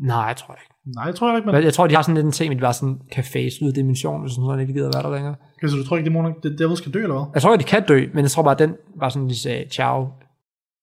Nej, 0.07 0.17
jeg 0.25 0.37
tror 0.37 0.55
ikke. 0.55 0.73
Nej, 0.97 1.05
jeg 1.05 1.15
tror 1.15 1.37
ikke. 1.37 1.47
Men 1.53 1.63
jeg 1.65 1.75
tror, 1.75 1.87
de 1.87 1.95
har 1.95 2.03
sådan 2.03 2.15
lidt 2.15 2.27
en 2.27 2.33
ting, 2.33 2.51
at 2.53 2.57
de 2.57 2.61
bare 2.61 2.73
sådan 2.73 3.01
kan 3.13 3.25
face 3.25 3.57
ud 3.63 3.69
af 3.69 3.75
dimensionen, 3.75 4.21
hvis 4.23 4.33
sådan, 4.33 4.61
ikke 4.61 4.73
gider 4.73 4.91
være 4.95 5.03
der 5.03 5.15
længere. 5.15 5.35
Okay, 5.59 5.69
så 5.69 5.77
du 5.77 5.85
tror 5.85 5.97
ikke, 5.97 6.09
dæmoner, 6.09 6.33
det 6.43 6.59
Devil 6.59 6.77
skal 6.77 6.95
dø, 6.95 7.03
eller 7.03 7.15
hvad? 7.15 7.27
Jeg 7.35 7.43
tror, 7.43 7.53
at 7.55 7.61
de 7.61 7.65
kan 7.65 7.85
dø, 7.89 8.07
men 8.15 8.23
jeg 8.23 8.31
tror 8.31 8.43
bare, 8.43 8.53
at 8.53 8.59
den 8.59 8.77
var 9.01 9.09
sådan, 9.09 9.29
de 9.29 9.39
sagde 9.39 9.65
ciao 9.71 10.09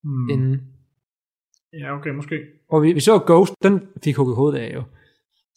Hmm. 0.03 0.29
inden. 0.31 0.57
Ja, 1.79 1.95
okay, 1.97 2.09
måske. 2.09 2.35
Og 2.71 2.81
vi, 2.83 2.93
vi 2.93 2.99
så 2.99 3.19
Ghost, 3.19 3.53
den 3.63 3.81
fik 4.03 4.15
hugget 4.17 4.35
hovedet 4.35 4.59
af 4.59 4.71
jo. 4.75 4.83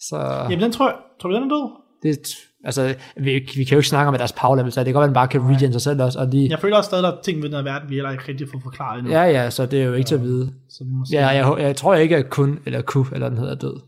Så 0.01 0.17
Jamen, 0.51 0.61
den 0.61 0.73
tror 0.73 0.89
jeg, 0.89 0.97
tror 1.21 1.29
du, 1.31 1.35
den 1.37 1.43
er 1.45 1.49
død? 1.49 1.71
Det, 2.03 2.37
altså, 2.65 2.95
vi, 3.17 3.31
vi 3.57 3.65
kan 3.65 3.75
jo 3.75 3.79
ikke 3.79 3.89
snakke 3.89 4.09
om, 4.09 4.15
at 4.15 4.19
deres 4.21 4.33
power 4.33 4.57
level, 4.57 4.73
så 4.73 4.81
det 4.81 4.87
kan 4.87 4.95
godt 4.95 5.01
være, 5.01 5.05
at 5.05 5.11
man 5.11 5.15
bare 5.15 5.29
kan 5.29 5.41
regen 5.41 5.73
sig 5.73 5.81
selv 5.83 6.03
også. 6.03 6.19
Og 6.19 6.33
de, 6.33 6.47
Jeg 6.51 6.59
føler 6.59 6.77
også 6.77 6.89
stadig, 6.89 7.07
at 7.07 7.13
der 7.13 7.19
er 7.19 7.23
ting 7.23 7.43
ved 7.43 7.49
den 7.49 7.57
her 7.57 7.63
verden, 7.63 7.89
vi 7.91 7.95
heller 7.95 8.11
ikke 8.11 8.25
rigtig 8.29 8.49
får 8.53 8.61
forklaret 8.63 8.99
endnu. 8.99 9.13
ja, 9.13 9.23
ja, 9.23 9.51
så 9.51 9.67
det 9.67 9.81
er 9.83 9.85
jo 9.85 9.93
ikke 9.93 10.07
til 10.07 10.15
at 10.15 10.23
vide. 10.23 10.53
Så 10.69 10.85
vi 10.85 10.91
må 10.91 11.05
se. 11.05 11.17
Ja, 11.17 11.27
jeg, 11.27 11.55
jeg 11.59 11.77
tror 11.77 11.95
ikke, 11.95 12.17
at 12.17 12.31
kun, 12.31 12.59
eller 12.67 12.83
ku, 12.83 13.05
eller 13.13 13.29
den 13.29 13.39
hedder 13.39 13.53
er 13.55 13.59
død. 13.59 13.81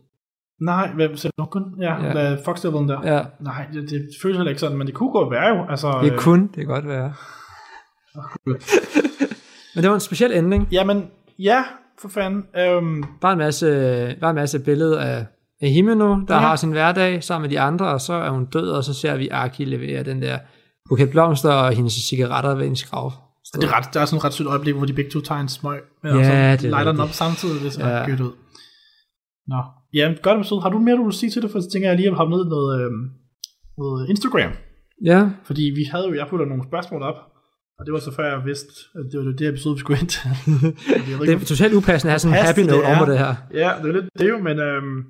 Nej, 0.60 0.90
hvem 0.94 1.16
ser 1.16 1.30
du 1.38 1.44
kun? 1.44 1.62
Ja, 1.80 2.04
Ja. 2.04 2.30
ja. 2.30 2.36
Fox 2.44 2.60
Devil 2.62 2.88
der. 2.88 3.14
Ja, 3.14 3.22
Nej, 3.40 3.66
det, 3.72 3.90
det 3.90 4.08
føles 4.22 4.36
heller 4.36 4.50
ikke 4.50 4.60
sådan, 4.60 4.78
men 4.78 4.86
det 4.86 4.94
kunne 4.94 5.12
godt 5.12 5.30
være 5.30 5.48
jo. 5.56 5.64
Altså, 5.70 6.00
det 6.02 6.12
øh, 6.12 6.18
kun, 6.18 6.40
det 6.46 6.54
kan 6.54 6.66
godt 6.66 6.88
være. 6.88 7.12
Men 9.74 9.82
det 9.82 9.88
var 9.90 9.94
en 9.94 10.00
speciel 10.00 10.32
ending. 10.32 10.68
Jamen, 10.72 11.06
ja, 11.38 11.64
for 12.02 12.08
fanden. 12.08 12.44
Øhm, 12.58 13.04
Bare 13.20 13.32
en 13.32 13.38
masse, 13.38 13.66
bare 14.20 14.30
en 14.30 14.37
masse 14.37 14.58
billeder 14.58 15.00
af, 15.00 15.26
af 15.61 15.68
Himeno, 15.70 16.16
der 16.28 16.34
Ja. 16.34 16.40
har 16.40 16.56
sin 16.56 16.70
hverdag 16.70 17.24
sammen 17.24 17.42
med 17.42 17.50
de 17.56 17.61
andre, 17.61 17.87
og 17.87 18.00
så 18.00 18.12
er 18.12 18.30
hun 18.30 18.44
død, 18.44 18.70
og 18.70 18.84
så 18.84 18.94
ser 18.94 19.16
vi 19.16 19.28
Aki 19.32 19.64
levere 19.64 20.02
den 20.02 20.22
der 20.22 20.38
buket 20.88 21.11
blomster 21.11 21.50
og 21.52 21.72
hendes 21.72 21.92
cigaretter 21.92 22.54
ved 22.54 22.62
hendes 22.64 22.84
grav. 22.84 23.12
det 23.54 23.64
er, 23.64 23.76
ret, 23.76 23.94
der 23.94 24.00
er 24.00 24.04
sådan 24.04 24.16
et 24.16 24.24
ret 24.24 24.32
sødt 24.32 24.48
øjeblik, 24.48 24.74
hvor 24.74 24.87
de 24.87 24.92
begge 24.92 25.11
to 25.11 25.20
tager 25.20 25.40
en 25.40 25.48
smøg, 25.48 25.80
og 26.04 26.08
Ja, 26.08 26.24
så 26.24 26.62
det 26.62 26.72
er 26.72 26.76
lighter 26.76 26.92
den 26.92 27.00
op 27.00 27.08
samtidig, 27.08 27.62
det 27.62 27.72
ser 27.72 27.88
Ja. 27.88 28.08
godt 28.08 28.20
ud. 28.20 28.32
Nå, 29.46 29.62
ja, 29.94 30.14
godt 30.22 30.38
episode. 30.38 30.61
Har 30.62 30.68
du 30.70 30.78
mere, 30.78 30.96
du 30.96 31.04
vil 31.04 31.12
sige 31.12 31.30
til 31.30 31.42
det? 31.42 31.50
For 31.50 31.61
så 31.61 31.68
tænker 31.72 31.88
jeg 31.88 31.96
lige 31.96 32.08
at 32.08 32.14
hoppe 32.14 32.30
ned 32.37 32.46
i 32.46 32.48
noget, 32.48 32.80
øhm, 32.80 33.02
noget 33.78 34.08
Instagram. 34.08 34.50
Ja, 35.04 35.30
Fordi 35.44 35.62
vi 35.62 35.84
havde 35.92 36.06
jo, 36.08 36.14
jeg 36.14 36.26
puttede 36.30 36.48
nogle 36.48 36.64
spørgsmål 36.70 37.02
op, 37.02 37.14
og 37.78 37.86
det 37.86 37.92
var 37.92 37.98
så 37.98 38.12
før 38.14 38.24
jeg 38.36 38.44
vidste, 38.44 38.72
at 38.94 39.04
det 39.12 39.18
var 39.26 39.32
det 39.32 39.48
episode, 39.48 39.74
vi 39.74 39.80
skulle 39.80 40.00
ind 40.00 40.08
til. 40.08 40.30
Det 41.26 41.32
er 41.34 41.38
totalt 41.38 41.74
upassende 41.74 42.10
at 42.10 42.12
have 42.12 42.18
sådan 42.18 42.38
en 42.38 42.44
happy 42.46 42.60
note 42.60 42.86
er. 42.86 42.96
over 42.96 43.06
det 43.06 43.18
her. 43.18 43.34
Ja, 43.52 43.70
det 43.82 43.88
er 43.88 43.92
lidt 44.00 44.08
det 44.18 44.28
jo, 44.28 44.38
men... 44.38 44.58
Øhm, 44.58 45.04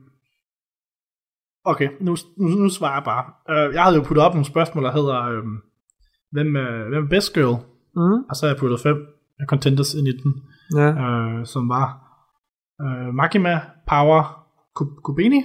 okay, 1.65 1.89
nu, 2.01 2.17
nu, 2.39 2.49
nu 2.49 2.69
svarer 2.69 2.95
jeg 2.95 3.05
bare. 3.05 3.25
Øh, 3.67 3.75
jeg 3.75 3.83
havde 3.85 3.97
jo 3.97 4.03
puttet 4.03 4.25
op 4.25 4.33
nogle 4.35 4.45
spørgsmål, 4.47 4.85
der 4.85 4.93
hedder, 4.93 5.23
øhm, 5.23 5.57
hvem, 6.33 6.57
øh, 6.57 6.89
hvem 6.89 7.05
er 7.05 7.09
best 7.09 7.35
girl? 7.35 7.57
Mm. 7.97 8.25
Og 8.31 8.37
så 8.37 8.47
har 8.47 8.53
jeg 8.53 8.61
puttet 8.61 8.81
fem 8.81 8.97
contenders 9.49 9.95
ind 9.95 10.09
i 10.09 10.13
den, 10.23 10.33
Ja. 10.77 10.89
øh, 11.05 11.47
som 11.47 11.69
var 11.69 11.87
øh, 12.83 13.15
Makima, 13.15 13.61
Power, 13.89 14.47
Ku- 14.75 15.01
Kubini, 15.05 15.41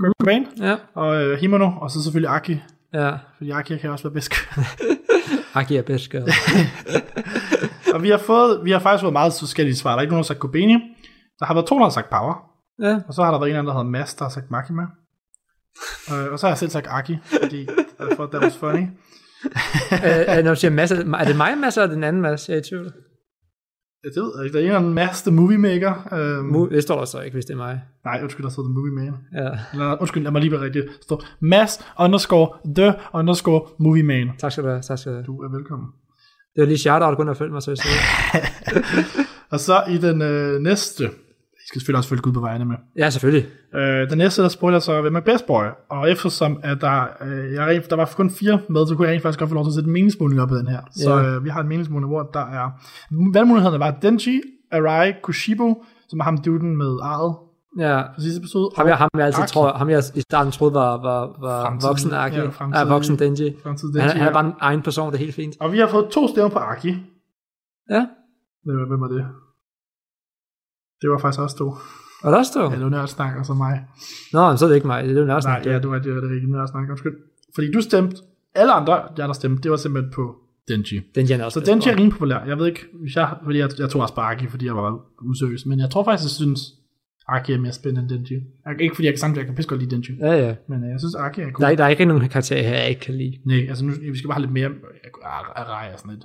Kurt 0.00 0.12
Cobain, 0.20 0.46
Ja. 0.60 0.76
og 0.94 1.22
øh, 1.24 1.38
Himono, 1.38 1.70
og 1.80 1.90
så 1.90 2.02
selvfølgelig 2.02 2.30
Aki, 2.34 2.56
Ja. 2.94 3.10
fordi 3.36 3.50
Aki 3.50 3.76
kan 3.78 3.90
også 3.90 4.04
være 4.04 4.14
best 4.14 4.32
girl. 5.52 5.62
Aki 5.62 5.76
er 5.76 5.82
girl. 5.82 6.30
og 7.94 8.02
vi 8.02 8.08
har, 8.10 8.18
fået, 8.18 8.60
vi 8.64 8.70
har 8.70 8.78
faktisk 8.78 9.02
fået 9.02 9.12
meget 9.12 9.32
forskellige 9.40 9.76
svar. 9.76 9.90
Der 9.90 9.96
er 9.96 10.02
ikke 10.02 10.12
nogen, 10.12 10.24
der 10.24 10.28
har 10.28 10.34
sagt 10.34 10.38
Kubini. 10.38 10.72
Der 11.38 11.46
har 11.46 11.54
været 11.54 11.66
to, 11.66 11.76
der 11.76 11.82
har 11.82 11.90
sagt 11.90 12.10
Power. 12.10 12.34
Ja. 12.82 13.00
Og 13.08 13.14
så 13.14 13.22
har 13.22 13.30
der 13.30 13.38
været 13.38 13.50
en 13.50 13.56
anden, 13.56 13.66
der 13.66 13.72
hedder 13.72 13.90
Mads, 13.90 14.14
der 14.14 14.24
har 14.24 14.30
sagt 14.30 14.50
Makima. 14.50 14.82
øh, 16.12 16.32
og 16.32 16.38
så 16.38 16.46
har 16.46 16.50
jeg 16.50 16.58
selv 16.58 16.70
sagt 16.70 16.86
Aki, 16.90 17.16
fordi 17.42 17.66
jeg 17.66 18.16
for 18.16 18.26
that 18.26 18.42
was 18.42 18.56
funny. 18.56 18.82
øh, 20.06 20.38
øh, 20.38 20.44
når 20.44 20.54
du 20.54 20.60
siger 20.60 20.70
masse, 20.70 20.96
er 20.96 21.24
det 21.24 21.36
mig 21.36 21.58
masse, 21.58 21.82
eller 21.82 21.94
den 21.94 22.04
anden 22.04 22.22
masse? 22.22 22.52
Jeg 22.52 22.56
er 22.56 22.60
i 22.60 22.64
tvivl. 22.64 22.92
Jeg 24.04 24.12
ved 24.16 24.44
ikke, 24.44 24.52
der 24.52 24.58
er 24.58 24.62
en 24.62 24.68
eller 24.68 24.78
anden 24.78 24.94
Mads, 24.94 25.22
the 25.22 25.30
movie 25.32 25.58
maker. 25.58 26.08
Øhm, 26.12 26.50
Mu- 26.54 26.74
Det 26.74 26.82
står 26.82 26.98
der 26.98 27.04
så 27.04 27.20
ikke, 27.20 27.34
hvis 27.34 27.44
det 27.44 27.52
er 27.52 27.56
mig. 27.56 27.80
nej, 28.04 28.18
undskyld, 28.22 28.44
der 28.44 28.50
stod 28.50 28.64
the 28.64 28.72
movie 28.74 28.92
man. 28.92 29.14
Ja. 29.34 29.50
Eller, 29.72 29.96
undskyld, 30.00 30.22
lad 30.22 30.32
mig 30.32 30.40
lige 30.40 30.52
være 30.52 30.60
rigtig. 30.60 30.82
Der 30.82 30.88
står 31.02 31.22
Mads 31.40 31.80
underscore 31.98 32.48
the 32.76 32.94
underscore 33.14 33.62
movie 33.78 34.02
man. 34.02 34.30
Tak 34.38 34.52
skal 34.52 34.64
du 34.64 34.68
have. 34.68 34.80
Tak 34.82 34.98
skal 34.98 35.12
du 35.12 35.16
have. 35.16 35.24
Du 35.26 35.42
er 35.42 35.48
velkommen. 35.56 35.88
Det 36.54 36.60
var 36.62 36.66
lige 36.66 36.78
shout-out, 36.78 37.16
kun 37.16 37.28
at 37.28 37.36
følge 37.36 37.52
mig, 37.52 37.62
så 37.62 37.70
jeg. 37.70 38.42
Og 39.52 39.60
så 39.60 39.82
i 39.90 39.98
den 39.98 40.22
øh, 40.22 40.60
næste, 40.60 41.10
skal 41.72 41.80
selvfølgelig 41.80 41.98
også 41.98 42.08
følge 42.08 42.22
Gud 42.22 42.32
på 42.32 42.40
vejene 42.40 42.64
med. 42.64 42.76
Ja, 42.98 43.10
selvfølgelig. 43.10 43.46
Øh, 43.74 44.10
den 44.10 44.18
næste, 44.18 44.42
der 44.42 44.48
spurgte 44.48 44.74
jeg 44.74 44.82
så, 44.82 45.00
hvem 45.00 45.16
er 45.16 45.20
best 45.20 45.46
boy? 45.46 45.64
Og 45.90 46.10
eftersom 46.10 46.60
at 46.62 46.80
der, 46.80 47.02
øh, 47.24 47.52
jeg, 47.52 47.68
rent- 47.68 47.90
der 47.90 47.96
var 47.96 48.12
kun 48.16 48.30
fire 48.30 48.60
med, 48.68 48.86
så 48.86 48.94
kunne 48.96 49.06
jeg 49.08 49.12
rent 49.14 49.22
faktisk 49.22 49.38
godt 49.38 49.48
få 49.50 49.54
lov 49.54 49.64
til 49.64 49.70
at 49.70 49.74
sætte 49.74 49.86
en 49.86 49.92
meningsmåling 49.92 50.40
op 50.40 50.50
i 50.50 50.54
den 50.54 50.68
her. 50.68 50.80
Så 50.90 51.16
Ja. 51.16 51.24
øh, 51.36 51.44
vi 51.44 51.48
har 51.48 51.60
en 51.60 51.68
meningsmåling, 51.68 52.08
hvor 52.08 52.22
der 52.22 52.40
er... 52.40 52.70
Valgmulighederne 53.34 53.78
var 53.80 53.90
Denji, 54.02 54.40
Arai, 54.72 55.12
Kushibo, 55.22 55.84
som 56.08 56.20
er 56.20 56.24
ham 56.24 56.38
duden 56.38 56.76
med 56.76 56.98
arret 57.02 57.34
Ja. 57.78 58.02
på 58.14 58.20
sidste 58.20 58.38
episode. 58.38 58.70
Ham 58.76 58.86
jeg, 58.86 58.96
ham 58.96 59.08
jeg 59.16 59.26
altid 59.26 59.42
Aki. 59.42 59.52
tror, 59.52 59.72
ham 59.72 59.90
jeg 59.90 60.02
i 60.14 60.20
starten 60.20 60.52
troede 60.52 60.74
var, 60.74 60.90
var, 61.02 61.36
var 61.40 61.64
Fremtidig- 61.66 61.88
voksen 61.88 62.12
Aki. 62.14 62.36
ja, 62.36 62.78
Ja, 62.78 62.84
voksen 62.84 63.18
Denji. 63.18 63.56
Fremtidig 63.62 64.00
Han, 64.02 64.08
Denji, 64.10 64.18
han 64.20 64.28
er 64.28 64.32
bare 64.32 64.46
en 64.46 64.52
egen 64.60 64.82
person, 64.82 65.06
det 65.12 65.14
er 65.14 65.18
helt 65.18 65.34
fint. 65.34 65.54
Og 65.60 65.72
vi 65.72 65.78
har 65.78 65.86
fået 65.88 66.06
to 66.10 66.28
stemmer 66.28 66.50
på 66.50 66.58
Aki. 66.58 66.88
Ja. 67.90 68.06
Hvem, 68.64 69.00
var 69.00 69.08
det? 69.08 69.26
Det 71.02 71.10
var 71.10 71.18
faktisk 71.18 71.40
også 71.40 71.56
to. 71.56 71.74
Og 72.22 72.32
der 72.32 72.42
står. 72.42 72.70
Ja, 72.70 72.76
det 72.76 72.84
var 72.84 72.90
nørdsnak, 72.90 73.36
og 73.38 73.46
så 73.46 73.54
mig. 73.54 73.84
Nå, 74.32 74.48
men 74.48 74.58
så 74.58 74.64
er 74.64 74.68
det 74.68 74.76
ikke 74.76 74.86
mig. 74.86 75.04
Det 75.04 75.18
er 75.18 75.26
jo 75.26 75.34
også 75.34 75.48
Nej, 75.48 75.62
ja, 75.64 75.78
det 75.78 75.90
var 75.90 75.98
det, 75.98 76.14
var 76.14 76.20
det 76.20 76.30
rigtige 76.30 76.52
nørdsnak. 76.52 76.88
Undskyld. 76.90 77.14
Fordi 77.54 77.72
du 77.72 77.80
stemte, 77.80 78.16
alle 78.54 78.72
andre, 78.72 78.94
jeg 79.18 79.28
der 79.28 79.32
stemte, 79.32 79.62
det 79.62 79.70
var 79.70 79.76
simpelthen 79.76 80.12
på 80.12 80.36
Denji. 80.68 81.00
Denji 81.14 81.32
er 81.32 81.44
også 81.44 81.60
Så 81.60 81.66
Denji 81.66 81.90
er 81.90 81.96
rimelig 81.96 82.12
populær. 82.12 82.44
Jeg 82.46 82.58
ved 82.58 82.66
ikke, 82.66 82.80
hvis 83.02 83.16
jeg, 83.16 83.34
fordi 83.44 83.58
jeg, 83.58 83.68
jeg 83.78 83.88
tog 83.90 84.02
også 84.02 84.14
bare 84.14 84.32
Aki, 84.32 84.46
fordi 84.46 84.66
jeg 84.66 84.76
var 84.76 85.00
useriøs. 85.30 85.66
Men 85.66 85.80
jeg 85.80 85.90
tror 85.90 86.04
faktisk, 86.04 86.24
jeg 86.24 86.30
synes, 86.30 86.60
Aki 87.28 87.52
er 87.52 87.58
mere 87.58 87.72
spændende 87.72 88.00
end 88.02 88.10
Denji. 88.10 88.36
Ikke 88.80 88.94
fordi 88.94 89.06
jeg 89.06 89.12
kan 89.14 89.18
samtidig, 89.18 89.38
jeg 89.40 89.46
kan 89.46 89.54
pisse 89.54 89.68
godt 89.68 89.80
lide 89.80 89.90
Denji. 89.94 90.14
Ja, 90.20 90.32
ja. 90.46 90.54
Men 90.68 90.84
øh, 90.84 90.90
jeg 90.90 91.00
synes, 91.00 91.14
Aki 91.14 91.40
er 91.40 91.44
Der 91.44 91.52
cool. 91.52 91.70
er, 91.72 91.76
der 91.76 91.84
er 91.84 91.88
ikke 91.88 92.04
nogen 92.04 92.28
karakter 92.28 92.62
her, 92.62 92.76
jeg 92.76 92.88
ikke 92.88 93.00
kan 93.00 93.14
lide. 93.14 93.38
Nej, 93.46 93.66
altså 93.68 93.84
nu, 93.84 93.92
vi 94.12 94.18
skal 94.18 94.28
bare 94.28 94.34
have 94.34 94.46
lidt 94.46 94.52
mere 94.52 94.70
Arai 95.56 95.92
og 95.92 95.98
sådan 95.98 96.12
lidt. 96.12 96.24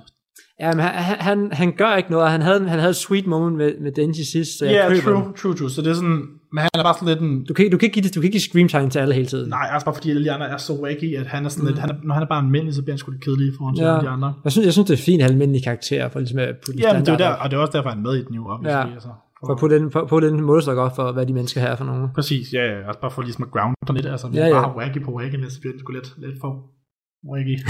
Ja, 0.60 0.70
men 0.74 0.80
han, 0.80 1.16
han, 1.20 1.48
han, 1.52 1.72
gør 1.76 1.96
ikke 1.96 2.10
noget. 2.10 2.30
Han 2.30 2.42
havde, 2.42 2.68
han 2.68 2.78
havde 2.78 2.90
et 2.90 2.96
sweet 2.96 3.26
moment 3.26 3.56
med, 3.56 3.72
med 3.80 3.92
Denji 3.92 4.24
sidst, 4.24 4.58
så 4.58 4.64
jeg 4.64 4.74
Ja, 4.74 4.88
køber 4.88 5.02
true, 5.02 5.24
den. 5.24 5.34
true, 5.34 5.54
true. 5.54 5.70
Så 5.70 5.82
det 5.82 5.90
er 5.90 5.94
sådan, 5.94 6.22
men 6.52 6.58
han 6.58 6.70
er 6.74 6.82
bare 6.82 6.94
sådan 6.94 7.08
lidt 7.08 7.20
en, 7.20 7.44
Du 7.44 7.54
kan, 7.54 7.70
du, 7.70 7.76
kan 7.78 7.86
ikke 7.86 7.94
give, 7.94 8.02
det- 8.02 8.14
du 8.14 8.20
kan 8.20 8.24
ikke 8.28 8.34
give 8.38 8.40
scream 8.48 8.68
time 8.68 8.90
til 8.90 8.98
alle 8.98 9.14
hele 9.14 9.26
tiden. 9.26 9.48
nej, 9.48 9.66
altså 9.72 9.84
bare 9.84 9.94
fordi 9.94 10.10
alle 10.10 10.24
de 10.24 10.32
andre 10.32 10.48
er 10.48 10.56
så 10.56 10.72
wacky, 10.82 11.16
at 11.16 11.26
han 11.26 11.44
er 11.44 11.48
sådan 11.48 11.62
mm. 11.62 11.66
lidt, 11.68 11.78
han 11.78 11.90
er, 11.90 11.94
når 12.04 12.14
han 12.14 12.22
er 12.22 12.26
bare 12.28 12.42
almindelig, 12.44 12.74
så 12.74 12.82
bliver 12.82 12.92
han 12.94 12.98
sgu 12.98 13.10
lidt 13.10 13.24
kedelig 13.24 13.52
foran 13.58 13.74
ja. 13.76 13.82
De 13.84 14.08
andre. 14.08 14.34
Jeg 14.44 14.52
synes, 14.52 14.64
jeg 14.64 14.72
synes, 14.72 14.86
det 14.86 14.98
er 14.98 15.02
fint 15.02 15.22
at 15.22 15.30
almindelige 15.30 15.62
karakterer, 15.64 16.08
for 16.08 16.18
ligesom 16.18 16.38
at 16.38 16.54
putte 16.66 16.80
Ja, 16.80 16.92
men 16.92 17.06
det 17.06 17.12
er 17.12 17.16
der, 17.16 17.28
og 17.30 17.50
det 17.50 17.56
er 17.56 17.60
også 17.60 17.72
derfor, 17.76 17.88
han 17.88 17.98
er 17.98 18.02
med 18.02 18.14
i 18.14 18.24
den 18.24 18.34
jo, 18.34 18.42
obviously. 18.48 18.88
Ja. 18.88 18.94
Altså, 18.94 19.08
For 19.46 19.56
på 19.60 19.68
den, 19.68 19.90
på, 19.90 20.06
på 20.08 20.20
den 20.20 20.40
måde, 20.42 20.62
så 20.62 20.74
godt 20.74 20.92
for, 20.96 21.12
hvad 21.12 21.26
de 21.26 21.32
mennesker 21.32 21.60
her 21.60 21.68
er 21.68 21.76
for 21.76 21.84
nogen. 21.84 22.08
Præcis, 22.14 22.52
ja, 22.52 22.62
ja, 22.72 22.88
også 22.88 23.00
bare 23.00 23.10
for 23.10 23.22
ligesom 23.22 23.44
at 23.44 23.50
ground 23.50 23.74
den 23.86 23.96
lidt, 23.96 24.06
altså, 24.06 24.26
Ja, 24.34 24.46
ja, 24.46 24.52
bare 24.62 24.76
wacky 24.76 25.02
på 25.04 25.10
wacky, 25.18 25.44
så 25.48 25.60
bliver 25.60 25.72
det 25.72 25.80
sgu 25.80 25.92
lidt, 25.92 26.14
lidt 26.18 26.40
for 26.40 26.50
wacky. 27.32 27.56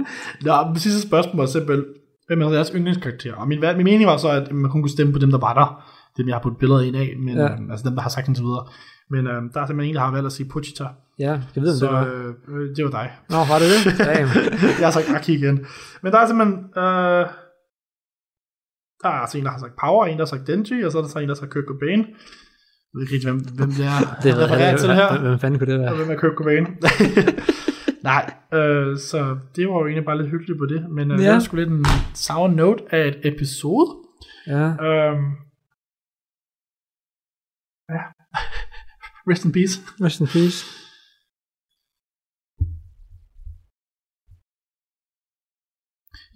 Nå, 0.46 0.54
det 0.74 0.82
sidste 0.82 1.00
spørgsmål 1.08 1.38
var 1.40 1.46
simpelthen, 1.46 1.84
hvem 2.26 2.40
er 2.42 2.50
jeres 2.52 2.72
yndlingskarakter? 2.74 3.34
Og 3.34 3.48
min, 3.48 3.60
min 3.60 3.84
mening 3.84 4.06
var 4.06 4.16
så, 4.16 4.28
at 4.28 4.52
man 4.52 4.70
kun 4.70 4.82
kunne 4.82 4.90
stemme 4.90 5.12
på 5.12 5.18
dem, 5.18 5.30
der 5.30 5.38
var 5.38 5.54
der, 5.54 5.68
dem 6.16 6.28
jeg 6.28 6.34
har 6.34 6.42
puttet 6.42 6.58
billeder 6.58 6.80
ind 6.80 6.96
af, 6.96 7.14
men, 7.18 7.36
Ja. 7.36 7.52
øhm, 7.52 7.70
altså 7.70 7.88
dem, 7.88 7.94
der 7.96 8.02
har 8.02 8.10
sagt 8.10 8.36
så 8.36 8.42
videre. 8.42 8.66
Men 9.10 9.26
øhm, 9.26 9.50
der 9.52 9.60
er 9.60 9.66
simpelthen 9.66 9.90
en, 9.90 9.94
der 9.96 10.00
har 10.02 10.10
valgt 10.12 10.26
at 10.26 10.32
sige 10.32 10.48
Puchita, 10.48 10.84
Ja, 11.18 11.32
jeg 11.56 11.62
ved, 11.64 11.76
så 11.78 11.86
det 11.86 11.94
var. 11.94 12.04
øh, 12.06 12.34
øh, 12.48 12.76
det 12.76 12.84
var 12.84 12.90
dig. 12.90 13.10
Nå, 13.30 13.36
var 13.36 13.58
det 13.62 13.68
det? 13.74 13.98
Jeg 14.80 14.86
har 14.86 14.90
sagt 14.90 15.08
Aki 15.16 15.32
igen. 15.34 15.66
Men 16.02 16.12
der 16.12 16.18
er 16.18 16.26
simpelthen, 16.26 16.56
øh, 16.76 17.24
der 19.02 19.08
er 19.14 19.20
altså 19.24 19.38
en, 19.38 19.44
der 19.44 19.50
har 19.50 19.58
sagt 19.58 19.72
Power, 19.84 20.06
en, 20.06 20.12
der 20.18 20.24
har 20.24 20.32
sagt 20.34 20.46
Denji, 20.46 20.82
og 20.84 20.92
så 20.92 20.98
er 20.98 21.02
der 21.02 21.08
så 21.08 21.18
en, 21.18 21.28
der 21.28 21.34
har 21.34 21.40
sagt 21.40 21.52
Kurt 21.52 21.64
Cobain. 21.72 21.98
Jeg 22.88 22.94
ved 22.94 23.02
ikke 23.02 23.14
rigtig, 23.14 23.30
hvem, 23.30 23.40
hvem 23.58 23.70
det 23.78 23.84
er, 23.92 23.98
Det 24.22 24.28
jeg, 24.60 24.78
til 24.78 24.90
her. 25.00 25.12
hvem, 25.12 25.22
hvem 25.28 25.38
fanden 25.38 25.58
kunne 25.58 25.72
det 25.72 25.80
være? 25.80 25.90
Og 25.90 25.96
hvem 25.96 26.10
er 26.10 26.16
Kurt 26.22 26.34
Cobain? 26.36 26.66
Nej, 28.02 28.34
øh, 28.52 28.98
så 28.98 29.38
det 29.56 29.68
var 29.68 29.74
jo 29.78 29.86
egentlig 29.86 30.04
bare 30.04 30.18
lidt 30.18 30.30
hyggeligt 30.30 30.58
på 30.58 30.66
det, 30.66 30.90
men 30.90 31.10
øh, 31.10 31.18
Ja. 31.18 31.24
det 31.24 31.32
var 31.32 31.38
sgu 31.40 31.56
lidt 31.56 31.68
en 31.70 31.84
sour 32.14 32.48
note 32.48 32.82
af 32.94 33.08
et 33.08 33.20
episode. 33.32 33.96
Ja. 34.46 34.64
Øhm, 34.86 35.24
ja. 37.94 38.02
Rest 39.30 39.44
in 39.44 39.52
peace. 39.52 39.80
Rest 40.04 40.20
in 40.20 40.26
peace. 40.26 40.64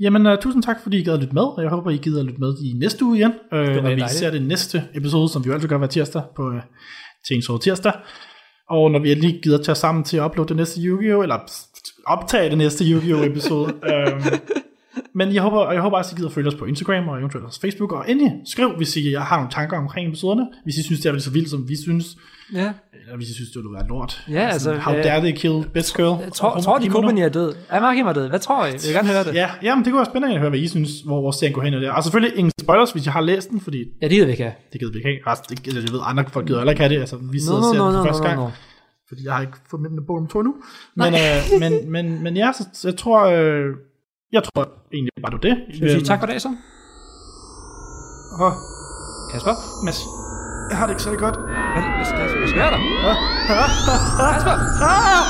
Jamen, 0.00 0.26
uh, 0.26 0.38
tusind 0.40 0.62
tak, 0.62 0.76
fordi 0.82 0.98
I 1.00 1.04
gad 1.04 1.12
at 1.14 1.20
lytte 1.20 1.34
med, 1.34 1.42
og 1.42 1.62
jeg 1.62 1.70
håber, 1.70 1.90
I 1.90 1.96
gider 1.96 2.20
at 2.20 2.26
lytte 2.26 2.40
med 2.40 2.54
i 2.62 2.72
næste 2.72 3.04
uge 3.04 3.16
igen, 3.18 3.32
øh, 3.52 3.66
når 3.66 3.74
vi 3.74 3.88
dejligt. 3.88 4.10
ser 4.10 4.30
det 4.30 4.42
næste 4.42 4.82
episode, 4.94 5.28
som 5.28 5.44
vi 5.44 5.48
jo 5.48 5.54
altid 5.54 5.68
gør 5.68 5.78
hver 5.78 5.86
tirsdag 5.86 6.22
på 6.36 6.42
uh, 6.48 6.60
Chains 7.26 7.48
over 7.48 7.58
tirsdag. 7.58 7.92
Og 8.70 8.90
når 8.90 8.98
vi 8.98 9.12
endelig 9.12 9.40
gider 9.42 9.62
tage 9.62 9.76
sammen 9.76 10.04
til 10.04 10.16
at 10.16 10.24
uploade 10.24 10.48
det 10.48 10.56
næste 10.56 10.80
Yu-Gi-Oh! 10.80 11.22
eller 11.22 11.38
optage 12.06 12.50
det 12.50 12.58
næste 12.58 12.84
Yu-Gi-Oh! 12.84 13.26
episode. 13.26 13.74
øhm, 13.92 14.22
men 15.14 15.34
jeg 15.34 15.42
håber, 15.42 15.72
jeg 15.72 15.80
håber 15.82 15.96
også, 15.96 16.08
at 16.08 16.12
I 16.12 16.20
gider 16.20 16.30
følge 16.30 16.48
os 16.48 16.54
på 16.54 16.64
Instagram 16.64 17.08
og 17.08 17.18
eventuelt 17.18 17.46
også 17.46 17.60
Facebook. 17.60 17.92
Og 17.92 18.04
endelig 18.10 18.32
skriv, 18.46 18.68
hvis 18.76 18.96
I 18.96 19.12
har 19.12 19.36
nogle 19.36 19.50
tanker 19.50 19.76
omkring 19.78 20.08
episoderne. 20.08 20.46
Hvis 20.64 20.76
I 20.78 20.82
synes, 20.82 21.00
det 21.00 21.14
er 21.14 21.18
så 21.18 21.30
vildt, 21.30 21.50
som 21.50 21.68
vi 21.68 21.76
synes. 21.76 22.06
Ja. 22.54 22.72
Eller 23.04 23.16
hvis 23.16 23.30
I 23.30 23.34
synes, 23.34 23.50
det 23.50 23.56
ville 23.56 23.72
være 23.74 23.86
lort. 23.88 24.24
Ja, 24.30 24.48
altså, 24.48 24.74
How 24.74 24.94
øh, 24.94 25.04
dare 25.04 25.20
they 25.20 25.32
kill 25.36 25.64
best 25.74 25.96
girl? 25.96 26.22
Jeg 26.22 26.32
tror, 26.32 26.60
tror 26.60 26.78
de 26.78 26.88
Kobani 26.88 27.20
er 27.20 27.28
død. 27.28 27.54
Er 27.70 27.80
Markim 27.80 28.06
er 28.06 28.12
død? 28.12 28.28
Hvad 28.28 28.38
tror 28.38 28.66
I? 28.66 28.68
Jeg 28.68 28.80
vil 28.84 28.92
gerne 28.94 29.08
høre 29.08 29.24
det. 29.24 29.34
Ja, 29.34 29.50
jamen, 29.62 29.84
det 29.84 29.92
kunne 29.92 29.98
være 29.98 30.06
spændende 30.12 30.34
at 30.34 30.40
høre, 30.40 30.50
hvad 30.50 30.58
I 30.60 30.68
synes, 30.68 31.00
hvor 31.00 31.20
vores 31.20 31.36
serien 31.36 31.54
går 31.54 31.62
hen 31.62 31.74
og 31.74 31.80
der. 31.80 31.90
Og 31.92 32.02
selvfølgelig 32.02 32.38
ingen 32.38 32.52
spoilers, 32.60 32.92
hvis 32.92 33.06
I 33.06 33.08
har 33.08 33.20
læst 33.20 33.50
den, 33.50 33.60
fordi 33.60 33.78
Ja, 34.02 34.06
det 34.06 34.10
gider 34.10 34.26
vi 34.26 34.30
ikke 34.32 34.42
have. 34.42 34.54
det 34.72 34.80
gider 34.80 34.92
vi 34.92 34.98
ikke 34.98 35.08
have. 35.08 35.20
Altså, 35.26 35.44
det, 35.48 35.66
jeg 35.66 35.92
ved, 35.92 36.00
andre 36.04 36.24
folk 36.28 36.46
gider 36.46 36.58
heller 36.58 36.72
ikke 36.72 36.82
have 36.82 36.94
det. 36.94 37.00
Altså, 37.00 37.16
vi 37.32 37.40
sidder 37.40 37.60
No, 37.60 37.66
og 37.68 37.74
ser 37.74 37.78
no, 37.78 37.86
den 37.86 37.92
no, 37.94 37.98
for 37.98 38.04
no, 38.04 38.10
første 38.10 38.22
no, 38.22 38.28
gang. 38.28 38.40
no. 38.40 38.50
Fordi 39.08 39.24
jeg 39.24 39.32
har 39.34 39.40
ikke 39.40 39.58
fået 39.70 39.82
med 39.82 39.90
bog 40.06 40.16
nummer 40.16 40.30
to 40.30 40.38
endnu. 40.38 40.54
Men, 40.96 41.14
øh, 41.14 41.60
men, 41.60 41.92
men, 41.92 42.22
men 42.22 42.36
ja, 42.36 42.52
så, 42.58 42.64
så 42.72 42.88
jeg 42.88 42.96
tror, 42.96 43.20
øh, 43.26 43.64
jeg 44.36 44.42
tror 44.44 44.62
egentlig 44.92 45.12
bare, 45.22 45.32
du 45.36 45.40
det. 45.48 45.54
Skal 45.74 45.84
vi 45.84 45.88
sige 45.88 45.96
øhm. 45.96 46.10
tak 46.10 46.18
for 46.20 46.26
dag 46.26 46.40
så? 46.40 46.50
Og 48.42 48.52
Kasper? 49.32 49.54
Mads? 49.84 50.00
Jeg 50.70 50.76
har 50.78 50.86
det 50.86 50.92
ikke 50.94 51.02
særlig 51.02 51.20
godt. 51.20 51.36
Hvad, 51.36 51.82
hvad, 51.96 52.06
hvad, 52.18 52.38
hvad 52.38 52.48
sker 52.48 52.70
der? 52.74 52.80
Kasper! 53.48 54.56
Ah! 54.92 55.24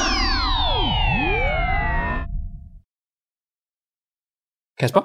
Kasper? 4.80 5.02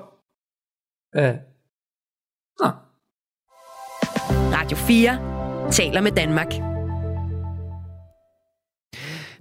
Øh. 1.15 1.35
Nå. 2.61 2.69
Radio 4.57 4.77
4 4.77 5.71
taler 5.71 6.01
med 6.01 6.11
Danmark. 6.11 6.68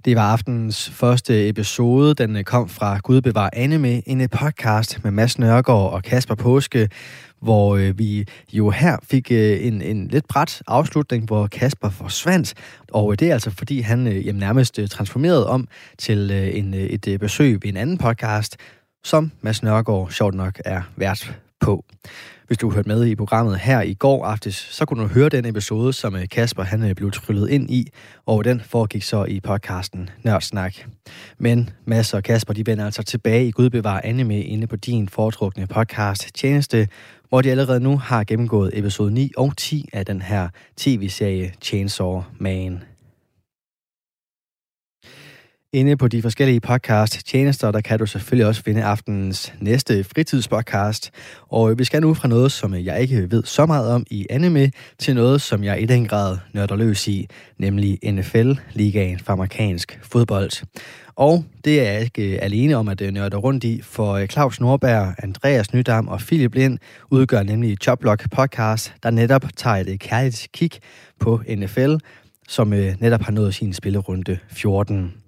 Det 0.09 0.17
var 0.17 0.31
aftenens 0.31 0.89
første 0.89 1.49
episode. 1.49 2.13
Den 2.13 2.35
øh, 2.35 2.43
kom 2.43 2.69
fra 2.69 2.99
Gud 3.03 3.21
bevar 3.21 3.49
anime, 3.53 4.09
en 4.09 4.21
øh, 4.21 4.29
podcast 4.29 5.03
med 5.03 5.11
Mads 5.11 5.39
Nørgaard 5.39 5.93
og 5.93 6.03
Kasper 6.03 6.35
Påske, 6.35 6.89
hvor 7.41 7.75
øh, 7.75 7.99
vi 7.99 8.25
jo 8.53 8.69
her 8.69 8.97
fik 9.03 9.31
en, 9.31 9.81
en 9.81 10.07
lidt 10.07 10.27
bræt 10.27 10.61
afslutning, 10.67 11.25
hvor 11.25 11.47
Kasper 11.47 11.89
forsvandt. 11.89 12.53
Og 12.91 13.19
det 13.19 13.29
er 13.29 13.33
altså 13.33 13.51
fordi, 13.51 13.79
han 13.79 14.07
jamen, 14.07 14.39
nærmest 14.39 14.79
transformerede 14.89 15.47
om 15.47 15.67
til 15.97 16.31
en, 16.31 16.73
et 16.73 17.17
besøg 17.19 17.65
i 17.65 17.69
en 17.69 17.77
anden 17.77 17.97
podcast, 17.97 18.57
som 19.03 19.31
Mads 19.41 19.63
Nørgaard 19.63 20.11
sjovt 20.11 20.35
nok 20.35 20.61
er 20.65 20.81
vært 20.95 21.37
på. 21.59 21.85
Hvis 22.49 22.57
du 22.57 22.71
hørte 22.71 22.87
med 22.87 23.05
i 23.05 23.15
programmet 23.15 23.59
her 23.59 23.81
i 23.81 23.93
går 23.93 24.25
aftes, 24.25 24.55
så 24.55 24.85
kunne 24.85 25.03
du 25.03 25.07
høre 25.07 25.29
den 25.29 25.45
episode, 25.45 25.93
som 25.93 26.15
øh, 26.15 26.29
Kasper 26.31 26.63
han 26.63 26.83
øh, 26.83 26.95
blev 26.95 27.11
tryllet 27.11 27.49
ind 27.49 27.69
i, 27.69 27.89
og 28.25 28.45
den 28.45 28.61
foregik 28.65 29.03
så 29.03 29.25
i 29.25 29.39
podcasten 29.39 30.09
Nørdsnak. 30.23 30.73
Men 31.37 31.69
Mads 31.85 32.13
og 32.13 32.23
Kasper, 32.23 32.53
de 32.53 32.65
vender 32.65 32.85
altså 32.85 33.03
tilbage 33.03 33.47
i 33.47 33.51
Gudbevar 33.51 34.01
anime 34.03 34.41
inde 34.41 34.67
på 34.67 34.75
din 34.75 35.09
foretrukne 35.09 35.67
podcast 35.67 36.35
tjeneste, 36.35 36.87
hvor 37.29 37.41
de 37.41 37.51
allerede 37.51 37.79
nu 37.79 37.97
har 37.97 38.23
gennemgået 38.23 38.71
episode 38.73 39.13
9 39.13 39.31
og 39.37 39.57
10 39.57 39.89
af 39.93 40.05
den 40.05 40.21
her 40.21 40.49
tv-serie 40.77 41.53
Chainsaw 41.61 42.23
Man. 42.39 42.83
Inde 45.73 45.97
på 45.97 46.07
de 46.07 46.21
forskellige 46.21 46.59
podcast-tjenester, 46.59 47.71
der 47.71 47.81
kan 47.81 47.99
du 47.99 48.05
selvfølgelig 48.05 48.47
også 48.47 48.63
finde 48.63 48.83
aftenens 48.83 49.53
næste 49.59 50.03
fritidspodcast. 50.03 51.11
Og 51.47 51.79
vi 51.79 51.83
skal 51.83 52.01
nu 52.01 52.13
fra 52.13 52.27
noget, 52.27 52.51
som 52.51 52.73
jeg 52.73 53.01
ikke 53.01 53.31
ved 53.31 53.43
så 53.43 53.65
meget 53.65 53.91
om 53.91 54.05
i 54.09 54.27
anime, 54.29 54.71
til 54.97 55.15
noget, 55.15 55.41
som 55.41 55.63
jeg 55.63 55.81
i 55.81 55.85
den 55.85 56.07
grad 56.07 56.37
nørder 56.53 56.75
løs 56.75 57.07
i, 57.07 57.27
nemlig 57.57 57.99
NFL-ligaen 58.03 59.19
for 59.19 59.33
amerikansk 59.33 59.99
fodbold. 60.01 60.65
Og 61.15 61.45
det 61.65 61.79
er 61.87 61.91
jeg 61.91 62.01
ikke 62.01 62.43
alene 62.43 62.75
om 62.75 62.87
at 62.87 63.01
øh, 63.01 63.11
nørde 63.11 63.37
rundt 63.37 63.63
i, 63.63 63.81
for 63.81 64.13
øh, 64.13 64.27
Claus 64.27 64.59
Norberg, 64.59 65.15
Andreas 65.17 65.73
Nydam 65.73 66.07
og 66.07 66.19
Philip 66.19 66.55
Lind 66.55 66.77
udgør 67.09 67.43
nemlig 67.43 67.77
Choplock 67.81 68.31
podcast, 68.31 68.93
der 69.03 69.11
netop 69.11 69.43
tager 69.55 69.75
et 69.75 69.99
kærligt 69.99 70.47
kig 70.53 70.71
på 71.19 71.41
NFL, 71.57 71.95
som 72.47 72.73
øh, 72.73 72.95
netop 72.99 73.21
har 73.21 73.31
nået 73.31 73.55
sin 73.55 73.73
spillerunde 73.73 74.37
14. 74.49 75.18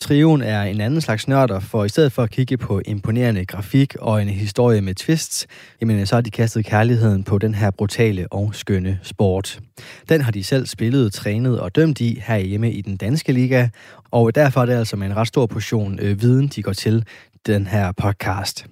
Trioen 0.00 0.42
er 0.42 0.62
en 0.62 0.80
anden 0.80 1.00
slags 1.00 1.28
nørder, 1.28 1.60
for 1.60 1.84
i 1.84 1.88
stedet 1.88 2.12
for 2.12 2.22
at 2.22 2.30
kigge 2.30 2.56
på 2.56 2.80
imponerende 2.86 3.44
grafik 3.44 3.96
og 3.96 4.22
en 4.22 4.28
historie 4.28 4.80
med 4.80 4.94
twists, 4.94 5.46
jamen 5.80 6.06
så 6.06 6.14
har 6.14 6.20
de 6.20 6.30
kastet 6.30 6.64
kærligheden 6.64 7.24
på 7.24 7.38
den 7.38 7.54
her 7.54 7.70
brutale 7.70 8.26
og 8.30 8.54
skønne 8.54 8.98
sport. 9.02 9.60
Den 10.08 10.20
har 10.20 10.32
de 10.32 10.44
selv 10.44 10.66
spillet, 10.66 11.12
trænet 11.12 11.60
og 11.60 11.76
dømt 11.76 12.00
i 12.00 12.22
her 12.26 12.38
hjemme 12.38 12.72
i 12.72 12.80
den 12.80 12.96
danske 12.96 13.32
liga, 13.32 13.68
og 14.10 14.34
derfor 14.34 14.60
er 14.60 14.66
det 14.66 14.72
altså 14.72 14.96
med 14.96 15.06
en 15.06 15.16
ret 15.16 15.28
stor 15.28 15.46
portion 15.46 15.98
øh, 15.98 16.20
viden, 16.20 16.48
de 16.48 16.62
går 16.62 16.72
til 16.72 17.04
den 17.46 17.66
her 17.66 17.92
podcast. 17.92 18.66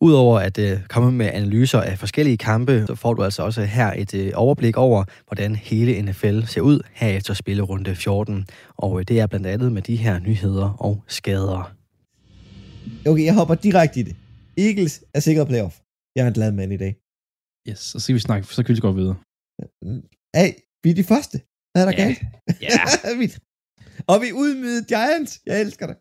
Udover 0.00 0.38
at 0.40 0.58
øh, 0.58 0.86
komme 0.88 1.12
med 1.12 1.26
analyser 1.26 1.80
af 1.80 1.98
forskellige 1.98 2.36
kampe, 2.36 2.84
så 2.86 2.94
får 2.94 3.14
du 3.14 3.22
altså 3.24 3.42
også 3.42 3.62
her 3.64 3.92
et 3.92 4.14
øh, 4.14 4.32
overblik 4.34 4.76
over, 4.76 5.04
hvordan 5.26 5.56
hele 5.56 6.02
NFL 6.02 6.42
ser 6.42 6.60
ud 6.60 6.80
her 6.92 7.08
efter 7.08 7.34
spillerunde 7.34 7.94
14. 7.94 8.46
Og 8.76 9.00
øh, 9.00 9.04
det 9.08 9.20
er 9.20 9.26
blandt 9.26 9.46
andet 9.46 9.72
med 9.72 9.82
de 9.82 9.96
her 9.96 10.18
nyheder 10.18 10.68
og 10.78 11.02
skader. 11.06 11.72
Okay, 13.06 13.24
jeg 13.24 13.34
hopper 13.34 13.54
direkte 13.54 14.00
i 14.00 14.02
det. 14.02 14.16
Eagles 14.58 15.04
er 15.14 15.20
sikret 15.20 15.46
playoff. 15.48 15.76
Jeg 16.16 16.22
er 16.22 16.26
en 16.28 16.34
glad 16.34 16.52
mand 16.52 16.72
i 16.72 16.76
dag. 16.76 16.96
Yes, 17.68 17.78
så 17.78 18.00
skal 18.00 18.14
vi 18.14 18.20
snakke, 18.20 18.46
så 18.54 18.62
kan 18.62 18.74
vi 18.74 18.80
gå 18.80 18.92
videre. 18.92 19.16
Hey, 20.36 20.50
vi 20.82 20.90
er 20.90 20.94
de 20.94 21.04
første. 21.04 21.40
Hvad 21.72 21.82
er 21.86 21.90
der 21.90 21.96
Ja. 21.98 22.04
galt? 22.04 22.18
Ja. 22.62 22.68
Vi- 23.20 23.32
og 24.06 24.16
vi 24.22 24.32
udmydede 24.32 24.84
Giants. 24.84 25.40
Jeg 25.46 25.60
elsker 25.60 25.86
det. 25.86 25.96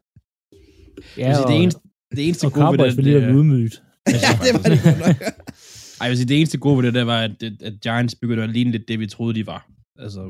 Jeg 1.17 1.27
vil 1.27 1.35
sige, 1.35 1.47
det 1.47 1.61
eneste, 1.63 1.81
det 2.15 2.25
eneste 2.27 2.45
og 2.45 2.51
gode 2.53 2.65
ved 2.65 2.77
Cowboys 2.77 2.95
det, 2.95 3.21
være 3.21 3.35
udmyget. 3.35 3.83
Ja, 4.25 4.31
det 4.45 4.51
var 4.55 4.63
det 4.71 4.79
nok. 5.05 5.17
ej, 5.99 6.05
jeg 6.07 6.17
sige, 6.17 6.27
det 6.31 6.37
eneste 6.39 6.57
gode 6.65 6.75
ved 6.77 6.83
det, 6.87 6.93
der 6.99 7.03
var, 7.13 7.19
at, 7.27 7.43
at, 7.67 7.73
Giants 7.85 8.15
begyndte 8.21 8.43
at 8.43 8.49
ligne 8.57 8.71
lidt 8.75 8.87
det, 8.87 8.99
vi 8.99 9.07
troede, 9.07 9.33
de 9.39 9.45
var. 9.53 9.61
Altså, 10.05 10.21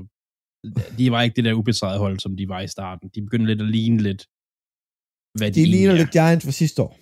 de 0.97 1.11
var 1.13 1.21
ikke 1.25 1.35
det 1.35 1.45
der 1.47 1.53
ubesejrede 1.61 1.99
hold, 2.05 2.17
som 2.19 2.37
de 2.39 2.45
var 2.53 2.61
i 2.61 2.67
starten. 2.75 3.05
De 3.15 3.21
begyndte 3.21 3.47
lidt 3.51 3.61
at 3.65 3.71
ligne 3.77 3.99
lidt, 4.07 4.21
hvad 5.39 5.49
de, 5.51 5.59
De 5.61 5.65
ligner 5.73 5.93
er. 5.93 5.97
lidt 6.01 6.11
Giants 6.17 6.45
fra 6.45 6.51
sidste 6.61 6.79
år. 6.85 6.93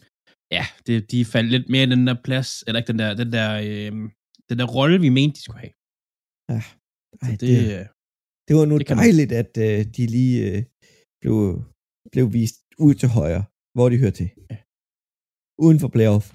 Ja, 0.58 0.66
det, 0.88 1.12
de 1.12 1.26
faldt 1.34 1.50
lidt 1.56 1.68
mere 1.74 1.84
i 1.88 1.92
den 1.96 2.08
der 2.08 2.16
plads, 2.28 2.50
eller 2.68 2.80
ikke 2.80 2.92
den 2.94 3.00
der, 3.04 3.10
den 3.22 3.30
der, 3.38 3.50
øh, 3.68 3.92
den 4.50 4.58
der 4.60 4.68
rolle, 4.78 4.98
vi 5.06 5.10
mente, 5.20 5.36
de 5.38 5.42
skulle 5.46 5.60
have. 5.66 5.74
Ej, 6.54 6.62
Så 7.22 7.32
det, 7.32 7.42
det, 7.42 7.50
det, 7.50 7.80
øh, 7.80 7.86
det 8.48 8.54
var 8.58 8.66
nu 8.66 8.76
det 8.80 8.86
kan 8.88 8.96
man- 8.98 9.04
dejligt, 9.06 9.32
at 9.42 9.52
uh, 9.66 9.80
de 9.96 10.04
lige 10.16 10.36
uh, 10.52 10.64
blev, 11.22 11.36
blev 12.14 12.26
vist 12.40 12.58
ud 12.86 12.94
til 13.02 13.10
højre, 13.20 13.44
hvor 13.76 13.88
de 13.90 13.98
hører 14.04 14.16
til. 14.22 14.30
Uden 15.66 15.80
for 15.84 15.88
playoff. 15.96 16.26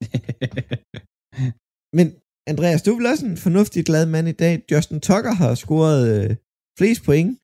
Men 1.98 2.06
Andreas, 2.46 2.82
du 2.82 2.90
er 2.90 2.96
vel 2.96 3.12
også 3.12 3.26
en 3.26 3.36
fornuftig 3.36 3.84
glad 3.84 4.06
mand 4.06 4.28
i 4.28 4.32
dag. 4.32 4.62
Justin 4.70 5.00
Tucker 5.00 5.34
har 5.42 5.54
scoret 5.54 6.02
øh, 6.14 6.36
flest 6.78 7.04
point 7.04 7.38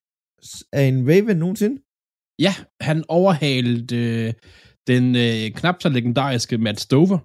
af 0.73 0.83
en 0.83 1.07
Raven 1.09 1.37
nogensinde. 1.37 1.77
Ja, 2.45 2.53
han 2.81 3.03
overhalede 3.07 3.95
øh, 4.03 4.33
den 4.87 5.15
øh, 5.15 5.51
knap 5.59 5.77
så 5.81 5.89
legendariske 5.89 6.57
Matt 6.57 6.79
Stover, 6.79 7.19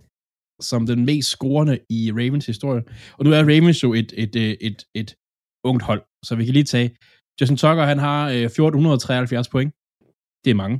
som 0.63 0.87
den 0.87 1.05
mest 1.05 1.29
scorende 1.29 1.79
i 1.91 2.13
Ravens 2.13 2.47
historie. 2.47 2.83
Og 3.19 3.25
nu 3.25 3.31
er 3.33 3.43
Ravens 3.43 3.83
jo 3.83 3.95
et, 3.95 4.13
et, 4.17 4.37
et, 4.37 4.57
et, 4.61 4.79
et 4.95 5.11
ungt 5.65 5.83
hold, 5.83 6.03
så 6.25 6.37
vi 6.37 6.45
kan 6.45 6.55
lige 6.55 6.73
tage. 6.75 6.97
Justin 7.41 7.57
Tucker, 7.57 7.85
han 7.93 7.99
har 7.99 8.21
øh, 8.29 8.35
1473 8.35 9.49
point. 9.49 9.71
Det 10.45 10.51
er 10.51 10.61
mange. 10.63 10.77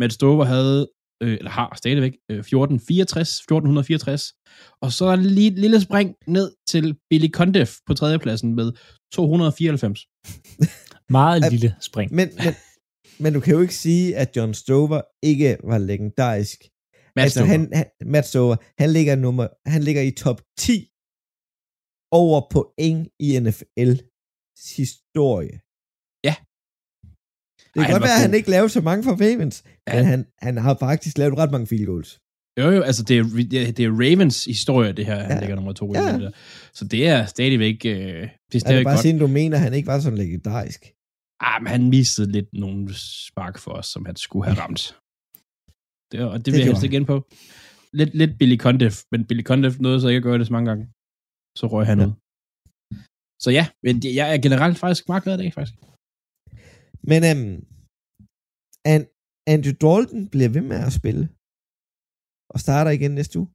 Matt 0.00 0.12
Stover 0.12 0.44
havde, 0.44 0.80
øh, 1.22 1.34
eller 1.38 1.50
har 1.50 1.74
stadigvæk, 1.76 2.12
øh, 2.30 2.38
1464, 2.38 3.28
1464. 3.28 4.32
Og 4.82 4.92
så 4.92 5.04
er 5.04 5.16
der 5.16 5.22
lige 5.22 5.50
et 5.52 5.58
lille 5.58 5.80
spring 5.80 6.14
ned 6.26 6.52
til 6.68 6.96
Billy 7.10 7.30
Condeff 7.30 7.72
på 7.86 7.94
tredjepladsen 7.94 8.54
med 8.54 8.72
294. 9.12 10.06
Meget 11.18 11.52
lille 11.52 11.74
spring. 11.80 12.14
Men, 12.14 12.28
men, 12.44 12.54
men 13.18 13.32
du 13.34 13.40
kan 13.40 13.54
jo 13.54 13.60
ikke 13.60 13.74
sige, 13.74 14.16
at 14.16 14.36
John 14.36 14.54
Stover 14.54 15.00
ikke 15.22 15.56
var 15.64 15.78
legendarisk. 15.78 16.58
Matt 17.16 17.24
altså, 17.24 17.38
Stover. 17.38 17.50
han, 17.50 17.72
han, 17.72 17.86
Matt 18.14 18.26
Stover, 18.26 18.56
han 18.78 18.90
ligger, 18.90 19.16
nummer, 19.16 19.48
han 19.66 19.82
ligger 19.82 20.02
i 20.02 20.10
top 20.10 20.40
10 20.58 20.86
over 22.12 22.40
point 22.52 23.08
i 23.26 23.38
NFL 23.40 23.92
historie. 24.78 25.60
Det 27.74 27.74
kan 27.74 27.82
Ej, 27.82 27.86
han 27.86 27.94
godt 27.94 28.02
være, 28.08 28.14
at 28.14 28.20
han 28.20 28.34
ikke 28.34 28.50
lavede 28.50 28.68
så 28.68 28.80
mange 28.80 29.04
for 29.04 29.10
Ravens, 29.24 29.64
Ja. 29.88 29.94
men 29.96 30.04
han, 30.04 30.26
han 30.38 30.56
har 30.56 30.76
faktisk 30.80 31.18
lavet 31.18 31.38
ret 31.38 31.50
mange 31.50 31.66
field 31.66 31.86
goals. 31.86 32.18
Jo, 32.60 32.70
jo, 32.70 32.82
altså 32.82 33.02
det 33.02 33.18
er, 33.18 33.22
det- 33.76 33.80
er 33.84 33.90
Ravens 33.90 34.44
historie, 34.44 34.92
det 34.92 35.06
her, 35.06 35.16
han 35.18 35.30
Ja. 35.30 35.40
ligger 35.40 35.54
nummer 35.56 35.72
to 35.72 35.94
i. 35.94 35.96
Ja. 35.98 36.12
det 36.12 36.20
der. 36.20 36.30
Så 36.72 36.84
det 36.84 37.08
er 37.08 37.26
stadigvæk, 37.26 37.78
øh, 37.84 37.90
det 37.92 38.04
er 38.14 38.22
Er 38.22 38.28
det 38.52 38.60
stadigvæk 38.60 38.84
bare 38.84 38.98
siden, 38.98 39.18
du 39.18 39.26
mener, 39.26 39.56
at 39.56 39.62
han 39.62 39.74
ikke 39.74 39.86
var 39.86 40.00
så 40.00 40.10
legendarisk? 40.10 40.80
Ah, 41.40 41.62
men 41.62 41.68
han 41.70 41.88
missede 41.88 42.32
lidt 42.32 42.46
nogle 42.52 42.94
spark 43.28 43.58
for 43.58 43.70
os, 43.70 43.86
som 43.86 44.06
han 44.06 44.16
skulle 44.16 44.44
have 44.48 44.58
ramt. 44.62 44.82
Det, 46.12 46.20
og 46.20 46.38
det, 46.38 46.44
Det 46.46 46.52
vil 46.52 46.58
jeg 46.58 46.66
helst 46.66 46.82
igen 46.84 47.04
på. 47.06 47.16
Lidt, 47.92 48.14
lidt 48.14 48.38
Billy 48.38 48.56
Condeff, 48.56 48.96
men 49.12 49.24
Billy 49.24 49.42
Condeff 49.42 49.78
nåede 49.80 50.00
så 50.00 50.08
ikke 50.08 50.16
at 50.16 50.22
gøre 50.22 50.38
det 50.38 50.46
så 50.46 50.52
mange 50.52 50.68
gange. 50.70 50.84
Så 51.58 51.66
røg 51.66 51.86
han 51.86 51.98
Ja. 52.00 52.06
ud. 52.06 52.12
Så 53.42 53.50
ja, 53.50 53.66
men 53.82 53.94
jeg 54.04 54.34
er 54.34 54.38
generelt 54.46 54.78
faktisk 54.78 55.08
meget 55.08 55.22
glad 55.24 55.34
i 55.38 55.42
dag, 55.42 55.52
faktisk. 55.54 55.74
Men 57.10 57.20
øhm, 57.30 57.54
um, 57.54 57.66
and, 58.92 59.04
Andrew 59.54 59.74
Dalton 59.84 60.22
bliver 60.32 60.50
ved 60.56 60.64
med 60.70 60.80
at 60.86 60.92
spille. 61.00 61.24
Og 62.52 62.58
starter 62.64 62.90
igen 62.90 63.12
næste 63.18 63.34
uge. 63.40 63.48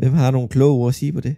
Hvem 0.00 0.14
har 0.20 0.30
nogle 0.30 0.48
kloge 0.54 0.76
ord 0.80 0.88
at 0.92 0.98
sige 1.00 1.12
på 1.16 1.20
det? 1.26 1.34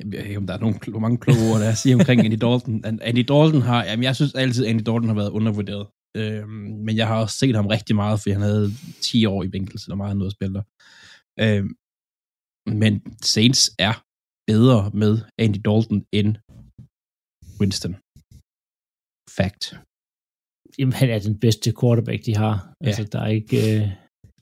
Jeg 0.00 0.06
ved 0.12 0.18
ikke, 0.28 0.40
om 0.42 0.46
der 0.46 0.54
er 0.54 0.62
nogle, 0.64 0.76
hvor 0.92 1.04
mange 1.04 1.18
kloge 1.24 1.42
ord, 1.50 1.58
der 1.60 1.66
er 1.66 1.74
at 1.76 1.82
sige 1.82 1.94
omkring 1.98 2.18
Andy 2.24 2.38
Dalton. 2.44 2.74
Andy 3.10 3.24
Dalton 3.30 3.62
har, 3.70 3.80
jamen 3.88 4.04
jeg 4.08 4.14
synes 4.16 4.34
altid, 4.34 4.62
Andy 4.66 4.82
Dalton 4.86 5.10
har 5.12 5.18
været 5.20 5.36
undervurderet. 5.38 5.86
Øhm, 6.20 6.72
men 6.86 6.96
jeg 6.96 7.06
har 7.06 7.16
også 7.22 7.36
set 7.38 7.56
ham 7.56 7.66
rigtig 7.66 7.94
meget, 7.96 8.20
fordi 8.20 8.32
han 8.36 8.42
havde 8.42 8.68
10 9.02 9.26
år 9.32 9.42
i 9.42 9.48
Bengals, 9.48 9.82
så 9.82 9.86
der 9.86 9.92
er 9.92 10.04
meget 10.04 10.16
noget 10.16 10.30
at 10.30 10.36
spille 10.38 10.54
der. 10.58 10.64
Øhm, 11.44 11.70
men 12.82 12.92
Saints 13.34 13.62
er 13.78 13.94
bedre 14.50 14.90
med 15.02 15.12
Andy 15.44 15.60
Dalton 15.66 16.00
end 16.18 16.30
Winston. 17.60 17.94
Fact. 19.36 19.62
Jamen, 20.78 20.94
han 21.00 21.08
er 21.14 21.18
den 21.28 21.36
bedste 21.44 21.68
quarterback, 21.80 22.20
de 22.28 22.32
har. 22.42 22.54
Ja. 22.82 22.86
Altså, 22.88 23.04
der 23.12 23.20
er 23.26 23.30
ikke... 23.40 23.56
Øh... 23.72 23.82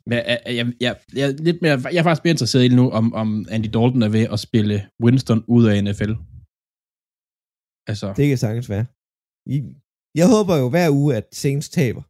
Men 0.09 0.16
jeg, 0.18 0.27
jeg, 0.46 0.55
jeg, 0.59 0.66
jeg, 0.87 0.92
jeg, 1.18 1.24
er 1.31 1.33
lidt 1.48 1.59
mere, 1.64 1.77
jeg 1.94 2.01
er 2.03 2.07
faktisk 2.09 2.24
mere 2.24 2.35
interesseret 2.37 2.64
i 2.68 2.77
nu, 2.81 2.85
om, 2.98 3.07
om 3.22 3.29
Andy 3.55 3.68
Dalton 3.74 4.03
er 4.09 4.12
ved 4.18 4.24
at 4.35 4.38
spille 4.48 4.77
Winston 5.05 5.40
ud 5.57 5.64
af 5.70 5.77
NFL. 5.87 6.12
Altså, 7.90 8.07
Det 8.18 8.24
kan 8.31 8.38
sagtens 8.46 8.68
være. 8.74 8.87
I- 9.57 9.72
Jeg 10.20 10.27
håber 10.35 10.55
jo 10.62 10.66
hver 10.74 10.88
uge, 11.01 11.11
at 11.18 11.27
Saints 11.42 11.68
taber. 11.79 12.03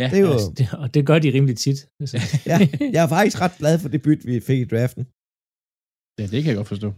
Ja, 0.00 0.06
Det 0.12 0.18
er 0.20 0.24
jo, 0.28 0.32
Altså, 0.36 0.50
det, 0.58 0.66
og 0.82 0.88
det 0.94 1.02
gør 1.08 1.18
de 1.24 1.28
rimelig 1.36 1.56
tit. 1.64 1.78
Altså. 2.02 2.16
ja, 2.50 2.56
jeg 2.94 3.02
er 3.06 3.10
faktisk 3.16 3.36
ret 3.44 3.56
glad 3.60 3.74
for 3.82 3.88
det 3.92 4.00
bytte, 4.06 4.24
vi 4.30 4.36
fik 4.48 4.60
i 4.64 4.68
draften. 4.72 5.02
ja, 6.20 6.24
det 6.32 6.38
kan 6.40 6.50
jeg 6.50 6.58
godt 6.60 6.72
forstå. 6.74 6.88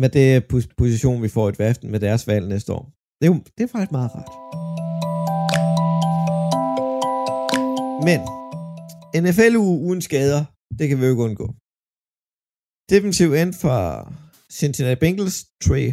Med 0.00 0.08
det 0.16 0.26
pos- 0.52 0.74
position, 0.82 1.22
vi 1.22 1.28
får 1.36 1.48
i 1.48 1.52
draften 1.52 1.90
med 1.90 2.00
deres 2.00 2.26
valg 2.26 2.44
næste 2.48 2.72
år. 2.72 2.84
Det 3.18 3.24
er, 3.26 3.32
jo, 3.32 3.38
det 3.56 3.62
er 3.64 3.70
faktisk 3.74 3.92
meget 3.98 4.10
rart. 4.16 4.32
Men 8.08 8.20
NFL 9.24 9.54
uden 9.88 10.02
skader, 10.08 10.42
det 10.78 10.84
kan 10.88 10.96
vi 10.98 11.04
jo 11.06 11.10
ikke 11.14 11.26
undgå. 11.28 11.46
Defensiv 12.92 13.28
end 13.40 13.52
fra 13.62 13.78
Cincinnati 14.58 14.98
Bengals, 15.04 15.36
Trey 15.66 15.86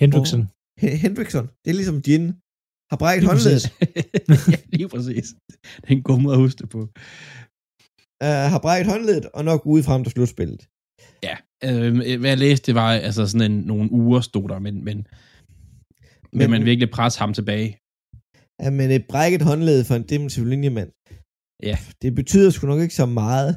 Hendrickson. 0.00 0.42
H- 0.80 0.96
Hendrickson. 1.04 1.46
Det 1.62 1.68
er 1.70 1.78
ligesom 1.80 1.98
Gin. 2.06 2.24
Har 2.90 2.98
brækket 3.02 3.24
håndledet. 3.30 3.64
ja, 4.52 4.58
lige 4.78 4.88
præcis. 4.94 5.28
Det 5.80 5.88
er 5.90 5.96
en 6.00 6.06
god 6.10 6.20
måde 6.24 6.34
at 6.36 6.42
huske 6.44 6.58
det 6.62 6.68
på. 6.76 6.80
Uh, 8.26 8.44
har 8.52 8.60
brækket 8.66 8.88
håndledet, 8.92 9.26
og 9.36 9.42
nok 9.50 9.60
ude 9.72 9.82
frem 9.88 10.00
til 10.04 10.12
slutspillet. 10.12 10.62
Ja, 11.26 11.36
øh, 11.68 12.18
hvad 12.20 12.30
jeg 12.30 12.38
læste, 12.38 12.66
det 12.66 12.74
var 12.74 12.90
altså 12.92 13.26
sådan 13.26 13.52
en, 13.52 13.58
nogle 13.60 13.92
uger 13.92 14.20
stod 14.20 14.48
der, 14.48 14.58
men, 14.58 14.74
men, 14.84 14.96
men, 14.96 15.06
men 16.38 16.50
man 16.50 16.64
virkelig 16.64 16.90
presse 16.90 17.18
ham 17.18 17.34
tilbage. 17.34 17.68
Ja, 18.62 18.70
men 18.70 18.90
et 18.90 19.04
brækket 19.08 19.42
håndled 19.42 19.84
for 19.84 19.94
en 19.94 20.02
defensiv 20.12 20.44
linjemand, 20.44 20.90
Ja. 21.62 21.76
det 22.02 22.14
betyder 22.14 22.50
sgu 22.50 22.66
nok 22.66 22.80
ikke 22.80 22.94
så 22.94 23.06
meget, 23.06 23.56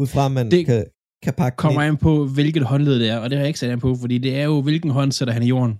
ud 0.00 0.06
fra 0.06 0.26
at 0.26 0.32
man 0.32 0.50
Det 0.50 0.66
kan, 0.66 0.84
kan 1.24 1.34
pakke 1.34 1.56
Kommer 1.56 1.82
ind. 1.82 1.90
an 1.90 1.96
på, 1.96 2.26
hvilket 2.26 2.62
håndled 2.72 3.00
det 3.00 3.08
er, 3.10 3.18
og 3.18 3.30
det 3.30 3.36
har 3.38 3.42
jeg 3.44 3.48
ikke 3.48 3.58
sat 3.60 3.70
an 3.70 3.80
på, 3.80 3.94
fordi 3.94 4.18
det 4.18 4.36
er 4.40 4.44
jo, 4.44 4.62
hvilken 4.62 4.90
hånd 4.90 5.12
sætter 5.12 5.34
han 5.34 5.42
i 5.42 5.46
jorden. 5.46 5.74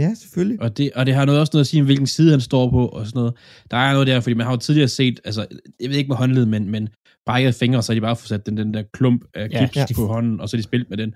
Ja, 0.00 0.14
selvfølgelig. 0.14 0.62
Og 0.62 0.76
det, 0.76 0.90
og 0.94 1.06
det 1.06 1.14
har 1.14 1.24
noget 1.24 1.40
også 1.40 1.50
noget 1.54 1.60
at 1.64 1.66
sige 1.66 1.80
om, 1.80 1.84
hvilken 1.86 2.06
side 2.06 2.30
han 2.30 2.40
står 2.40 2.70
på, 2.70 2.86
og 2.88 3.06
sådan 3.06 3.18
noget. 3.18 3.34
Der 3.70 3.76
er 3.76 3.92
noget 3.92 4.06
der, 4.06 4.20
fordi 4.20 4.34
man 4.34 4.46
har 4.46 4.52
jo 4.52 4.56
tidligere 4.58 4.88
set, 4.88 5.20
altså, 5.24 5.46
jeg 5.80 5.90
ved 5.90 5.96
ikke 5.96 6.08
med 6.08 6.16
håndled, 6.16 6.46
men, 6.46 6.70
men 6.70 6.88
brækket 7.26 7.54
fingre, 7.54 7.82
så 7.82 7.92
har 7.92 7.94
de 7.94 8.00
bare 8.00 8.16
fået 8.16 8.28
sat 8.28 8.46
den, 8.46 8.56
den 8.56 8.74
der 8.74 8.82
klump 8.92 9.24
af 9.34 9.48
Ja, 9.52 9.60
gips 9.60 9.76
ja. 9.76 9.86
på 9.94 10.06
hånden, 10.06 10.40
og 10.40 10.48
så 10.48 10.56
har 10.56 10.58
de 10.58 10.62
spillet 10.62 10.90
med 10.90 10.98
den. 10.98 11.14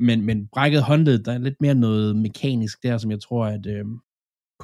Men, 0.00 0.22
men 0.26 0.46
brækket 0.52 0.82
håndled, 0.82 1.18
der 1.18 1.32
er 1.32 1.38
lidt 1.38 1.54
mere 1.60 1.74
noget 1.74 2.16
mekanisk 2.16 2.82
der, 2.82 2.98
som 2.98 3.10
jeg 3.10 3.20
tror, 3.20 3.46
at... 3.46 3.66
Øh, 3.66 3.84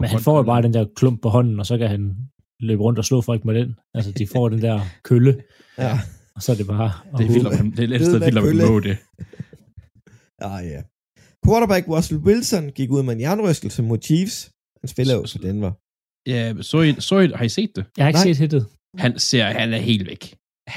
Men 0.00 0.08
han 0.08 0.20
får 0.20 0.36
jo 0.36 0.42
bare 0.42 0.62
den 0.62 0.74
der 0.74 0.86
klump 0.96 1.22
på 1.22 1.28
hånden, 1.28 1.60
og 1.60 1.66
så 1.66 1.78
kan 1.78 1.88
han 1.88 2.16
løbe 2.60 2.82
rundt 2.82 2.98
og 2.98 3.04
slå 3.04 3.20
folk 3.20 3.44
med 3.44 3.54
den. 3.54 3.74
Altså, 3.94 4.12
de 4.12 4.26
får 4.32 4.48
den 4.48 4.62
der 4.62 4.80
kølle, 5.04 5.36
Ja. 5.78 5.98
og 6.34 6.42
så 6.42 6.52
er 6.52 6.56
det 6.56 6.66
bare... 6.66 6.92
Det 7.18 7.26
er 7.26 7.32
vildt, 7.32 7.46
om- 7.46 7.72
det 7.72 7.82
er 7.82 7.86
lidt 7.88 8.00
vildt, 8.02 8.34
kølle? 8.44 8.62
man 8.62 8.72
må 8.72 8.80
det. 8.80 8.96
Ah, 10.38 10.64
ja. 10.66 10.82
Quarterback 11.46 11.84
Russell 11.94 12.20
Wilson 12.26 12.64
gik 12.78 12.90
ud 12.96 13.02
med 13.06 13.12
en 13.16 13.20
jernrystelse 13.26 13.80
mod 13.90 13.98
Chiefs. 14.08 14.36
Han 14.80 14.88
spiller 14.94 15.14
jo 15.18 15.22
for 15.32 15.40
Denver. 15.46 15.72
Ja, 16.32 16.42
så 16.70 16.76
I, 16.88 16.90
så 17.08 17.14
I, 17.24 17.26
har 17.38 17.44
I 17.50 17.52
set 17.58 17.72
det? 17.76 17.84
Jeg 17.96 18.02
har 18.04 18.08
ikke 18.10 18.22
Nej. 18.22 18.28
set 18.32 18.38
hittet. 18.44 18.62
Han 19.04 19.12
ser, 19.28 19.44
han 19.60 19.70
er 19.78 19.82
helt 19.90 20.06
væk. 20.12 20.22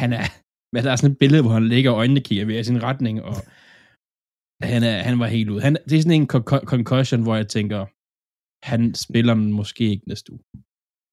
Han 0.02 0.10
er, 0.20 0.26
men 0.74 0.80
der 0.84 0.92
er 0.92 0.98
sådan 1.00 1.12
et 1.14 1.22
billede, 1.24 1.42
hvor 1.44 1.54
han 1.58 1.68
ligger 1.74 1.90
og 1.92 1.98
øjnene 2.02 2.22
kigger 2.28 2.46
ved 2.46 2.60
i 2.60 2.64
sin 2.70 2.84
retning, 2.88 3.16
og 3.30 3.36
han, 4.72 4.82
er, 4.92 4.98
han 5.08 5.16
var 5.22 5.28
helt 5.38 5.50
ude. 5.54 5.62
Han, 5.68 5.74
det 5.88 5.96
er 5.98 6.04
sådan 6.06 6.22
en 6.22 6.30
con- 6.34 6.66
concussion, 6.74 7.22
hvor 7.26 7.36
jeg 7.42 7.48
tænker, 7.58 7.82
han 8.72 8.82
spiller 9.06 9.34
måske 9.60 9.84
ikke 9.94 10.08
næste 10.12 10.28
uge. 10.34 10.42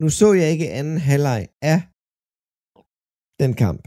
Nu 0.03 0.09
så 0.21 0.29
jeg 0.41 0.49
ikke 0.55 0.69
anden 0.79 0.99
halvleg 1.11 1.43
af 1.73 1.79
den 3.43 3.53
kamp. 3.65 3.83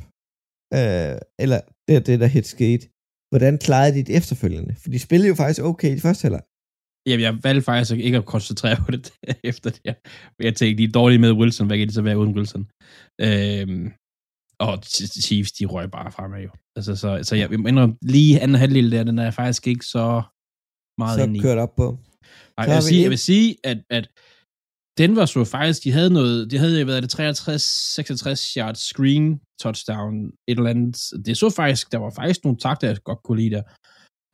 Øh, 0.79 1.15
eller 1.43 1.59
det, 1.87 1.95
det 2.07 2.19
der 2.21 2.29
hit 2.35 2.47
skete. 2.55 2.85
Hvordan 3.31 3.57
klarede 3.57 3.93
de 3.97 4.03
det 4.03 4.15
efterfølgende? 4.17 4.75
For 4.81 4.89
de 4.89 4.99
spillede 4.99 5.27
jo 5.29 5.35
faktisk 5.35 5.61
okay 5.63 5.95
i 5.97 5.99
første 5.99 6.23
halvleg. 6.25 6.41
Jamen, 7.07 7.23
jeg 7.23 7.37
valgte 7.43 7.61
faktisk 7.61 7.91
ikke 7.97 8.17
at 8.17 8.25
koncentrere 8.25 8.77
på 8.85 8.91
det 8.91 9.13
efter 9.51 9.69
det 9.69 9.81
her. 9.85 9.93
Jeg 10.39 10.55
tænkte, 10.55 10.77
de 10.83 10.87
er 10.87 10.91
dårlige 10.91 11.19
med 11.19 11.31
Wilson. 11.31 11.67
Hvad 11.67 11.77
kan 11.77 11.87
de 11.87 11.93
så 11.93 12.01
være 12.01 12.17
uden 12.17 12.35
Wilson? 12.35 12.67
Øhm, 13.21 13.91
og 14.59 14.73
Chiefs, 15.25 15.51
de 15.51 15.65
røg 15.65 15.91
bare 15.91 16.11
fremad 16.11 16.41
jo. 16.41 16.49
Altså, 16.77 16.95
så, 16.95 17.19
så 17.23 17.35
jeg 17.35 17.49
mener, 17.49 17.93
lige 18.01 18.39
anden 18.41 18.57
halvdel 18.57 18.91
der, 18.91 19.03
den 19.03 19.19
er 19.19 19.23
jeg 19.23 19.33
faktisk 19.33 19.67
ikke 19.67 19.85
så 19.85 20.21
meget 20.97 21.17
Så 21.19 21.23
inde 21.23 21.37
i. 21.37 21.41
kørt 21.41 21.57
op 21.57 21.75
på. 21.75 21.97
Nej, 22.57 22.65
Så 22.65 22.71
jeg, 22.71 22.75
vil 22.75 22.81
vi 22.81 22.87
sige, 22.87 23.01
jeg 23.01 23.09
vil 23.09 23.17
sige, 23.17 23.55
at, 23.63 23.77
at 23.89 24.05
Denver 24.99 25.25
så 25.25 25.43
faktisk, 25.43 25.83
de 25.83 25.91
havde 25.91 26.09
noget, 26.09 26.51
de 26.51 26.57
havde 26.57 26.87
været 26.87 27.03
det 27.03 27.13
63-66 27.19 28.57
yard 28.57 28.75
screen 28.75 29.39
touchdown, 29.61 30.25
et 30.47 30.57
eller 30.57 30.69
andet. 30.69 31.25
Det 31.25 31.37
så 31.37 31.49
faktisk, 31.49 31.91
der 31.91 31.97
var 31.97 32.11
faktisk 32.15 32.43
nogle 32.43 32.57
takter, 32.57 32.87
jeg 32.87 32.97
godt 33.03 33.23
kunne 33.23 33.41
lide 33.41 33.55
der. 33.55 33.63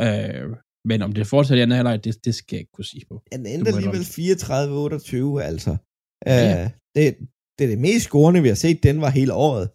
Øh, 0.02 0.50
men 0.86 1.02
om 1.02 1.14
det 1.14 1.28
fortsætter 1.28 1.60
i 1.60 1.64
anden 1.64 1.76
halvleg, 1.76 2.04
det, 2.04 2.26
det 2.26 2.36
skal 2.36 2.56
jeg 2.56 2.60
ikke 2.60 2.72
kunne 2.72 2.86
sige 2.86 3.06
på. 3.10 3.22
Ja, 3.32 3.38
Den 3.38 3.46
endte 3.46 3.72
alligevel 3.72 4.02
34-28, 4.02 5.42
altså. 5.42 5.78
Ja, 6.26 6.42
Øh, 6.42 6.60
ja. 6.60 6.72
det, 6.96 7.18
det 7.58 7.64
er 7.64 7.70
det 7.70 7.80
mest 7.80 8.06
scorende, 8.06 8.42
vi 8.42 8.48
har 8.48 8.56
set 8.56 8.84
den 8.84 9.02
var 9.02 9.10
hele 9.10 9.34
året. 9.34 9.70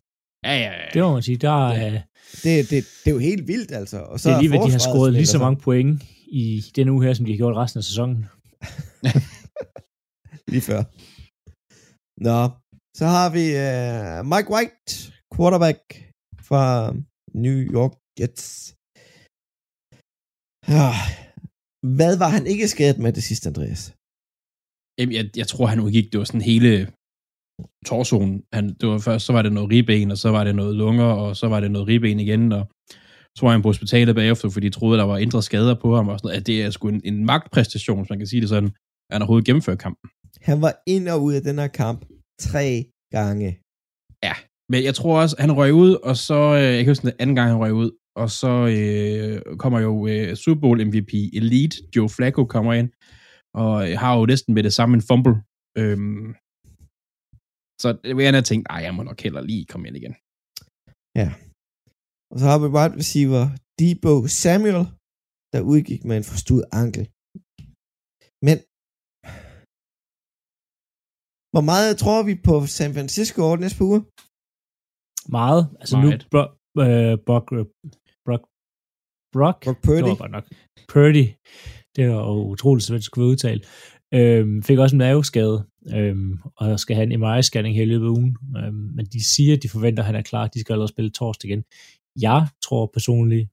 Ja, 0.45 0.55
ja, 0.57 0.71
ja. 0.71 0.87
Det 0.95 1.03
må 1.03 1.13
man 1.13 1.23
sige, 1.23 1.37
der 1.37 1.69
er, 1.69 2.01
Det, 2.43 2.71
det, 2.71 2.85
det 3.05 3.11
er 3.11 3.11
jo 3.11 3.19
helt 3.19 3.49
vildt, 3.49 3.73
altså. 3.73 3.99
Og 3.99 4.21
så 4.21 4.29
det 4.29 4.37
er 4.37 4.41
lige 4.41 4.53
ved, 4.53 4.67
de 4.67 4.71
har 4.71 4.79
scoret 4.79 5.13
lige 5.13 5.27
så 5.27 5.39
mange 5.39 5.61
point 5.61 6.03
i 6.27 6.65
denne 6.77 6.93
uge 6.93 7.05
her, 7.05 7.15
som 7.15 7.25
de 7.27 7.33
har 7.33 7.37
gjort 7.37 7.57
resten 7.57 7.79
af 7.79 7.85
sæsonen. 7.85 8.27
Lige 10.53 10.67
før. 10.71 10.81
Nå, 12.27 12.39
så 12.99 13.07
har 13.15 13.29
vi 13.37 13.45
uh, 13.67 14.19
Mike 14.33 14.51
White, 14.55 14.93
quarterback 15.35 15.81
fra 16.49 16.65
New 17.45 17.59
York 17.77 17.95
Jets. 18.19 18.47
Ah, 20.83 21.01
hvad 21.99 22.15
var 22.23 22.31
han 22.37 22.45
ikke 22.53 22.69
skadet 22.75 22.99
med 23.05 23.13
det 23.17 23.25
sidste, 23.29 23.49
Andreas? 23.51 23.83
Jamen, 24.99 25.15
jeg, 25.19 25.25
jeg 25.41 25.49
tror, 25.53 25.67
han 25.73 25.85
udgik, 25.87 26.07
det 26.13 26.19
var 26.19 26.29
sådan 26.31 26.51
hele 26.53 26.71
torsoen. 27.89 28.33
Han, 28.57 28.65
det 28.79 28.87
var 28.93 28.99
først, 28.99 29.27
så 29.27 29.33
var 29.37 29.43
det 29.43 29.53
noget 29.53 29.71
ribben, 29.73 30.11
og 30.15 30.19
så 30.25 30.29
var 30.37 30.45
det 30.45 30.55
noget 30.61 30.75
lunger, 30.83 31.11
og 31.23 31.37
så 31.41 31.47
var 31.53 31.61
det 31.61 31.71
noget 31.71 31.89
ribben 31.89 32.21
igen, 32.27 32.53
og 32.59 32.63
så 33.37 33.41
var 33.43 33.53
han 33.53 33.63
på 33.63 33.69
hospitalet 33.69 34.15
bagefter, 34.15 34.51
fordi 34.51 34.69
de 34.69 34.75
troede, 34.75 34.99
der 34.99 35.05
var 35.13 35.19
indre 35.19 35.43
skader 35.43 35.75
på 35.85 35.97
ham, 35.97 36.09
og 36.09 36.19
sådan 36.19 36.27
noget. 36.29 36.41
At 36.41 36.47
det 36.47 36.57
er 36.63 36.71
sgu 36.71 36.89
en, 36.89 37.01
en 37.05 37.25
magtpræstation, 37.25 37.99
hvis 37.99 38.11
man 38.11 38.19
kan 38.19 38.31
sige 38.33 38.41
det 38.41 38.49
sådan, 38.49 38.71
at 39.09 39.13
han 39.15 39.23
overhovedet 39.23 39.47
gennemfører 39.47 39.77
kampen. 39.87 40.11
Han 40.49 40.63
var 40.65 40.73
ind 40.95 41.09
og 41.09 41.23
ud 41.23 41.35
af 41.35 41.43
den 41.43 41.59
her 41.59 41.69
kamp 41.69 42.01
tre 42.41 42.67
gange. 43.17 43.49
Men 44.73 44.81
jeg 44.89 44.95
tror 44.95 45.15
også, 45.23 45.37
han 45.39 45.53
røg 45.61 45.73
ud, 45.85 45.93
og 46.09 46.17
så, 46.17 46.41
øh, 46.59 46.71
jeg 46.77 46.83
kan 46.83 46.91
huske 46.91 47.07
den 47.09 47.21
anden 47.21 47.37
gang, 47.37 47.49
han 47.51 47.63
røg 47.65 47.73
ud, 47.83 47.91
og 48.23 48.29
så 48.41 48.53
øh, 48.77 49.57
kommer 49.63 49.79
jo 49.89 49.95
øh, 50.11 50.37
Super 50.43 50.61
Bowl 50.61 50.87
MVP 50.89 51.13
Elite, 51.39 51.77
Joe 51.97 52.09
Flacco 52.15 52.43
kommer 52.55 52.73
ind, 52.81 52.91
og 53.63 53.75
øh, 53.85 53.93
har 54.03 54.13
jo 54.19 54.23
næsten 54.27 54.55
med 54.55 54.63
det 54.67 54.73
samme 54.79 54.93
en 54.95 55.07
fumble. 55.09 55.37
Øhm, 55.81 56.29
så 57.83 57.89
det 58.05 58.13
vil 58.17 58.25
jeg 58.25 58.33
have 58.33 58.49
tænkt, 58.51 58.65
nej, 58.71 58.81
jeg 58.87 58.95
må 58.95 59.03
nok 59.03 59.21
heller 59.27 59.43
lige 59.51 59.65
komme 59.71 59.85
ind 59.89 59.97
igen. 59.97 60.15
Og 62.33 62.37
så 62.41 62.45
har 62.51 62.59
vi 62.63 62.75
wide 62.77 62.97
receiver 63.01 63.45
Debo 63.79 64.15
Samuel, 64.43 64.81
der 65.53 65.69
udgik 65.73 66.03
med 66.09 66.17
en 66.17 66.29
forstuet 66.31 66.65
ankel. 66.83 67.05
Men 68.47 68.57
hvor 71.55 71.65
meget 71.71 71.91
tror 72.03 72.19
vi 72.29 72.35
på 72.49 72.55
San 72.79 72.93
Francisco 72.97 73.39
over 73.47 73.57
den 73.57 73.65
næste 73.67 73.85
uge? 73.91 74.01
Meget. 75.39 75.63
Altså 75.81 75.97
Meget. 75.97 76.11
nu, 76.11 76.29
Brock, 76.35 76.51
øh, 76.85 77.15
Brock, 77.27 77.47
Brock, 78.27 78.43
Brock, 79.35 79.59
Brock 79.65 79.79
det 79.79 79.87
Purdy? 79.89 80.11
var 80.13 80.23
godt 80.25 80.35
nok. 80.37 80.47
Purdy, 80.93 81.25
det 81.97 82.05
var 82.11 82.23
utroligt 82.53 82.87
svært 82.87 82.99
at 82.99 83.09
skulle 83.11 83.29
udtale. 83.33 83.61
Øhm, 84.15 84.63
fik 84.63 84.79
også 84.79 84.97
en 84.97 85.05
maveskade, 85.07 85.57
øhm, 85.97 86.33
og 86.57 86.81
skal 86.81 86.97
have 86.97 87.07
en 87.13 87.21
MRI-scanning 87.23 87.75
her 87.77 87.83
i 87.83 87.93
løbet 87.93 88.07
af 88.07 88.15
ugen. 88.19 88.33
Øhm, 88.61 88.85
men 88.97 89.05
de 89.15 89.21
siger, 89.35 89.53
at 89.57 89.63
de 89.63 89.69
forventer, 89.69 90.03
at 90.03 90.07
han 90.07 90.15
er 90.21 90.23
klar. 90.31 90.47
De 90.47 90.61
skal 90.61 90.73
allerede 90.73 90.95
spille 90.95 91.11
torsdag 91.11 91.47
igen. 91.49 91.63
Jeg 92.27 92.41
tror 92.65 92.83
personligt 92.97 93.47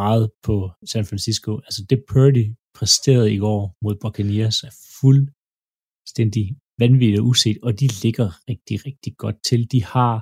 meget 0.00 0.24
på 0.46 0.54
San 0.92 1.04
Francisco. 1.10 1.50
Altså 1.66 1.80
det 1.90 1.98
Purdy 2.10 2.44
præsterede 2.78 3.34
i 3.34 3.38
går 3.38 3.62
mod 3.84 3.94
Buccaneers 4.02 4.56
er 4.68 4.72
fuldstændig 5.00 6.44
vanvittigt 6.78 7.20
uset, 7.20 7.58
og 7.62 7.80
de 7.80 7.86
ligger 8.02 8.28
rigtig, 8.50 8.86
rigtig 8.86 9.12
godt 9.16 9.38
til. 9.48 9.60
De 9.72 9.84
har 9.84 10.14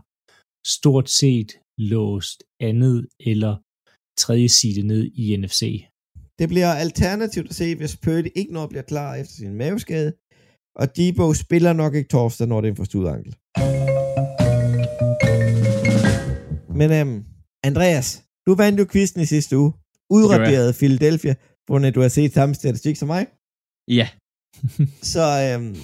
stort 0.78 1.10
set 1.10 1.50
låst 1.78 2.42
andet 2.60 3.08
eller 3.20 3.56
tredje 4.18 4.48
side 4.48 4.82
ned 4.86 5.04
i 5.22 5.36
NFC. 5.36 5.84
Det 6.38 6.48
bliver 6.48 6.72
alternativt 6.84 7.48
at 7.48 7.54
se, 7.54 7.76
hvis 7.76 7.96
Purdy 7.96 8.30
ikke 8.34 8.52
når 8.52 8.66
bliver 8.66 8.82
klar 8.82 9.14
efter 9.14 9.34
sin 9.34 9.54
maveskade, 9.54 10.12
og 10.80 10.96
Debo 10.96 11.34
spiller 11.34 11.72
nok 11.72 11.94
ikke 11.94 12.08
torsdag, 12.08 12.46
når 12.48 12.60
det 12.60 12.68
er 12.68 12.72
en 12.72 12.76
forstuet 12.76 13.08
ankel. 13.08 13.32
Men 16.80 16.88
øhm, 16.98 17.24
Andreas, 17.64 18.24
du 18.46 18.54
vandt 18.54 18.80
jo 18.80 18.86
quizzen 18.92 19.20
i 19.20 19.26
sidste 19.26 19.58
uge. 19.58 19.72
Udraderet 20.10 20.74
Philadelphia, 20.74 21.34
hvor 21.66 21.78
du 21.78 22.00
har 22.00 22.08
set 22.08 22.32
samme 22.32 22.54
statistik 22.54 22.96
som 22.96 23.08
mig. 23.08 23.26
Ja, 23.98 24.08
Så 25.12 25.24
øhm, 25.46 25.76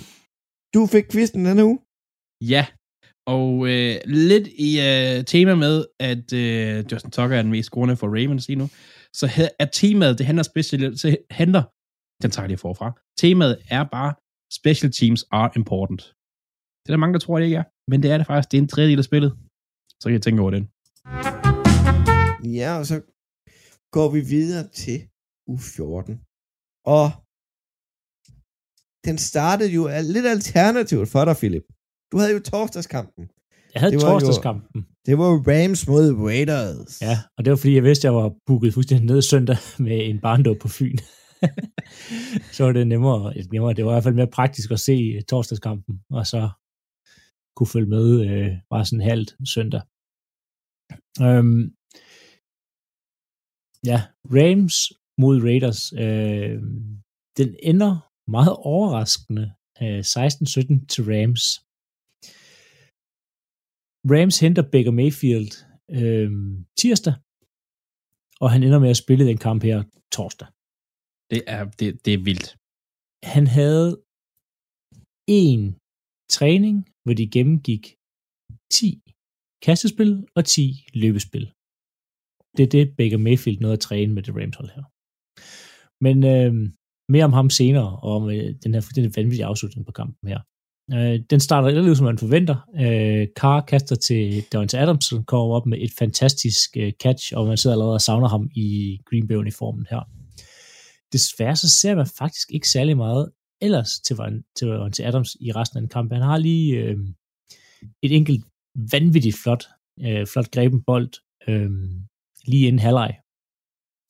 du 0.75 0.87
fik 0.87 1.07
quizzen 1.13 1.45
denne 1.45 1.65
uge. 1.65 1.79
ja. 2.55 2.67
Og 3.27 3.53
øh, 3.73 3.95
lidt 4.07 4.47
i 4.69 4.71
øh, 4.89 5.25
tema 5.25 5.55
med, 5.55 5.85
at 6.01 6.33
øh, 6.33 6.93
Justin 6.93 7.11
Tucker 7.11 7.37
er 7.37 7.43
den 7.43 7.51
mest 7.51 7.67
scorende 7.67 7.97
for 7.97 8.07
Ravens 8.07 8.49
lige 8.49 8.59
nu, 8.63 8.67
så 9.21 9.27
er 9.59 9.65
temaet, 9.65 10.19
det 10.19 10.27
handler 10.27 10.43
specielt, 10.43 11.01
så 11.01 11.17
handler 11.31 11.63
den 12.23 12.31
tager 12.31 12.49
de 12.49 12.57
forfra. 12.57 12.89
Temaet 13.23 13.57
er 13.77 13.85
bare, 13.97 14.13
special 14.61 14.91
teams 14.93 15.23
are 15.39 15.51
important. 15.61 16.03
Det 16.81 16.89
er 16.89 16.95
der 16.97 17.03
mange, 17.05 17.15
der 17.15 17.19
tror, 17.19 17.39
det 17.39 17.45
ikke 17.45 17.57
er, 17.57 17.67
men 17.91 18.03
det 18.03 18.11
er 18.11 18.19
det 18.19 18.27
faktisk. 18.27 18.51
Det 18.51 18.59
er 18.59 18.63
en 18.63 18.69
tredjedel 18.69 18.99
af 18.99 19.05
spillet. 19.11 19.33
Så 20.01 20.05
kan 20.09 20.13
jeg 20.19 20.23
tænke 20.23 20.43
over 20.43 20.53
den. 20.57 20.65
Ja, 22.59 22.71
og 22.81 22.85
så 22.91 22.97
går 23.97 24.09
vi 24.17 24.21
videre 24.35 24.65
til 24.83 24.99
U14. 25.55 26.13
Og 26.97 27.07
den 29.05 29.19
startede 29.19 29.71
jo 29.79 29.83
lidt 30.15 30.27
alternativt 30.27 31.09
for 31.09 31.25
dig, 31.25 31.37
Philip. 31.37 31.63
Du 32.13 32.17
havde 32.19 32.33
jo 32.33 32.41
torsdagskampen. 32.41 33.23
Jeg 33.75 33.81
havde 33.81 33.93
Det 33.93 34.03
var 34.03 34.13
jo- 34.13 34.19
torsdagskampen. 34.19 34.87
Det 35.07 35.19
var 35.19 35.31
Rams 35.51 35.89
mod 35.89 36.07
Raiders. 36.29 37.01
Ja, 37.09 37.17
og 37.37 37.45
det 37.45 37.51
var 37.51 37.57
fordi, 37.57 37.75
jeg 37.75 37.83
vidste, 37.83 38.09
at 38.09 38.13
jeg 38.13 38.23
var 38.23 38.35
booket 38.47 38.75
fuldstændig 38.75 39.07
ned 39.07 39.23
søndag 39.23 39.57
med 39.87 39.99
en 40.11 40.21
barndåb 40.21 40.59
på 40.61 40.69
Fyn. 40.69 40.99
så 42.55 42.65
var 42.65 42.73
det 42.73 42.87
nemmere, 42.87 43.35
nemmere. 43.53 43.75
Det 43.75 43.85
var 43.85 43.91
i 43.91 43.95
hvert 43.95 44.03
fald 44.05 44.15
mere 44.15 44.31
praktisk 44.39 44.71
at 44.71 44.81
se 44.81 44.93
øh, 45.17 45.23
torsdagskampen, 45.23 45.95
og 46.11 46.27
så 46.27 46.41
kunne 47.57 47.67
følge 47.75 47.89
med 47.97 48.07
øh, 48.29 48.51
bare 48.71 48.85
sådan 48.87 49.01
halvt 49.11 49.31
søndag. 49.55 49.83
Øhm, 51.27 51.63
ja, 53.91 53.99
Rams 54.37 54.77
mod 55.23 55.37
Raiders. 55.49 55.83
Øh, 55.93 56.57
den 57.39 57.57
ender 57.63 57.93
meget 58.29 58.57
overraskende 58.57 59.55
øh, 59.83 59.99
16-17 59.99 60.87
til 60.93 61.03
Rams. 61.11 61.45
Rams 64.13 64.41
henter 64.41 64.65
Baker 64.73 64.91
Mayfield 64.91 65.53
øh, 66.01 66.31
tirsdag, 66.81 67.15
og 68.41 68.51
han 68.51 68.63
ender 68.63 68.79
med 68.79 68.91
at 68.91 69.03
spille 69.05 69.27
den 69.27 69.39
kamp 69.39 69.63
her 69.63 69.79
torsdag. 70.13 70.49
Det 71.31 71.43
er, 71.47 71.63
det, 71.79 72.05
det 72.05 72.15
er 72.15 72.23
vildt. 72.29 72.49
Han 73.35 73.47
havde 73.47 73.91
en 75.27 75.77
træning, 76.37 76.77
hvor 77.05 77.15
de 77.15 77.31
gennemgik 77.37 77.85
10 78.73 79.03
kastespil 79.67 80.13
og 80.37 80.45
10 80.45 80.87
løbespil. 80.95 81.53
Det 82.57 82.63
er 82.65 82.73
det, 82.77 82.97
Baker 82.99 83.19
Mayfield 83.27 83.61
nåede 83.61 83.79
at 83.79 83.81
træne 83.89 84.13
med 84.15 84.23
det 84.23 84.35
Rams 84.39 84.57
hold 84.57 84.71
her. 84.77 84.85
Men 86.05 86.17
øh, 86.35 86.53
mere 87.09 87.25
om 87.25 87.33
ham 87.33 87.51
senere, 87.51 87.99
og 88.03 88.17
om 88.17 88.31
øh, 88.31 88.55
den 88.65 88.75
her 88.75 88.81
fuldstændig 88.81 89.13
vanvittige 89.17 89.45
afslutning 89.45 89.87
på 89.87 89.93
kampen 89.93 90.29
her. 90.29 90.39
Øh, 90.95 91.21
den 91.31 91.41
starter 91.41 91.81
lidt 91.81 91.97
som 91.97 92.07
man 92.07 92.19
forventer. 92.19 92.57
Øh, 92.81 93.27
Carr 93.37 93.61
kaster 93.61 93.97
til 93.97 94.45
Davante 94.53 94.79
Adams, 94.79 95.05
som 95.05 95.25
kommer 95.25 95.55
op 95.55 95.67
med 95.67 95.79
et 95.81 95.91
fantastisk 95.99 96.71
øh, 96.77 96.93
catch, 97.03 97.33
og 97.37 97.47
man 97.47 97.57
sidder 97.57 97.75
allerede 97.75 97.95
og 97.95 98.01
savner 98.01 98.29
ham 98.29 98.51
i 98.55 98.99
Green 99.11 99.29
Bay-uniformen 99.29 99.87
her. 99.91 100.01
Desværre 101.13 101.57
så 101.57 101.71
ser 101.71 101.95
man 101.95 102.07
faktisk 102.19 102.49
ikke 102.53 102.69
særlig 102.69 102.97
meget 102.97 103.31
ellers 103.61 104.01
til, 104.07 104.15
Van- 104.15 104.53
til 104.93 105.03
Adams 105.03 105.37
i 105.41 105.53
resten 105.53 105.77
af 105.77 105.81
den 105.81 105.89
kamp. 105.89 106.13
Han 106.13 106.23
har 106.23 106.37
lige 106.37 106.77
øh, 106.77 106.97
et 108.03 108.17
enkelt 108.17 108.45
vanvittigt 108.93 109.37
flot, 109.43 109.65
øh, 110.01 110.27
flot 110.27 110.51
greben 110.51 110.83
bold 110.83 111.11
øh, 111.49 111.71
lige 112.47 112.67
inden 112.67 112.79
halvleg, 112.79 113.15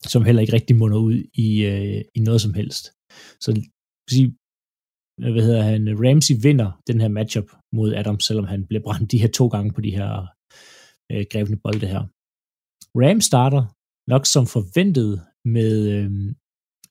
som 0.06 0.24
heller 0.24 0.42
ikke 0.42 0.52
rigtig 0.52 0.76
munder 0.76 0.98
ud 0.98 1.24
i, 1.34 1.64
øh, 1.64 2.02
i 2.14 2.20
noget 2.20 2.40
som 2.40 2.54
helst. 2.54 2.84
Så 3.40 3.50
sige, 4.10 4.36
øh, 5.22 5.32
hvad 5.32 5.42
hedder 5.42 5.62
han, 5.62 5.82
Ramsey 6.04 6.34
vinder 6.42 6.70
den 6.86 7.00
her 7.00 7.08
matchup 7.08 7.48
mod 7.72 7.94
Adams, 7.94 8.24
selvom 8.24 8.46
han 8.46 8.66
blev 8.66 8.82
brændt 8.82 9.12
de 9.12 9.18
her 9.18 9.28
to 9.28 9.46
gange 9.48 9.72
på 9.72 9.80
de 9.80 9.96
her 9.98 10.10
øh, 11.12 11.24
grebne 11.32 11.58
bolde 11.64 11.86
her. 11.86 12.02
Ram 13.02 13.20
starter 13.20 13.62
nok 14.12 14.24
som 14.26 14.44
forventet 14.56 15.12
med 15.56 15.72
øh, 15.96 16.10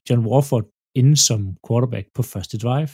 John 0.10 0.26
Warford 0.28 0.66
inde 1.00 1.18
som 1.28 1.42
quarterback 1.68 2.08
på 2.16 2.22
første 2.34 2.58
drive. 2.58 2.94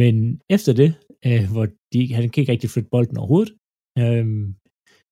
Men 0.00 0.14
efter 0.56 0.72
det, 0.80 0.90
øh, 1.28 1.44
hvor 1.52 1.66
de, 1.92 2.14
han 2.14 2.30
kan 2.30 2.40
ikke 2.40 2.52
rigtig 2.52 2.70
flytte 2.70 2.90
bolden 2.94 3.16
overhovedet, 3.18 3.52
øh, 4.02 4.26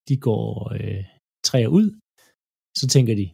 de 0.09 0.17
går 0.29 0.49
øh, 0.79 1.05
træer 1.49 1.69
ud, 1.79 1.87
så 2.77 2.87
tænker 2.89 3.15
de, 3.15 3.31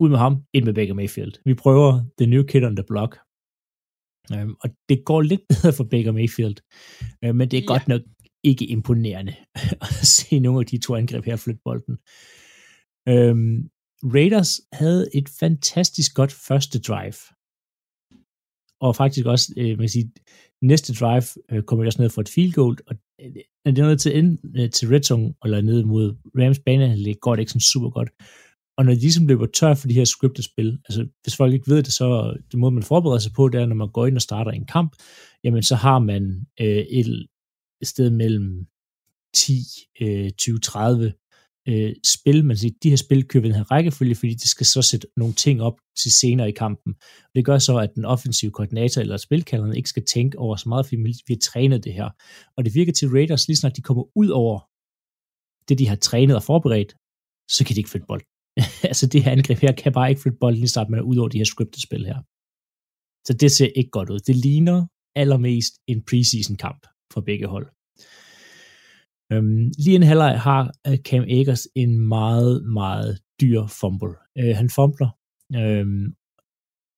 ud 0.00 0.08
med 0.08 0.18
ham, 0.18 0.44
ind 0.54 0.64
med 0.64 0.74
Baker 0.74 0.94
Mayfield. 0.94 1.32
Vi 1.44 1.54
prøver 1.54 2.04
the 2.18 2.26
new 2.26 2.42
kid 2.42 2.64
on 2.64 2.76
the 2.76 2.84
block. 2.88 3.18
Øhm, 4.32 4.54
og 4.60 4.70
det 4.88 5.04
går 5.04 5.20
lidt 5.22 5.40
bedre 5.48 5.72
for 5.72 5.84
Baker 5.84 6.12
Mayfield, 6.12 6.56
øh, 7.24 7.34
men 7.34 7.50
det 7.50 7.56
er 7.56 7.62
ja. 7.62 7.66
godt 7.66 7.88
nok 7.88 8.00
ikke 8.44 8.66
imponerende 8.66 9.34
at 9.86 10.06
se 10.16 10.38
nogle 10.38 10.60
af 10.60 10.66
de 10.66 10.78
to 10.78 10.94
angreb 10.96 11.24
her 11.24 11.36
flytte 11.36 11.60
bolden. 11.64 11.98
Øhm, 13.08 13.70
Raiders 14.14 14.60
havde 14.72 15.08
et 15.14 15.28
fantastisk 15.40 16.14
godt 16.14 16.32
første 16.32 16.80
drive. 16.80 17.20
Og 18.80 18.96
faktisk 18.96 19.26
også, 19.26 19.54
øh, 19.56 19.68
man 19.68 19.78
kan 19.78 19.88
sige, 19.88 20.12
næste 20.62 20.94
drive 20.94 21.22
øh, 21.50 21.62
kommer 21.62 21.86
også 21.86 22.02
ned 22.02 22.10
for 22.10 22.20
et 22.20 22.28
field 22.28 22.52
goal, 22.52 22.76
og 22.86 22.96
øh, 23.20 23.34
det 23.66 23.78
er 23.78 23.86
ned 23.86 23.96
til, 23.96 24.16
ind, 24.16 24.38
øh, 24.58 24.70
til 24.70 24.88
red 24.88 25.02
zone, 25.02 25.34
eller 25.44 25.60
ned 25.60 25.84
mod 25.84 26.16
Rams 26.38 26.58
bane, 26.58 27.14
går 27.14 27.34
det 27.34 27.40
ikke 27.40 27.52
sådan 27.52 27.70
super 27.72 27.90
godt. 27.90 28.10
Og 28.78 28.84
når 28.84 28.92
de 28.92 29.00
ligesom 29.00 29.26
løber 29.26 29.46
tør 29.46 29.74
for 29.74 29.88
de 29.88 29.94
her 29.94 30.04
scripted 30.04 30.42
spil, 30.42 30.78
altså 30.88 31.08
hvis 31.22 31.36
folk 31.36 31.52
ikke 31.54 31.70
ved 31.70 31.82
det, 31.82 31.92
så 31.92 32.36
det 32.50 32.58
måde 32.58 32.72
man 32.72 32.82
forbereder 32.82 33.18
sig 33.18 33.32
på, 33.32 33.48
det 33.48 33.60
er, 33.60 33.66
når 33.66 33.74
man 33.74 33.92
går 33.92 34.06
ind 34.06 34.16
og 34.16 34.22
starter 34.22 34.50
en 34.50 34.66
kamp, 34.66 34.92
jamen 35.44 35.62
så 35.62 35.74
har 35.74 35.98
man 35.98 36.46
øh, 36.60 36.66
et, 36.66 37.26
et 37.82 37.88
sted 37.88 38.10
mellem 38.10 38.66
10, 39.34 39.52
øh, 40.00 40.30
20, 40.30 40.58
30 40.58 41.12
øh, 41.68 41.94
spil, 42.06 42.44
man 42.44 42.56
siger, 42.56 42.74
de 42.82 42.90
her 42.90 42.96
spil 42.96 43.24
kører 43.24 43.42
ved 43.42 43.50
den 43.50 43.56
her 43.56 43.70
rækkefølge, 43.70 44.14
fordi 44.14 44.34
det 44.34 44.48
skal 44.48 44.66
så 44.66 44.82
sætte 44.82 45.06
nogle 45.16 45.34
ting 45.34 45.62
op 45.62 45.78
til 46.02 46.12
senere 46.12 46.48
i 46.48 46.52
kampen. 46.52 46.94
Og 47.24 47.30
det 47.34 47.44
gør 47.44 47.58
så, 47.58 47.76
at 47.76 47.94
den 47.94 48.04
offensive 48.04 48.50
koordinator 48.50 49.00
eller 49.00 49.16
spilkalderen 49.16 49.76
ikke 49.76 49.88
skal 49.88 50.04
tænke 50.04 50.38
over 50.38 50.56
så 50.56 50.68
meget, 50.68 50.86
fordi 50.86 50.96
vi 51.26 51.34
har 51.34 51.38
trænet 51.42 51.84
det 51.84 51.94
her. 51.94 52.10
Og 52.56 52.64
det 52.64 52.74
virker 52.74 52.92
til 52.92 53.08
Raiders, 53.08 53.48
lige 53.48 53.56
snart 53.56 53.76
de 53.76 53.82
kommer 53.82 54.04
ud 54.16 54.28
over 54.28 54.60
det, 55.68 55.78
de 55.78 55.88
har 55.88 55.96
trænet 55.96 56.36
og 56.36 56.42
forberedt, 56.42 56.94
så 57.50 57.64
kan 57.64 57.74
de 57.74 57.80
ikke 57.80 57.90
flytte 57.90 58.06
bold. 58.06 58.37
altså 58.90 59.06
det 59.06 59.22
her 59.24 59.32
angreb 59.32 59.58
her 59.58 59.72
kan 59.72 59.92
bare 59.92 60.08
ikke 60.10 60.22
flytte 60.22 60.38
bolden 60.38 60.62
i 60.62 60.66
starten 60.66 60.94
med 60.94 61.02
ud 61.02 61.16
over 61.16 61.28
de 61.28 61.38
her 61.38 61.44
scripted 61.44 61.80
spil 61.80 62.06
her. 62.06 62.18
Så 63.26 63.32
det 63.40 63.50
ser 63.52 63.68
ikke 63.76 63.90
godt 63.90 64.10
ud. 64.10 64.18
Det 64.18 64.36
ligner 64.36 64.86
allermest 65.16 65.74
en 65.86 66.02
preseason 66.08 66.56
kamp 66.56 66.86
for 67.12 67.20
begge 67.20 67.46
hold. 67.46 67.66
Øhm, 69.32 69.72
lige 69.78 69.96
en 69.96 70.02
halvleg 70.02 70.40
har 70.40 70.72
øh, 70.86 70.98
Cam 70.98 71.24
Akers 71.30 71.66
en 71.74 72.08
meget, 72.08 72.64
meget 72.64 73.18
dyr 73.40 73.66
fumble. 73.66 74.14
Øh, 74.38 74.56
han 74.56 74.70
fumbler 74.70 75.10
øhm, 75.54 76.14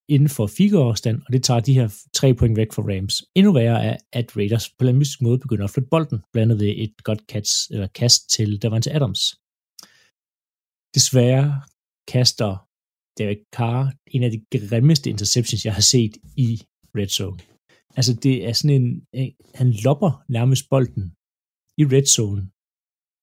inden 0.09 0.29
for 0.29 0.47
figureafstand, 0.47 1.23
og 1.27 1.33
det 1.33 1.43
tager 1.45 1.61
de 1.61 1.75
her 1.75 1.89
tre 2.15 2.35
point 2.35 2.57
væk 2.57 2.73
fra 2.73 2.83
Rams. 2.83 3.23
Endnu 3.35 3.53
værre 3.53 3.85
er, 3.85 3.97
at 4.13 4.37
Raiders 4.37 4.71
på 4.79 4.87
en 4.87 4.99
mystisk 4.99 5.23
måde 5.23 5.39
begynder 5.39 5.65
at 5.65 5.71
flytte 5.71 5.91
bolden, 5.91 6.19
blandet 6.33 6.61
ved 6.61 6.75
et 6.77 7.05
godt 7.05 7.23
catch, 7.29 7.71
eller 7.71 7.87
kast 7.87 8.31
til 8.31 8.63
Davante 8.63 8.93
Adams. 8.93 9.40
Desværre 10.95 11.63
kaster 12.09 12.67
Derek 13.19 13.43
Carr 13.57 13.93
en 14.07 14.23
af 14.23 14.31
de 14.31 14.41
grimmeste 14.69 15.11
interceptions, 15.11 15.65
jeg 15.65 15.75
har 15.75 15.87
set 15.95 16.17
i 16.37 16.63
red 16.99 17.09
zone. 17.09 17.41
Altså 17.97 18.15
det 18.15 18.47
er 18.49 18.53
sådan 18.53 18.83
en, 18.83 19.07
han 19.55 19.71
lopper 19.73 20.25
nærmest 20.29 20.65
bolden 20.71 21.07
i 21.81 21.85
red 21.85 22.07
zone 22.07 22.43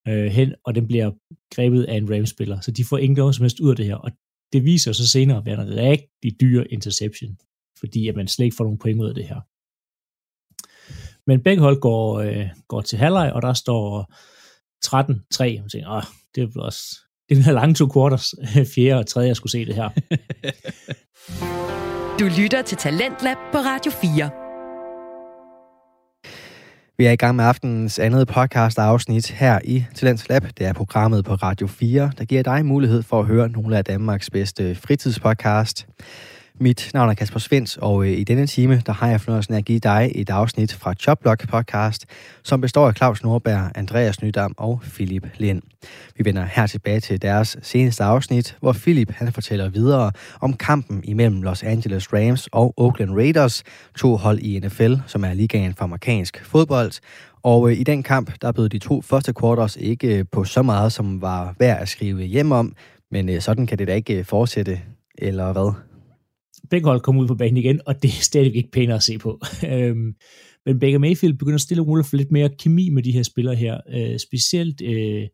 øh, 0.07 0.31
hen, 0.37 0.55
og 0.65 0.75
den 0.75 0.87
bliver 0.87 1.11
grebet 1.55 1.83
af 1.83 1.95
en 1.95 2.09
Rams-spiller, 2.13 2.59
så 2.61 2.71
de 2.71 2.85
får 2.85 2.97
ingen 2.97 3.17
noget 3.17 3.35
som 3.35 3.43
helst 3.43 3.59
ud 3.59 3.69
af 3.69 3.75
det 3.75 3.85
her, 3.85 3.95
og 3.95 4.11
det 4.53 4.63
viser 4.63 4.91
sig 4.91 5.07
senere 5.07 5.37
at 5.37 5.45
være 5.45 5.61
en 5.61 5.75
rigtig 5.75 6.41
dyr 6.41 6.63
interception, 6.69 7.37
fordi 7.79 8.07
at 8.07 8.15
man 8.15 8.27
slet 8.27 8.45
ikke 8.45 8.55
får 8.55 8.63
nogen 8.63 8.79
point 8.79 9.01
ud 9.01 9.09
af 9.09 9.15
det 9.15 9.27
her. 9.27 9.41
Men 11.29 11.43
begge 11.43 11.61
hold 11.61 11.79
går, 11.81 12.19
øh, 12.19 12.49
går 12.67 12.81
til 12.81 12.97
halvleg, 12.97 13.33
og 13.33 13.41
der 13.41 13.53
står 13.53 14.13
13-3, 14.85 15.61
Man 15.61 15.69
tænker, 15.69 15.89
Åh, 15.97 16.03
det 16.35 16.43
er 16.43 16.61
også 16.61 17.06
det 17.29 17.47
er 17.47 17.51
lange 17.51 17.75
to 17.75 17.89
quarters, 17.93 18.33
fjerde 18.75 18.99
og 18.99 19.07
tredje, 19.07 19.27
jeg 19.27 19.35
skulle 19.35 19.51
se 19.51 19.65
det 19.65 19.75
her. 19.75 19.89
Du 22.19 22.25
lytter 22.37 22.61
til 22.61 22.77
Talentlab 22.77 23.37
på 23.51 23.57
Radio 23.57 23.91
4. 23.91 24.29
Vi 26.97 27.05
er 27.05 27.11
i 27.11 27.15
gang 27.15 27.35
med 27.35 27.45
aftenens 27.45 27.99
andet 27.99 28.27
podcast 28.27 28.79
afsnit 28.79 29.31
her 29.31 29.59
i 29.63 29.85
Talents 29.95 30.29
Lab. 30.29 30.43
Det 30.57 30.65
er 30.65 30.73
programmet 30.73 31.25
på 31.25 31.33
Radio 31.33 31.67
4, 31.67 32.11
der 32.17 32.25
giver 32.25 32.43
dig 32.43 32.65
mulighed 32.65 33.03
for 33.03 33.19
at 33.19 33.25
høre 33.25 33.49
nogle 33.49 33.77
af 33.77 33.85
Danmarks 33.85 34.29
bedste 34.29 34.75
fritidspodcast. 34.75 35.87
Mit 36.59 36.91
navn 36.93 37.09
er 37.09 37.13
Kasper 37.13 37.39
Svens, 37.39 37.77
og 37.77 38.05
øh, 38.05 38.11
i 38.11 38.23
denne 38.23 38.47
time, 38.47 38.81
der 38.85 38.93
har 38.93 39.07
jeg 39.07 39.21
fornøjelsen 39.21 39.53
af 39.53 39.57
at 39.57 39.65
give 39.65 39.79
dig 39.79 40.11
et 40.15 40.29
afsnit 40.29 40.73
fra 40.73 40.93
Choplock 40.93 41.49
podcast, 41.49 42.05
som 42.43 42.61
består 42.61 42.87
af 42.87 42.93
Claus 42.95 43.23
Nordberg, 43.23 43.71
Andreas 43.75 44.21
Nydam 44.21 44.53
og 44.57 44.81
Philip 44.83 45.27
Lind. 45.37 45.61
Vi 46.17 46.25
vender 46.25 46.45
her 46.45 46.67
tilbage 46.67 46.99
til 46.99 47.21
deres 47.21 47.57
seneste 47.61 48.03
afsnit, 48.03 48.57
hvor 48.59 48.73
Philip 48.73 49.11
han 49.11 49.33
fortæller 49.33 49.69
videre 49.69 50.11
om 50.41 50.53
kampen 50.53 51.01
imellem 51.03 51.41
Los 51.41 51.63
Angeles 51.63 52.13
Rams 52.13 52.47
og 52.51 52.73
Oakland 52.77 53.11
Raiders, 53.11 53.63
to 53.97 54.15
hold 54.15 54.39
i 54.39 54.59
NFL, 54.59 54.93
som 55.07 55.23
er 55.23 55.33
ligaen 55.33 55.73
for 55.73 55.83
amerikansk 55.83 56.45
fodbold. 56.45 56.91
Og 57.43 57.71
øh, 57.71 57.79
i 57.79 57.83
den 57.83 58.03
kamp, 58.03 58.31
der 58.41 58.51
bød 58.51 58.69
de 58.69 58.79
to 58.79 59.01
første 59.01 59.33
quarters 59.39 59.75
ikke 59.75 60.17
øh, 60.17 60.25
på 60.31 60.43
så 60.43 60.61
meget, 60.61 60.91
som 60.91 61.21
var 61.21 61.55
værd 61.59 61.81
at 61.81 61.89
skrive 61.89 62.23
hjem 62.23 62.51
om, 62.51 62.73
men 63.11 63.41
sådan 63.41 63.67
kan 63.67 63.77
det 63.77 63.87
da 63.87 63.93
ikke 63.93 64.23
fortsætte, 64.23 64.81
eller 65.17 65.53
hvad? 65.53 65.86
Begge 66.69 66.87
hold 66.87 67.17
ud 67.17 67.27
på 67.27 67.35
banen 67.35 67.57
igen, 67.57 67.81
og 67.85 68.03
det 68.03 68.07
er 68.09 68.21
stadigvæk 68.21 68.55
ikke 68.55 68.71
pænere 68.71 68.95
at 68.95 69.03
se 69.03 69.17
på. 69.17 69.41
Øhm, 69.73 70.15
men 70.65 70.79
Baker 70.79 70.97
Mayfield 70.97 71.37
begynder 71.37 71.57
stille 71.57 71.83
og 71.83 71.87
roligt 71.87 72.05
at 72.05 72.09
få 72.09 72.15
lidt 72.15 72.31
mere 72.31 72.49
kemi 72.59 72.89
med 72.89 73.03
de 73.03 73.11
her 73.11 73.23
spillere 73.23 73.55
her. 73.55 73.81
Øh, 73.89 74.19
specielt 74.19 74.81
øh, 74.81 75.27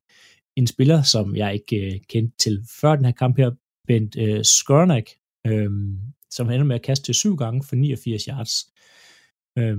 en 0.55 0.67
spiller, 0.67 1.01
som 1.01 1.35
jeg 1.35 1.53
ikke 1.53 1.85
øh, 1.85 1.99
kendte 2.09 2.37
til 2.37 2.65
før 2.81 2.95
den 2.95 3.05
her 3.05 3.11
kamp 3.11 3.37
her, 3.37 3.51
Bent 3.87 4.17
øh, 4.17 4.43
Skornak, 4.43 5.09
øh, 5.47 5.69
som 6.31 6.49
ender 6.49 6.63
med 6.63 6.75
at 6.75 6.81
kaste 6.81 7.05
til 7.05 7.15
syv 7.15 7.35
gange 7.35 7.63
for 7.63 7.75
89 7.75 8.23
yards. 8.23 8.53
Øh, 9.57 9.77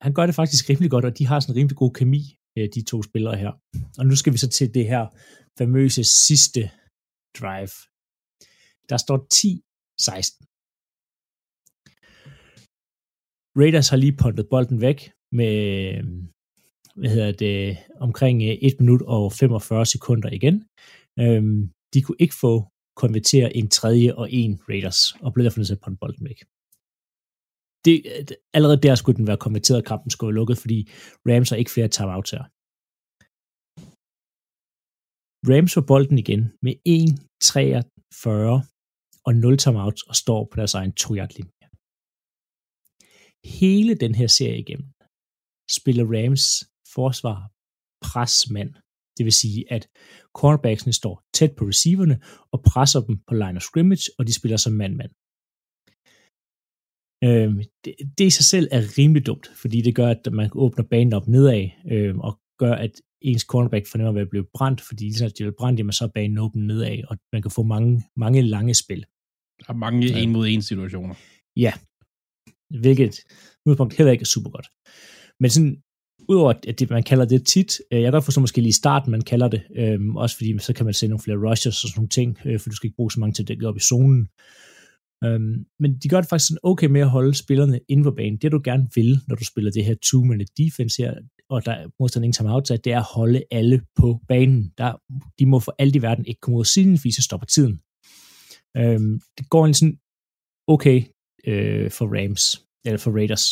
han 0.00 0.14
gør 0.14 0.26
det 0.26 0.34
faktisk 0.34 0.70
rimelig 0.70 0.90
godt, 0.90 1.04
og 1.04 1.18
de 1.18 1.26
har 1.26 1.40
sådan 1.40 1.52
en 1.52 1.58
rimelig 1.58 1.76
god 1.76 1.92
kemi, 1.92 2.38
øh, 2.58 2.68
de 2.74 2.82
to 2.82 3.02
spillere 3.02 3.36
her. 3.36 3.52
Og 3.98 4.06
nu 4.06 4.16
skal 4.16 4.32
vi 4.32 4.38
så 4.38 4.48
til 4.48 4.74
det 4.74 4.86
her 4.86 5.06
famøse 5.58 6.04
sidste 6.04 6.70
drive. 7.40 7.74
Der 8.88 8.96
står 8.96 9.18
10-16. 9.34 10.53
Raiders 13.60 13.88
har 13.88 13.96
lige 13.96 14.16
puntet 14.22 14.46
bolden 14.52 14.80
væk 14.80 14.98
med 15.32 15.54
hvad 16.96 17.10
hedder 17.14 17.32
det, 17.32 17.76
omkring 18.06 18.36
øh, 18.42 18.54
1 18.62 18.80
minut 18.80 19.02
og 19.02 19.32
45 19.32 19.86
sekunder 19.86 20.30
igen. 20.38 20.56
Øhm, 21.22 21.60
de 21.94 22.02
kunne 22.02 22.20
ikke 22.24 22.36
få 22.44 22.52
konvertere 23.02 23.56
en 23.56 23.68
tredje 23.78 24.14
og 24.20 24.26
en 24.40 24.52
Raiders, 24.68 25.00
og 25.22 25.32
blev 25.32 25.42
derfor 25.44 25.58
nødt 25.58 25.70
til 25.70 25.78
at 25.78 25.84
ponde 25.84 25.98
bolden 26.02 26.24
væk. 26.30 26.38
Det, 27.86 27.96
øh, 28.12 28.24
allerede 28.56 28.82
der 28.86 28.94
skulle 28.94 29.18
den 29.20 29.26
være 29.30 29.44
konverteret, 29.46 29.88
kampen 29.90 30.10
skulle 30.10 30.28
være 30.28 30.40
lukket, 30.40 30.58
fordi 30.64 30.78
Rams 31.28 31.50
har 31.50 31.56
ikke 31.56 31.74
flere 31.74 31.94
timeouts 31.96 32.30
her. 32.36 32.44
Rams 35.50 35.74
får 35.74 35.84
bolden 35.92 36.18
igen 36.24 36.42
med 36.64 36.74
1-43 36.96 38.54
og 39.26 39.32
0 39.34 39.56
timeouts 39.64 40.02
og 40.10 40.14
står 40.22 40.40
på 40.50 40.54
deres 40.60 40.74
egen 40.74 40.92
2 40.92 41.12
linje 41.36 41.53
hele 43.44 43.94
den 43.94 44.14
her 44.14 44.26
serie 44.26 44.58
igennem 44.58 44.88
spiller 45.78 46.04
Rams 46.14 46.44
forsvar 46.94 47.38
presmand. 48.06 48.74
Det 49.16 49.24
vil 49.24 49.32
sige, 49.32 49.72
at 49.72 49.88
cornerbacksene 50.38 50.92
står 50.92 51.22
tæt 51.34 51.52
på 51.56 51.64
receiverne 51.64 52.16
og 52.52 52.62
presser 52.70 53.00
dem 53.00 53.18
på 53.28 53.34
line 53.34 53.56
of 53.56 53.62
scrimmage, 53.62 54.10
og 54.18 54.26
de 54.26 54.34
spiller 54.34 54.56
som 54.56 54.72
mand-mand. 54.72 55.12
Øhm, 57.26 57.58
det, 57.84 57.94
det 58.18 58.24
i 58.26 58.36
sig 58.38 58.44
selv 58.44 58.68
er 58.76 58.82
rimelig 58.98 59.26
dumt, 59.26 59.46
fordi 59.62 59.80
det 59.80 59.94
gør, 59.94 60.08
at 60.08 60.32
man 60.32 60.50
åbner 60.54 60.84
banen 60.84 61.12
op 61.12 61.28
nedad, 61.28 61.64
øhm, 61.92 62.20
og 62.20 62.32
gør, 62.58 62.74
at 62.74 62.92
ens 63.20 63.42
cornerback 63.42 63.86
fornemmer 63.86 64.12
ved 64.12 64.22
at 64.22 64.30
blive 64.30 64.46
brændt, 64.54 64.80
fordi 64.80 65.04
lige 65.04 65.14
så 65.14 65.28
de 65.28 65.44
bliver 65.44 65.58
brændt, 65.58 65.78
jamen 65.78 65.92
så 65.92 66.04
er 66.04 66.08
banen 66.08 66.38
åben 66.38 66.66
nedad, 66.66 67.04
og 67.08 67.16
man 67.32 67.42
kan 67.42 67.50
få 67.50 67.62
mange, 67.62 68.02
mange 68.16 68.42
lange 68.42 68.74
spil. 68.74 69.04
Og 69.68 69.76
mange 69.76 70.06
ja. 70.06 70.18
en 70.18 70.32
mod 70.32 70.46
en 70.48 70.62
situationer. 70.62 71.14
Ja, 71.56 71.72
hvilket 72.80 73.20
udgangspunkt 73.66 73.96
heller 73.96 74.12
ikke 74.12 74.22
er 74.22 74.34
super 74.34 74.50
godt. 74.50 74.68
Men 75.40 75.50
sådan, 75.50 75.76
udover 76.28 76.52
at 76.68 76.80
det, 76.80 76.90
man 76.90 77.02
kalder 77.02 77.24
det 77.24 77.46
tit, 77.46 77.80
øh, 77.92 78.02
jeg 78.02 78.06
kan 78.06 78.12
godt 78.12 78.24
forstå 78.24 78.40
måske 78.40 78.60
lige 78.60 78.68
i 78.68 78.72
starten, 78.72 79.10
man 79.10 79.20
kalder 79.20 79.48
det, 79.48 79.62
øh, 79.76 80.14
også 80.14 80.36
fordi 80.36 80.58
så 80.58 80.72
kan 80.72 80.84
man 80.84 80.94
se 80.94 81.08
nogle 81.08 81.22
flere 81.22 81.50
rushes 81.50 81.84
og 81.84 81.90
sådan 81.90 81.98
nogle 81.98 82.08
ting, 82.08 82.38
øh, 82.46 82.60
for 82.60 82.70
du 82.70 82.76
skal 82.76 82.86
ikke 82.86 82.96
bruge 82.96 83.12
så 83.12 83.20
mange 83.20 83.32
til 83.32 83.42
at 83.42 83.48
dække 83.48 83.68
op 83.68 83.76
i 83.76 83.80
zonen. 83.80 84.28
Øh, 85.24 85.40
men 85.80 85.98
de 86.02 86.08
gør 86.08 86.20
det 86.20 86.28
faktisk 86.28 86.48
sådan 86.48 86.58
okay 86.62 86.86
med 86.86 87.00
at 87.00 87.10
holde 87.10 87.34
spillerne 87.34 87.80
inde 87.88 88.04
på 88.04 88.10
banen. 88.10 88.36
Det 88.36 88.52
du 88.52 88.60
gerne 88.64 88.88
vil, 88.94 89.20
når 89.28 89.36
du 89.36 89.44
spiller 89.44 89.70
det 89.70 89.84
her 89.84 89.94
two-minute 90.06 90.54
defense 90.64 91.02
her, 91.02 91.14
og 91.50 91.66
der 91.66 91.72
er 91.72 91.88
modstand 92.00 92.24
ingen 92.24 92.32
timeout, 92.32 92.68
det 92.68 92.86
er 92.86 92.98
at 92.98 93.10
holde 93.14 93.42
alle 93.50 93.82
på 93.96 94.20
banen. 94.28 94.72
Der, 94.78 94.92
de 95.38 95.46
må 95.46 95.58
for 95.60 95.74
alt 95.78 95.96
i 95.96 96.02
verden 96.02 96.26
ikke 96.26 96.40
komme 96.40 96.56
ud 96.56 96.62
af 96.62 96.66
siden, 96.66 96.98
fordi 96.98 97.12
så 97.12 97.22
stopper 97.22 97.46
tiden. 97.46 97.80
Øh, 98.76 99.00
det 99.38 99.48
går 99.50 99.66
en 99.66 99.74
sådan 99.74 99.98
okay 100.68 101.02
øh, 101.50 101.90
for 101.96 102.06
Rams, 102.14 102.44
eller 102.86 103.00
for 103.04 103.12
Raiders. 103.18 103.46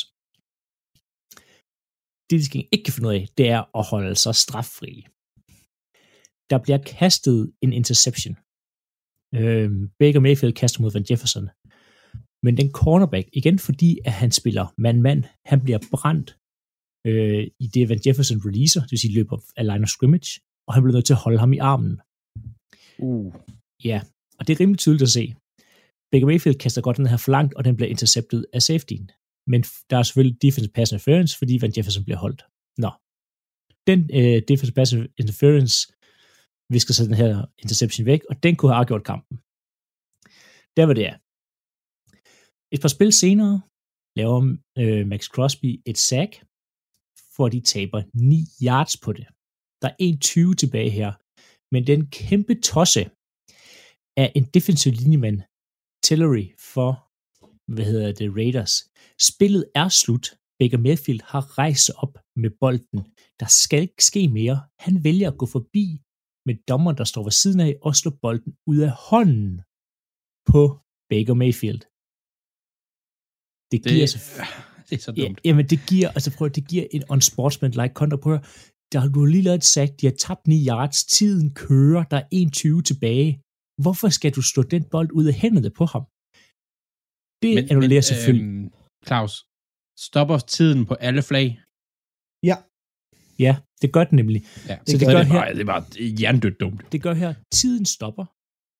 Det, 2.28 2.36
de 2.53 2.68
ikke 2.72 2.84
kan 2.84 2.95
finde 2.95 3.09
ud 3.09 3.14
af, 3.20 3.24
det 3.38 3.47
er 3.57 3.62
at 3.78 3.84
holde 3.93 4.14
sig 4.24 4.34
straffri. 4.45 4.95
Der 6.51 6.59
bliver 6.64 6.80
kastet 6.99 7.38
en 7.64 7.72
interception. 7.80 8.34
Øh, 9.40 9.68
Baker 10.01 10.20
Mayfield 10.26 10.55
kaster 10.61 10.80
mod 10.82 10.93
Van 10.93 11.09
Jefferson. 11.11 11.47
Men 12.45 12.57
den 12.61 12.68
cornerback, 12.80 13.26
igen 13.40 13.59
fordi 13.66 13.90
at 14.09 14.14
han 14.22 14.30
spiller 14.40 14.64
mand-mand, 14.84 15.22
han 15.51 15.61
bliver 15.64 15.80
brændt 15.95 16.28
øh, 17.07 17.45
i 17.64 17.66
det 17.74 17.88
Van 17.88 18.05
Jefferson 18.07 18.38
releaser, 18.47 18.80
det 18.80 18.90
vil 18.93 19.03
sige 19.05 19.16
løber 19.18 19.38
af 19.57 19.64
line 19.70 19.84
of 19.86 19.95
scrimmage, 19.95 20.30
og 20.66 20.70
han 20.74 20.82
bliver 20.82 20.97
nødt 20.97 21.09
til 21.09 21.18
at 21.18 21.24
holde 21.24 21.38
ham 21.38 21.53
i 21.53 21.59
armen. 21.72 21.95
Uh. 23.09 23.34
Ja, 23.84 23.99
og 24.38 24.43
det 24.47 24.53
er 24.53 24.61
rimelig 24.61 24.78
tydeligt 24.78 25.09
at 25.09 25.16
se. 25.18 25.24
Baker 26.13 26.27
Mayfield 26.27 26.59
kaster 26.59 26.83
godt 26.83 26.97
den 26.97 27.07
her 27.07 27.17
for 27.17 27.33
langt, 27.37 27.55
og 27.55 27.65
den 27.65 27.77
bliver 27.77 27.91
interceptet 27.91 28.47
af 28.53 28.63
safetyen. 28.63 29.11
Men 29.47 29.61
der 29.91 29.97
er 29.99 30.03
selvfølgelig 30.03 30.43
defensive 30.43 30.73
pass 30.73 30.93
interference, 30.93 31.39
fordi 31.39 31.59
Van 31.61 31.73
Jefferson 31.77 32.05
bliver 32.05 32.19
holdt. 32.25 32.43
Nå. 32.85 32.91
Den 33.91 34.01
øh, 34.19 34.43
defensive 34.49 34.75
pass 34.79 34.93
interference 35.23 35.77
visker 36.75 36.95
så 36.95 37.05
den 37.05 37.15
her 37.23 37.33
interception 37.65 38.07
væk, 38.07 38.23
og 38.31 38.43
den 38.43 38.57
kunne 38.57 38.73
have 38.73 38.81
afgjort 38.81 39.05
kampen. 39.11 39.35
Der 40.77 40.85
var 40.87 40.95
det 40.99 41.07
er. 41.11 41.17
Et 42.75 42.81
par 42.83 42.93
spil 42.97 43.13
senere 43.13 43.55
laver 44.19 44.39
øh, 44.79 45.07
Max 45.07 45.23
Crosby 45.35 45.71
et 45.91 45.99
sack, 45.99 46.33
for 47.37 47.49
de 47.55 47.61
taber 47.61 48.01
9 48.15 48.45
yards 48.69 48.97
på 49.05 49.11
det. 49.19 49.27
Der 49.83 49.89
er 49.89 49.97
1.20 50.51 50.55
tilbage 50.63 50.91
her, 50.99 51.11
men 51.75 51.87
den 51.87 52.01
kæmpe 52.21 52.55
tosse 52.73 53.03
af 54.23 54.33
en 54.39 54.45
defensiv 54.55 54.93
linjemand, 54.93 55.39
Tillery 56.07 56.46
for, 56.72 56.90
hvad 57.74 57.84
hedder 57.84 58.12
det, 58.12 58.28
Raiders. 58.38 58.74
Spillet 59.30 59.64
er 59.74 59.88
slut. 59.88 60.26
Baker 60.59 60.78
Mayfield 60.78 61.22
har 61.32 61.59
rejst 61.59 61.90
op 62.03 62.14
med 62.42 62.50
bolden. 62.62 63.00
Der 63.40 63.46
skal 63.62 63.82
ikke 63.82 64.05
ske 64.11 64.22
mere. 64.28 64.57
Han 64.78 65.05
vælger 65.05 65.28
at 65.30 65.38
gå 65.38 65.46
forbi 65.46 65.86
med 66.46 66.55
dommer, 66.70 66.92
der 66.92 67.05
står 67.05 67.22
ved 67.22 67.36
siden 67.42 67.61
af, 67.61 67.72
og 67.82 67.96
slå 67.96 68.11
bolden 68.22 68.53
ud 68.70 68.78
af 68.88 68.92
hånden 69.09 69.55
på 70.50 70.62
Baker 71.11 71.34
Mayfield. 71.42 71.82
Det 73.72 73.78
giver 73.86 74.07
det, 74.07 74.11
så... 74.11 74.18
det 74.88 74.94
er 74.98 75.03
så 75.09 75.12
dumt. 75.12 75.40
Ja, 75.44 75.48
jamen, 75.48 75.66
det 75.72 75.80
giver, 75.90 76.09
altså 76.16 76.30
prøv, 76.36 76.48
det 76.48 76.68
giver 76.70 76.86
en 76.96 77.05
unsportsmanlike. 77.14 77.94
Prøv 77.94 78.34
at, 78.34 78.44
der 78.92 78.98
har 79.03 79.09
du 79.09 79.24
lige 79.24 79.42
lavet 79.42 79.57
et 79.57 79.64
sack, 79.64 79.90
de 80.00 80.07
har 80.07 80.16
tabt 80.24 80.46
9 80.46 80.66
yards, 80.68 81.05
tiden 81.05 81.55
kører, 81.55 82.05
der 82.12 82.16
er 82.16 82.26
1-20 82.78 82.82
tilbage. 82.90 83.30
Hvorfor 83.85 84.09
skal 84.09 84.31
du 84.37 84.43
slå 84.43 84.62
den 84.62 84.85
bold 84.95 85.11
ud 85.18 85.27
af 85.27 85.35
hænderne 85.43 85.70
på 85.79 85.85
ham? 85.93 86.05
Det 87.43 87.55
men, 87.55 87.64
annullerer 87.70 88.05
selvfølgelig. 88.11 88.47
Øh, 88.55 88.70
Claus, 89.07 89.35
stopper 90.07 90.39
tiden 90.39 90.87
på 90.91 90.95
alle 90.95 91.23
flag? 91.23 91.47
Ja. 92.51 92.57
Ja, 93.39 93.55
det 93.83 93.93
gør 93.93 94.05
den 94.05 94.16
nemlig. 94.16 94.41
Ja, 94.70 94.77
så 94.87 94.99
det, 94.99 95.07
gør 95.09 95.18
det, 95.18 95.27
her, 95.27 95.41
bare, 95.41 95.55
det 95.55 95.61
er 95.61 95.70
bare 95.75 95.85
hjernedødt 96.18 96.61
dumt. 96.61 96.93
det 96.93 97.03
gør 97.03 97.14
her, 97.23 97.35
tiden 97.61 97.85
stopper. 97.97 98.25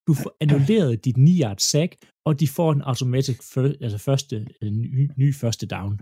Du 0.07 0.13
får 0.13 0.31
annulleret 0.41 1.05
dit 1.05 1.17
9 1.17 1.41
yard 1.41 1.57
sack, 1.57 1.91
og 2.27 2.39
de 2.39 2.47
får 2.47 2.71
en 2.71 2.81
automatisk 2.81 3.39
før, 3.53 3.63
altså 3.85 3.97
første, 3.97 4.47
ny, 4.61 5.11
ny 5.17 5.33
første 5.41 5.65
down. 5.67 5.93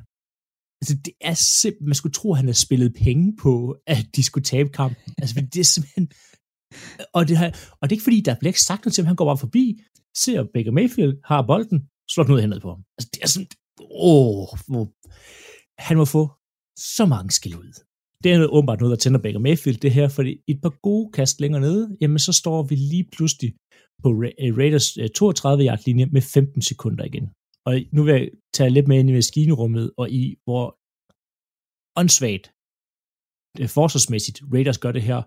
Altså, 0.82 0.96
det 1.06 1.14
er 1.22 1.34
simpelthen, 1.34 1.88
man 1.92 1.96
skulle 1.96 2.14
tro, 2.14 2.32
at 2.32 2.38
han 2.38 2.46
havde 2.46 2.66
spillet 2.68 2.94
penge 3.06 3.38
på, 3.44 3.54
at 3.88 4.06
de 4.16 4.24
skulle 4.24 4.44
tabe 4.44 4.70
kampen. 4.70 5.14
Altså, 5.22 5.36
det 5.54 5.60
er 5.60 5.70
simpelthen, 5.76 6.12
og 7.13 7.28
det, 7.28 7.38
her, 7.38 7.49
og 7.80 7.84
det 7.84 7.91
er 7.91 7.97
ikke 7.97 8.09
fordi, 8.09 8.22
der 8.22 8.36
bliver 8.39 8.49
ikke 8.49 8.67
sagt 8.69 8.86
noget 8.86 8.93
til 8.93 9.01
ham, 9.01 9.07
han 9.07 9.15
går 9.15 9.26
bare 9.26 9.43
forbi, 9.45 9.65
ser 10.24 10.43
Baker 10.53 10.72
Mayfield, 10.72 11.13
har 11.24 11.41
bolden, 11.51 11.80
slår 12.11 12.24
den 12.24 12.34
ud 12.34 12.41
henad 12.41 12.59
på 12.59 12.69
ham. 12.69 12.84
Altså, 12.97 13.09
det 13.13 13.19
er 13.24 13.28
sådan, 13.28 13.47
åh, 14.11 14.47
hvor, 14.72 14.86
han 15.88 15.97
må 15.97 16.05
få 16.05 16.24
så 16.97 17.05
mange 17.05 17.32
skil 17.32 17.55
ud. 17.57 17.72
Det 18.24 18.32
er 18.32 18.38
noget, 18.38 18.51
åbenbart 18.55 18.80
noget, 18.80 18.91
der 18.95 19.03
tænder 19.03 19.22
Baker 19.26 19.39
Mayfield, 19.39 19.78
det 19.78 19.91
her, 19.91 20.07
fordi 20.07 20.32
et 20.47 20.59
par 20.63 20.74
gode 20.88 21.11
kast 21.11 21.41
længere 21.41 21.61
nede, 21.61 21.97
jamen 22.01 22.19
så 22.19 22.34
står 22.34 22.63
vi 22.63 22.76
lige 22.76 23.07
pludselig 23.15 23.53
på 24.03 24.09
eh, 24.43 24.57
Raiders 24.57 24.97
eh, 24.97 25.09
32-yard 25.19 25.82
linje 25.86 26.05
med 26.05 26.22
15 26.22 26.61
sekunder 26.61 27.05
igen. 27.05 27.26
Og 27.65 27.74
nu 27.95 28.03
vil 28.03 28.13
jeg 28.13 28.30
tage 28.53 28.69
lidt 28.69 28.88
med 28.88 28.99
ind 28.99 29.09
i 29.09 29.13
maskinrummet, 29.13 29.91
og 29.97 30.11
i 30.11 30.36
hvor 30.45 30.65
åndssvagt 31.99 32.45
eh, 33.59 33.69
forsvarsmæssigt 33.78 34.41
Raiders 34.53 34.78
gør 34.78 34.91
det 34.91 35.01
her. 35.01 35.22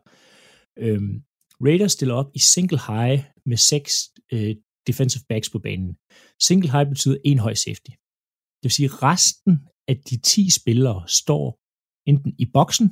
Øhm, 0.79 1.15
Raiders 1.67 1.93
stiller 1.93 2.15
op 2.15 2.31
i 2.35 2.39
single 2.39 2.81
high 2.91 3.19
med 3.51 3.57
seks 3.57 3.93
øh, 4.33 4.57
defensive 4.87 5.25
backs 5.29 5.51
på 5.51 5.59
banen. 5.59 5.97
Single 6.49 6.71
high 6.75 6.89
betyder 6.93 7.19
en 7.25 7.39
høj 7.39 7.55
safety. 7.55 7.93
Det 8.59 8.67
vil 8.67 8.77
sige, 8.79 8.89
at 8.91 9.03
resten 9.03 9.55
af 9.91 9.97
de 10.09 10.17
10 10.17 10.51
spillere 10.61 11.09
står 11.21 11.45
enten 12.11 12.35
i 12.39 12.47
boksen, 12.57 12.89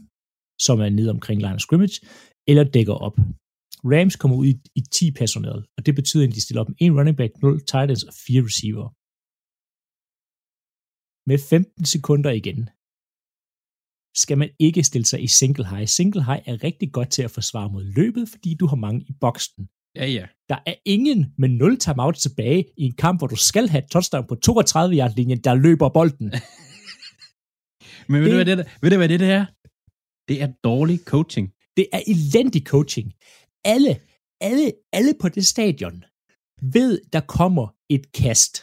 som 0.66 0.76
er 0.80 0.90
nede 0.98 1.10
omkring 1.16 1.38
line 1.40 1.54
of 1.58 1.60
scrimmage, 1.66 1.98
eller 2.50 2.64
dækker 2.76 2.94
op. 2.94 3.16
Rams 3.92 4.16
kommer 4.16 4.36
ud 4.36 4.46
i, 4.46 4.54
i 4.80 4.80
10 4.80 5.10
personel, 5.20 5.58
og 5.76 5.80
det 5.86 5.94
betyder, 5.94 6.24
at 6.26 6.34
de 6.34 6.44
stiller 6.44 6.60
op 6.60 6.68
med 6.68 6.76
en 6.84 6.96
running 6.98 7.16
back, 7.16 7.32
0 7.42 7.60
tight 7.70 7.90
ends 7.90 8.04
og 8.10 8.14
4 8.26 8.42
receiver. 8.48 8.86
Med 11.30 11.38
15 11.38 11.84
sekunder 11.94 12.30
igen, 12.40 12.60
skal 14.14 14.38
man 14.38 14.50
ikke 14.58 14.82
stille 14.82 15.04
sig 15.06 15.22
i 15.22 15.26
single 15.26 15.68
high. 15.68 15.88
Single 15.88 16.24
high 16.24 16.42
er 16.46 16.64
rigtig 16.64 16.92
godt 16.92 17.10
til 17.10 17.22
at 17.22 17.30
forsvare 17.30 17.70
mod 17.72 17.84
løbet, 17.84 18.28
fordi 18.28 18.54
du 18.60 18.66
har 18.66 18.76
mange 18.76 19.00
i 19.08 19.12
boksen. 19.20 19.68
Ja, 19.96 20.06
ja. 20.06 20.26
Der 20.48 20.58
er 20.66 20.74
ingen 20.84 21.34
med 21.38 21.48
0 21.48 21.78
timeout 21.78 22.14
tilbage 22.14 22.64
i 22.76 22.82
en 22.82 22.92
kamp, 22.96 23.20
hvor 23.20 23.26
du 23.26 23.36
skal 23.36 23.68
have 23.68 23.82
touchdown 23.90 24.26
på 24.28 24.34
32 24.34 24.96
yard 24.98 25.14
linjen 25.16 25.38
der 25.44 25.54
løber 25.54 25.88
bolden. 25.88 26.32
Men 28.08 28.22
ved, 28.22 28.30
Det- 28.30 28.30
du, 28.30 28.36
hvad 28.36 28.56
det, 28.56 28.66
ved 28.82 28.90
du, 28.90 28.96
hvad 28.96 29.08
det, 29.08 29.20
det 29.20 29.30
er? 29.30 29.46
Det 30.28 30.42
er 30.42 30.52
dårlig 30.64 30.98
coaching. 31.04 31.52
Det 31.76 31.86
er 31.92 32.00
elendig 32.06 32.62
coaching. 32.66 33.12
Alle, 33.64 34.00
alle, 34.40 34.72
alle 34.92 35.14
på 35.20 35.28
det 35.28 35.46
stadion 35.46 36.04
ved, 36.74 37.00
der 37.12 37.20
kommer 37.20 37.66
et 37.90 38.12
kast. 38.12 38.54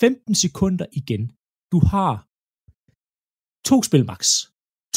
15 0.00 0.34
sekunder 0.34 0.86
igen. 0.92 1.32
Du 1.72 1.78
har 1.92 2.27
to 3.70 3.76
spil 3.88 4.04
max. 4.12 4.20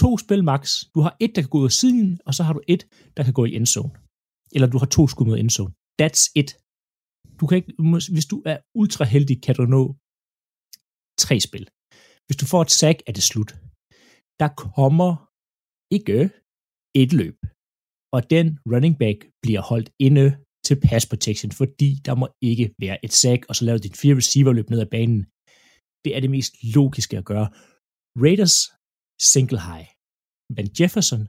To 0.02 0.10
spil 0.24 0.44
max. 0.52 0.64
Du 0.94 1.00
har 1.06 1.14
et, 1.26 1.32
der 1.36 1.42
kan 1.42 1.52
gå 1.54 1.60
ud 1.64 1.70
af 1.72 1.76
siden, 1.82 2.08
og 2.28 2.34
så 2.38 2.42
har 2.46 2.54
du 2.58 2.62
et, 2.74 2.82
der 3.18 3.24
kan 3.24 3.34
gå 3.40 3.44
i 3.46 3.56
endzone. 3.60 3.94
Eller 4.56 4.68
du 4.74 4.78
har 4.82 4.90
to 4.98 5.04
skud 5.12 5.26
mod 5.30 5.38
endzone. 5.44 5.74
That's 6.02 6.24
it. 6.42 6.50
Du 7.40 7.44
kan 7.48 7.56
ikke, 7.60 7.72
hvis 8.16 8.28
du 8.32 8.38
er 8.52 8.58
ultra 8.82 9.04
heldig, 9.14 9.38
kan 9.46 9.56
du 9.60 9.64
nå 9.76 9.84
tre 11.24 11.36
spil. 11.48 11.66
Hvis 12.26 12.40
du 12.42 12.46
får 12.52 12.62
et 12.68 12.76
sack, 12.82 12.98
er 13.08 13.14
det 13.18 13.26
slut. 13.32 13.52
Der 14.42 14.50
kommer 14.78 15.10
ikke 15.98 16.20
et 17.02 17.12
løb. 17.22 17.38
Og 18.16 18.22
den 18.34 18.46
running 18.72 18.96
back 19.04 19.18
bliver 19.44 19.62
holdt 19.72 19.90
inde 20.08 20.26
til 20.66 20.76
pass 20.88 21.06
protection, 21.12 21.52
fordi 21.62 21.90
der 22.08 22.16
må 22.22 22.28
ikke 22.52 22.66
være 22.84 22.98
et 23.06 23.14
sack, 23.24 23.42
og 23.50 23.54
så 23.56 23.62
laver 23.66 23.80
din 23.86 24.00
fire 24.02 24.16
receiver 24.22 24.54
løb 24.54 24.68
ned 24.70 24.80
ad 24.86 24.92
banen. 24.98 25.22
Det 26.04 26.12
er 26.16 26.20
det 26.24 26.32
mest 26.36 26.54
logiske 26.78 27.18
at 27.22 27.26
gøre. 27.34 27.48
Raiders 28.16 28.58
single 29.34 29.62
high. 29.70 29.88
Van 30.56 30.70
Jefferson, 30.78 31.24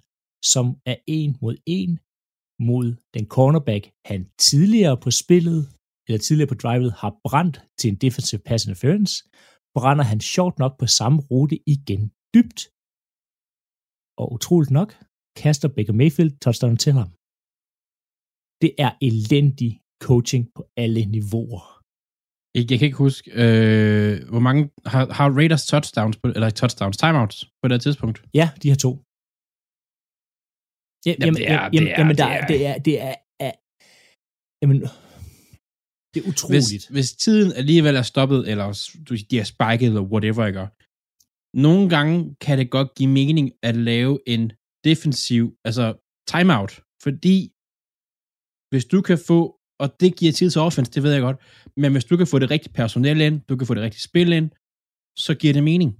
som 0.53 0.67
er 0.93 0.97
en 1.19 1.31
mod 1.43 1.57
en 1.67 1.93
mod 2.69 2.87
den 3.15 3.27
cornerback, 3.35 3.85
han 4.11 4.21
tidligere 4.39 4.97
på 5.05 5.11
spillet, 5.23 5.61
eller 6.07 6.21
tidligere 6.27 6.53
på 6.53 6.59
drivet, 6.65 6.93
har 6.93 7.13
brændt 7.27 7.57
til 7.79 7.89
en 7.91 7.99
defensive 8.05 8.41
pass 8.49 8.65
interference, 8.65 9.13
brænder 9.77 10.05
han 10.13 10.21
sjovt 10.21 10.57
nok 10.63 10.79
på 10.81 10.87
samme 10.87 11.19
rute 11.31 11.57
igen 11.75 12.03
dybt, 12.35 12.61
og 14.21 14.27
utroligt 14.37 14.73
nok, 14.79 14.91
kaster 15.43 15.69
Baker 15.77 15.93
Mayfield 16.01 16.33
touchdown 16.45 16.77
til 16.85 16.93
ham. 16.99 17.11
Det 18.63 18.71
er 18.85 18.93
elendig 19.09 19.71
coaching 20.09 20.45
på 20.57 20.63
alle 20.77 21.03
niveauer. 21.17 21.82
Jeg, 22.55 22.63
jeg 22.71 22.79
kan 22.79 22.87
ikke 22.89 23.03
huske, 23.07 23.27
øh, 23.43 24.29
hvor 24.33 24.43
mange 24.49 24.63
har, 24.93 25.03
har 25.19 25.29
Raiders 25.39 25.65
touchdowns, 25.73 26.17
på, 26.21 26.27
eller 26.37 26.51
touchdowns, 26.61 26.97
timeouts 27.05 27.37
på 27.61 27.65
det 27.69 27.75
her 27.77 27.85
tidspunkt? 27.87 28.17
Ja, 28.41 28.47
de 28.63 28.69
her 28.73 28.79
to. 28.87 28.91
Ja, 31.07 31.13
Jamen, 31.21 31.35
det 31.41 31.47
er- 31.55 31.63
jamen, 31.75 31.87
det 31.87 31.93
er- 31.93 31.99
jamen, 32.01 32.17
der, 32.21 32.29
det 32.29 32.37
er- 32.43 32.47
det 32.53 32.61
er, 32.71 32.77
det 32.87 32.95
er, 33.09 33.15
er, 33.47 33.53
jamen, 34.63 34.77
det 36.13 36.19
er 36.21 36.25
Hvis, 36.25 36.31
utroligt. 36.33 36.85
hvis 36.95 37.11
tiden 37.25 37.51
alligevel 37.61 37.95
er 38.03 38.07
stoppet, 38.13 38.41
eller 38.51 38.67
du, 39.09 39.13
de 39.31 39.37
er 39.43 39.47
spiket, 39.55 39.87
eller 39.93 40.05
whatever, 40.13 40.43
ikke? 40.51 40.67
Nogle 41.67 41.85
gange 41.95 42.17
kan 42.45 42.55
det 42.61 42.69
godt 42.77 42.89
give 42.99 43.11
mening 43.21 43.47
at 43.69 43.77
lave 43.91 44.15
en 44.35 44.45
defensiv, 44.89 45.45
altså 45.69 45.87
timeout, 46.33 46.73
fordi 47.05 47.37
hvis 48.71 48.85
du 48.93 48.99
kan 49.09 49.19
få, 49.31 49.41
og 49.83 49.89
det 50.01 50.17
giver 50.17 50.33
tid 50.33 50.51
til 50.51 50.61
offense, 50.61 50.93
det 50.93 51.03
ved 51.03 51.13
jeg 51.13 51.21
godt, 51.21 51.37
men 51.77 51.93
hvis 51.93 52.05
du 52.05 52.17
kan 52.17 52.27
få 52.27 52.39
det 52.39 52.51
rigtige 52.51 52.73
personel 52.73 53.21
ind, 53.21 53.41
du 53.49 53.57
kan 53.57 53.67
få 53.67 53.75
det 53.75 53.83
rigtige 53.83 54.03
spil 54.03 54.33
ind, 54.33 54.51
så 55.17 55.35
giver 55.35 55.53
det 55.53 55.65
mening. 55.65 55.91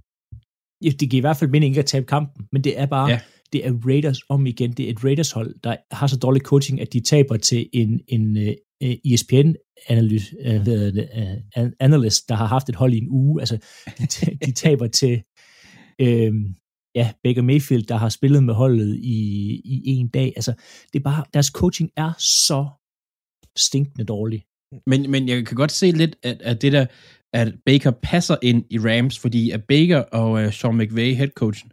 Ja, 0.83 0.89
det 0.89 1.09
giver 1.09 1.19
i 1.19 1.25
hvert 1.27 1.37
fald 1.37 1.49
mening 1.49 1.69
ikke 1.71 1.79
at 1.79 1.85
tabe 1.85 2.05
kampen, 2.05 2.45
men 2.51 2.63
det 2.63 2.79
er 2.79 2.85
bare, 2.85 3.09
Ja. 3.09 3.19
det 3.53 3.67
er 3.67 3.73
Raiders 3.87 4.19
om 4.29 4.45
igen. 4.45 4.71
Det 4.71 4.85
er 4.85 4.89
et 4.91 5.03
Raiders 5.03 5.31
hold, 5.31 5.55
der 5.63 5.75
har 5.91 6.07
så 6.07 6.17
dårlig 6.17 6.41
coaching, 6.41 6.81
at 6.81 6.93
de 6.93 6.99
taber 6.99 7.37
til 7.37 7.69
en, 7.73 8.01
en 8.07 8.37
uh, 8.37 9.13
ESPN 9.13 9.53
analyst, 9.87 10.33
uh, 10.45 10.65
det, 10.65 11.09
uh, 11.57 11.63
analyst, 11.79 12.29
der 12.29 12.35
har 12.35 12.45
haft 12.45 12.69
et 12.69 12.75
hold 12.75 12.93
i 12.93 12.97
en 12.97 13.09
uge. 13.09 13.41
Altså, 13.41 13.57
de 14.45 14.51
taber 14.51 14.87
til 14.87 15.21
øh, 16.01 16.33
ja, 16.95 17.11
Baker 17.23 17.41
Mayfield, 17.41 17.83
der 17.83 17.97
har 17.97 18.09
spillet 18.09 18.43
med 18.43 18.53
holdet 18.53 18.95
i, 18.95 19.17
i 19.65 19.91
en 19.91 20.07
dag. 20.07 20.33
Altså, 20.35 20.53
det 20.93 20.99
er 20.99 21.03
bare, 21.03 21.23
deres 21.33 21.47
coaching 21.47 21.89
er 21.97 22.11
så 22.19 22.67
stinkende 23.57 24.05
dårlig. 24.05 24.45
Men, 24.87 25.11
men 25.11 25.27
jeg 25.29 25.45
kan 25.47 25.57
godt 25.57 25.71
se 25.71 25.91
lidt, 25.91 26.15
at, 26.23 26.41
at 26.41 26.61
det 26.61 26.71
der, 26.71 26.85
at 27.33 27.53
Baker 27.65 27.91
passer 27.91 28.35
ind 28.41 28.65
i 28.69 28.79
Rams, 28.79 29.19
fordi 29.19 29.51
at 29.51 29.63
Baker 29.67 29.97
og 29.97 30.31
uh, 30.31 30.51
Sean 30.53 30.77
McVay, 30.77 31.15
headcoachen, 31.15 31.71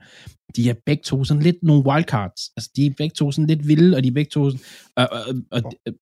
de 0.57 0.71
er 0.71 0.75
begge 0.87 1.03
to 1.03 1.25
sådan 1.25 1.43
lidt 1.43 1.57
nogle 1.63 1.85
wildcards. 1.87 2.51
Altså, 2.57 2.71
de 2.77 2.87
er 2.87 2.91
begge 2.97 3.15
to 3.15 3.33
sådan 3.33 3.47
lidt 3.47 3.69
vilde, 3.69 3.97
og 3.97 4.03
de 4.03 4.09
er 4.09 4.13
begge 4.13 4.31
to 4.31 4.51
sådan, 4.51 4.65
og, 4.97 5.09
og, 5.13 5.35
og, 5.51 5.63
og 5.87 5.93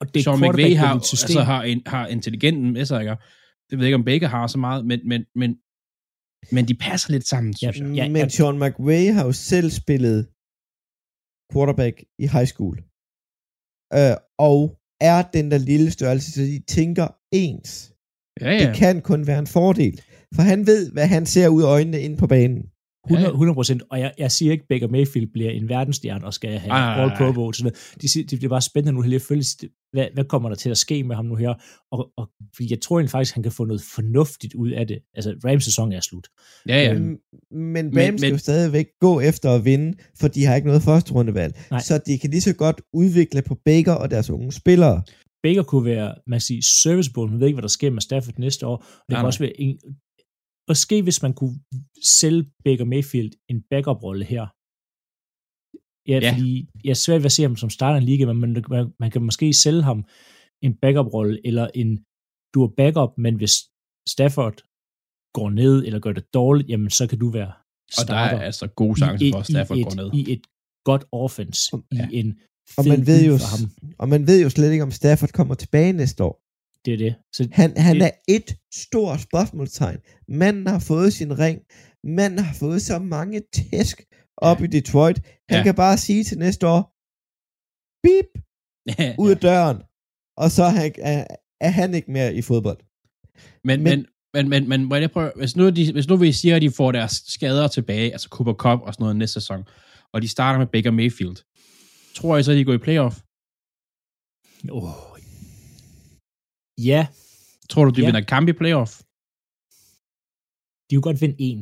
Og 0.00 0.14
det 0.14 0.24
Sean 0.24 0.40
McVay 0.40 0.76
har, 0.76 0.94
altså, 0.94 1.40
har, 1.42 1.62
en, 1.62 1.82
har 1.86 2.06
intelligenten 2.06 2.72
med 2.72 2.84
sig, 2.84 3.00
ikke? 3.00 3.16
Det 3.70 3.78
ved 3.78 3.84
jeg 3.84 3.88
ikke, 3.88 3.94
om 3.94 4.04
Baker 4.04 4.28
har 4.28 4.46
så 4.46 4.58
meget, 4.58 4.86
men, 4.86 5.00
men, 5.08 5.24
men, 5.34 5.50
men 6.54 6.68
de 6.68 6.74
passer 6.74 7.10
lidt 7.10 7.26
sammen, 7.26 7.54
synes 7.56 7.78
Ja, 7.78 7.84
jeg. 7.86 7.96
ja, 7.96 8.08
Men. 8.08 8.30
Sean 8.30 8.58
McVay 8.62 9.12
har 9.16 9.24
jo 9.24 9.32
selv 9.32 9.70
spillet 9.70 10.20
quarterback 11.52 11.96
i 12.18 12.26
high 12.34 12.48
school. 12.52 12.76
Øh, 13.98 14.16
og 14.50 14.58
er 15.02 15.22
den 15.22 15.50
der 15.50 15.58
lille 15.58 15.90
størrelse, 15.90 16.32
så 16.32 16.40
de 16.40 16.62
tænker 16.68 17.06
ens. 17.32 17.92
Ja, 18.40 18.52
Det 18.52 18.60
ja. 18.60 18.72
kan 18.74 19.00
kun 19.00 19.26
være 19.26 19.38
en 19.38 19.46
fordel. 19.46 20.00
For 20.34 20.42
han 20.42 20.66
ved, 20.66 20.90
hvad 20.90 21.06
han 21.06 21.26
ser 21.26 21.48
ud 21.48 21.62
af 21.62 21.66
øjnene 21.66 22.00
inde 22.00 22.16
på 22.16 22.26
banen. 22.26 22.62
100, 23.10 23.30
100 23.32 23.54
procent, 23.54 23.82
og 23.90 24.00
jeg, 24.00 24.12
jeg 24.18 24.32
siger 24.32 24.52
ikke, 24.52 24.62
at 24.62 24.68
Baker 24.68 24.88
Mayfield 24.88 25.26
bliver 25.32 25.50
en 25.50 25.68
verdensstjerne 25.68 26.24
og 26.26 26.34
skal 26.34 26.58
have 26.58 26.70
Ej, 26.72 27.02
All 27.02 27.12
Pro. 27.16 27.32
Bowl. 27.32 27.54
Sådan 27.54 27.64
noget. 27.72 28.00
De 28.02 28.08
siger, 28.08 28.26
det 28.26 28.38
bliver 28.38 28.48
bare 28.50 28.60
spændende 28.62 28.92
nu 28.92 29.00
lige 29.02 29.14
at 29.14 29.22
følge, 29.22 29.44
hvad, 29.92 30.06
hvad 30.14 30.24
kommer 30.24 30.48
der 30.48 30.56
til 30.56 30.70
at 30.70 30.78
ske 30.78 31.04
med 31.04 31.16
ham 31.16 31.24
nu 31.24 31.34
her? 31.34 31.54
Og, 31.92 32.08
og 32.16 32.30
fordi 32.56 32.70
jeg 32.70 32.80
tror 32.80 32.98
egentlig 32.98 33.10
faktisk, 33.10 33.34
han 33.34 33.42
kan 33.42 33.52
få 33.52 33.64
noget 33.64 33.82
fornuftigt 33.94 34.54
ud 34.54 34.70
af 34.70 34.86
det. 34.86 34.98
Altså, 35.14 35.34
Rams 35.44 35.64
sæson 35.64 35.92
er 35.92 36.00
slut. 36.00 36.28
Ja, 36.68 36.82
ja. 36.82 36.98
Mm, 36.98 37.16
Men 37.50 37.86
Rams 37.86 37.94
Men- 37.94 38.18
skal 38.18 38.26
men- 38.26 38.32
jo 38.32 38.38
stadigvæk 38.38 38.86
gå 39.00 39.20
efter 39.20 39.50
at 39.50 39.64
vinde, 39.64 39.98
for 40.20 40.28
de 40.28 40.44
har 40.44 40.54
ikke 40.54 40.66
noget 40.66 40.82
første 40.82 41.12
rundevalg. 41.12 41.54
Nej. 41.70 41.80
Så 41.80 42.00
de 42.06 42.18
kan 42.18 42.30
lige 42.30 42.40
så 42.40 42.54
godt 42.54 42.80
udvikle 42.92 43.42
på 43.42 43.54
Baker 43.64 43.92
og 43.92 44.10
deres 44.10 44.30
unge 44.30 44.52
spillere. 44.52 45.02
Baker 45.42 45.62
kunne 45.62 45.84
være, 45.84 46.14
man 46.26 46.36
kan 46.36 46.40
sige, 46.40 46.62
serviceable. 46.62 47.30
Man 47.30 47.40
ved 47.40 47.46
ikke, 47.46 47.54
hvad 47.56 47.62
der 47.62 47.68
sker 47.68 47.90
med 47.90 48.00
Stafford 48.02 48.34
næste 48.38 48.66
år. 48.66 48.76
Og 48.76 48.82
det 48.82 49.08
Nej, 49.08 49.16
kan 49.16 49.22
nej. 49.22 49.26
også 49.26 49.38
være 49.38 49.60
en, 49.60 49.78
måske 50.68 51.02
hvis 51.02 51.22
man 51.22 51.34
kunne 51.34 51.56
sælge 52.04 52.44
Baker 52.64 52.84
Mayfield 52.84 53.32
en 53.48 53.62
backup-rolle 53.70 54.24
her. 54.24 54.44
Ja, 56.10 56.18
Ja. 56.22 56.32
fordi 56.32 56.68
jeg 56.84 56.90
er 56.90 56.94
svært 57.06 57.20
ved 57.20 57.26
at 57.26 57.32
se 57.32 57.42
ham 57.42 57.56
som 57.56 57.70
starter 57.70 57.96
i 57.98 58.02
en 58.02 58.08
liga, 58.10 58.24
men 58.26 58.38
man, 58.40 58.64
man, 58.68 58.92
man 59.00 59.10
kan 59.10 59.22
måske 59.22 59.52
sælge 59.54 59.82
ham 59.82 60.04
en 60.62 60.74
backup-rolle, 60.82 61.40
eller 61.46 61.66
en, 61.74 62.04
du 62.54 62.64
er 62.64 62.68
backup, 62.76 63.18
men 63.18 63.34
hvis 63.36 63.54
Stafford 64.08 64.56
går 65.34 65.50
ned, 65.50 65.84
eller 65.86 66.00
gør 66.00 66.12
det 66.12 66.34
dårligt, 66.34 66.68
jamen 66.68 66.90
så 66.90 67.06
kan 67.06 67.18
du 67.18 67.30
være 67.30 67.52
Og 67.98 68.04
der 68.08 68.14
er 68.14 68.40
altså 68.40 68.66
gode 68.66 68.96
chancer 69.00 69.30
for, 69.32 69.38
et- 69.38 69.40
at 69.40 69.46
Stafford 69.46 69.78
i 69.78 69.82
går 69.82 69.90
et, 69.90 69.96
ned. 69.96 70.10
I 70.14 70.32
et 70.32 70.42
godt 70.84 71.04
offense, 71.12 71.76
Ja. 71.92 72.08
i 72.12 72.16
en 72.20 72.38
Og 72.78 72.84
man 72.88 73.06
ved 73.06 73.20
jo, 73.30 73.34
og 73.98 74.08
man 74.08 74.26
ved 74.26 74.42
jo 74.42 74.50
slet 74.50 74.72
ikke, 74.72 74.82
om 74.82 74.90
Stafford 74.90 75.28
kommer 75.38 75.54
tilbage 75.54 75.92
næste 75.92 76.24
år. 76.24 76.41
Det 76.84 76.92
er 76.94 76.98
det. 76.98 77.14
Så 77.32 77.48
Han, 77.52 77.76
han 77.76 77.96
Det- 77.96 78.04
er 78.06 78.10
et 78.28 78.56
stort 78.74 79.20
spørgsmålstegn. 79.20 79.98
Manden 80.28 80.66
har 80.66 80.78
fået 80.78 81.12
sin 81.12 81.38
ring. 81.38 81.60
Manden 82.04 82.38
har 82.38 82.54
fået 82.54 82.82
så 82.82 82.98
mange 82.98 83.42
tæsk 83.54 84.02
op 84.36 84.60
i 84.62 84.66
Detroit. 84.66 85.18
Han 85.48 85.58
Ja. 85.58 85.62
kan 85.62 85.74
bare 85.74 85.96
sige 85.98 86.24
til 86.24 86.38
næste 86.38 86.66
år, 86.66 86.80
bip, 88.04 88.28
ud 89.24 89.30
af 89.30 89.36
døren. 89.38 89.78
Og 90.36 90.50
så 90.50 90.62
er 90.64 90.70
han, 90.70 90.92
er, 90.98 91.26
er 91.60 91.68
han 91.70 91.94
ikke 91.94 92.10
mere 92.12 92.34
i 92.34 92.42
fodbold. 92.42 92.78
Men, 93.64 93.82
Men- 93.82 93.98
men, 93.98 94.06
men, 94.34 94.48
men, 94.48 94.68
men 94.68 94.84
må 94.84 94.94
jeg 94.96 95.10
prøve, 95.10 95.32
hvis 95.36 95.56
nu, 95.56 95.70
de, 95.70 95.92
hvis 95.92 96.08
nu 96.08 96.16
vi 96.16 96.32
siger, 96.32 96.56
at 96.56 96.62
de 96.62 96.70
får 96.70 96.92
deres 96.92 97.12
skader 97.26 97.68
tilbage, 97.68 98.12
altså 98.12 98.28
Cooper 98.28 98.54
Cup 98.54 98.80
og 98.80 98.94
sådan 98.94 99.02
noget 99.04 99.16
næste 99.16 99.32
sæson, 99.32 99.64
og 100.12 100.22
de 100.22 100.28
starter 100.28 100.58
med 100.58 100.66
Baker 100.66 100.90
Mayfield, 100.90 101.36
tror 102.14 102.36
jeg 102.36 102.44
så, 102.44 102.50
at 102.52 102.56
de 102.58 102.64
går 102.64 102.72
i 102.72 102.78
playoff? 102.78 103.16
oh, 104.70 105.11
ja, 106.90 107.06
Tror 107.70 107.84
du, 107.84 107.90
de 107.90 108.00
Ja. 108.00 108.06
vinder 108.06 108.20
kamp 108.34 108.48
i 108.48 108.52
playoff? 108.60 108.92
de 110.88 110.92
kunne 110.94 111.08
godt 111.10 111.20
vinde 111.24 111.36
en. 111.50 111.60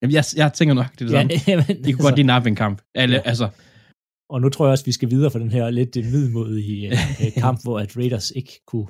Jamen, 0.00 0.14
jeg, 0.18 0.24
jeg 0.42 0.48
tænker 0.58 0.74
nok 0.80 0.90
det, 0.96 1.00
er 1.00 1.06
det 1.06 1.14
samme. 1.18 1.32
jamen, 1.50 1.84
De 1.84 1.88
kunne 1.92 2.04
godt 2.08 2.16
lige 2.20 2.26
nappe 2.34 2.48
en 2.52 2.56
kamp. 2.64 2.78
Alle, 3.02 3.16
Ja. 3.16 3.22
altså, 3.30 3.46
Og 4.32 4.38
nu 4.42 4.48
tror 4.48 4.64
jeg 4.66 4.72
også, 4.72 4.84
vi 4.90 4.96
skal 4.98 5.10
videre 5.14 5.30
fra 5.32 5.38
den 5.44 5.50
her 5.56 5.64
lidt 5.78 5.96
middelmodige 6.12 6.80
øh, 6.92 6.98
øh, 7.22 7.32
kamp, 7.44 7.58
hvor 7.64 7.76
at 7.84 7.90
Raiders 7.98 8.28
ikke 8.40 8.54
kunne 8.70 8.88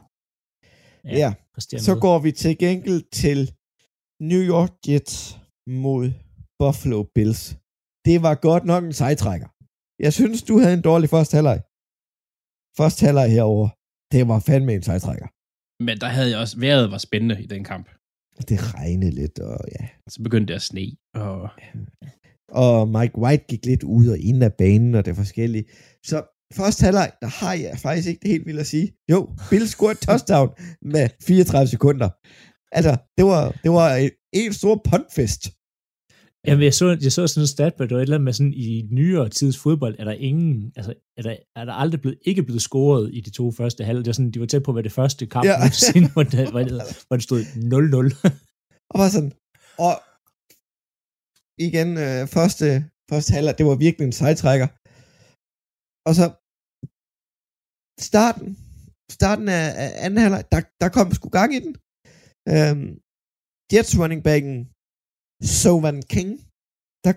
Ja, 1.05 1.17
ja. 1.23 1.31
Så 1.59 1.91
noget. 1.91 2.03
går 2.07 2.19
vi 2.27 2.31
til 2.43 2.53
gengæld 2.65 3.03
til 3.23 3.39
New 4.31 4.43
York 4.55 4.73
Jets 4.89 5.17
mod 5.85 6.05
Buffalo 6.61 6.99
Bills. 7.15 7.43
Det 8.09 8.17
var 8.27 8.35
godt 8.49 8.65
nok 8.73 8.83
en 8.85 8.93
sejtrækker. 9.03 9.49
Jeg 10.05 10.13
synes, 10.19 10.39
du 10.49 10.55
havde 10.63 10.75
en 10.81 10.87
dårlig 10.91 11.09
første 11.15 11.35
halvleg. 11.39 11.59
Første 12.79 13.01
halvleg 13.07 13.29
herover. 13.37 13.67
Det 14.13 14.21
var 14.31 14.39
fandme 14.49 14.73
en 14.79 14.83
sejtrækker. 14.91 15.29
Men 15.81 15.99
der 16.01 16.07
havde 16.07 16.31
jeg 16.31 16.39
også, 16.39 16.59
vejret 16.59 16.91
var 16.91 16.99
spændende 16.99 17.43
i 17.43 17.47
den 17.47 17.65
kamp. 17.65 17.87
Det 18.49 18.75
regnede 18.75 19.11
lidt, 19.11 19.39
og 19.39 19.59
ja. 19.81 19.87
Så 20.09 20.23
begyndte 20.23 20.53
det 20.53 20.55
at 20.55 20.63
sne, 20.63 20.87
og 21.15 21.49
Og 22.49 22.89
Mike 22.89 23.19
White 23.19 23.45
gik 23.49 23.67
lidt 23.67 23.83
ud 23.83 24.07
og 24.09 24.19
ind 24.19 24.45
af 24.45 24.55
banen, 24.55 24.95
og 24.95 25.05
det 25.05 25.17
forskellige. 25.17 25.65
Så 26.05 26.23
første 26.53 26.85
halvleg, 26.85 27.13
der 27.21 27.27
har 27.27 27.55
jeg 27.55 27.79
faktisk 27.79 28.09
ikke 28.09 28.21
det 28.23 28.31
helt 28.31 28.47
vildt 28.47 28.61
at 28.61 28.67
sige. 28.67 28.93
Jo, 29.11 29.29
Bill 29.51 29.69
scorede 29.69 29.99
touchdown 30.07 30.49
med 30.83 31.09
34 31.23 31.69
sekunder. 31.69 32.09
Altså, 32.73 32.97
det 33.19 33.25
var, 33.25 33.43
det 33.63 33.71
var 33.71 33.95
en, 33.95 34.11
en 34.33 34.53
stor 34.53 34.81
puntfest. 34.91 35.43
Jamen, 36.47 36.65
jeg 36.65 36.75
så, 36.75 36.87
jeg 37.07 37.13
så 37.13 37.27
sådan 37.27 37.43
en 37.43 37.47
stat, 37.57 37.73
hvor 37.77 37.85
det 37.87 37.95
var 37.95 38.01
et 38.01 38.03
eller 38.03 38.17
andet 38.17 38.25
med 38.25 38.33
sådan, 38.33 38.53
i 38.67 38.89
nyere 38.99 39.29
tids 39.29 39.59
fodbold, 39.59 39.95
er 39.99 40.05
der 40.05 40.13
ingen, 40.13 40.73
altså, 40.77 40.93
er 41.19 41.23
der, 41.23 41.37
er 41.57 41.65
der 41.65 41.73
aldrig 41.73 42.01
blevet, 42.01 42.19
ikke 42.31 42.43
blevet 42.43 42.63
scoret 42.63 43.11
i 43.17 43.21
de 43.21 43.31
to 43.31 43.45
første 43.61 43.85
halv. 43.85 43.99
Det 43.99 44.07
var 44.07 44.13
sådan, 44.13 44.31
de 44.31 44.41
var 44.41 44.47
tæt 44.47 44.63
på 44.63 44.71
at 44.71 44.75
være 44.75 44.89
det 44.89 44.93
første 45.01 45.27
kamp, 45.27 45.45
Ja. 45.47 45.57
nogensinde, 45.59 46.09
hvor, 46.13 46.23
det, 46.23 46.51
hvor, 46.51 46.61
det, 46.61 46.73
hvor 47.07 47.17
det 47.17 47.25
stod 47.29 47.41
0-0. 47.43 48.07
Og 48.93 48.97
var 49.01 49.09
sådan, 49.17 49.33
og 49.87 49.95
igen, 51.67 51.89
øh, 52.07 52.21
første, 52.37 52.67
første 53.11 53.31
halvleg, 53.35 53.55
det 53.59 53.67
var 53.67 53.77
virkelig 53.87 54.05
en 54.07 54.19
sejtrækker. 54.23 54.69
Og 56.09 56.13
så 56.19 56.27
starten, 58.11 58.49
starten 59.19 59.47
af, 59.59 59.65
af 59.85 59.89
anden 60.05 60.21
halvleg, 60.25 60.43
der, 60.53 60.61
der 60.83 60.89
kom 60.97 61.07
sgu 61.17 61.27
gang 61.39 61.51
i 61.59 61.61
den. 61.65 61.73
Øhm, 62.55 62.89
Jets 63.73 63.93
running 64.01 64.23
backen, 64.29 64.55
Sovan 65.43 65.99
King, 66.15 66.31
der, 67.05 67.15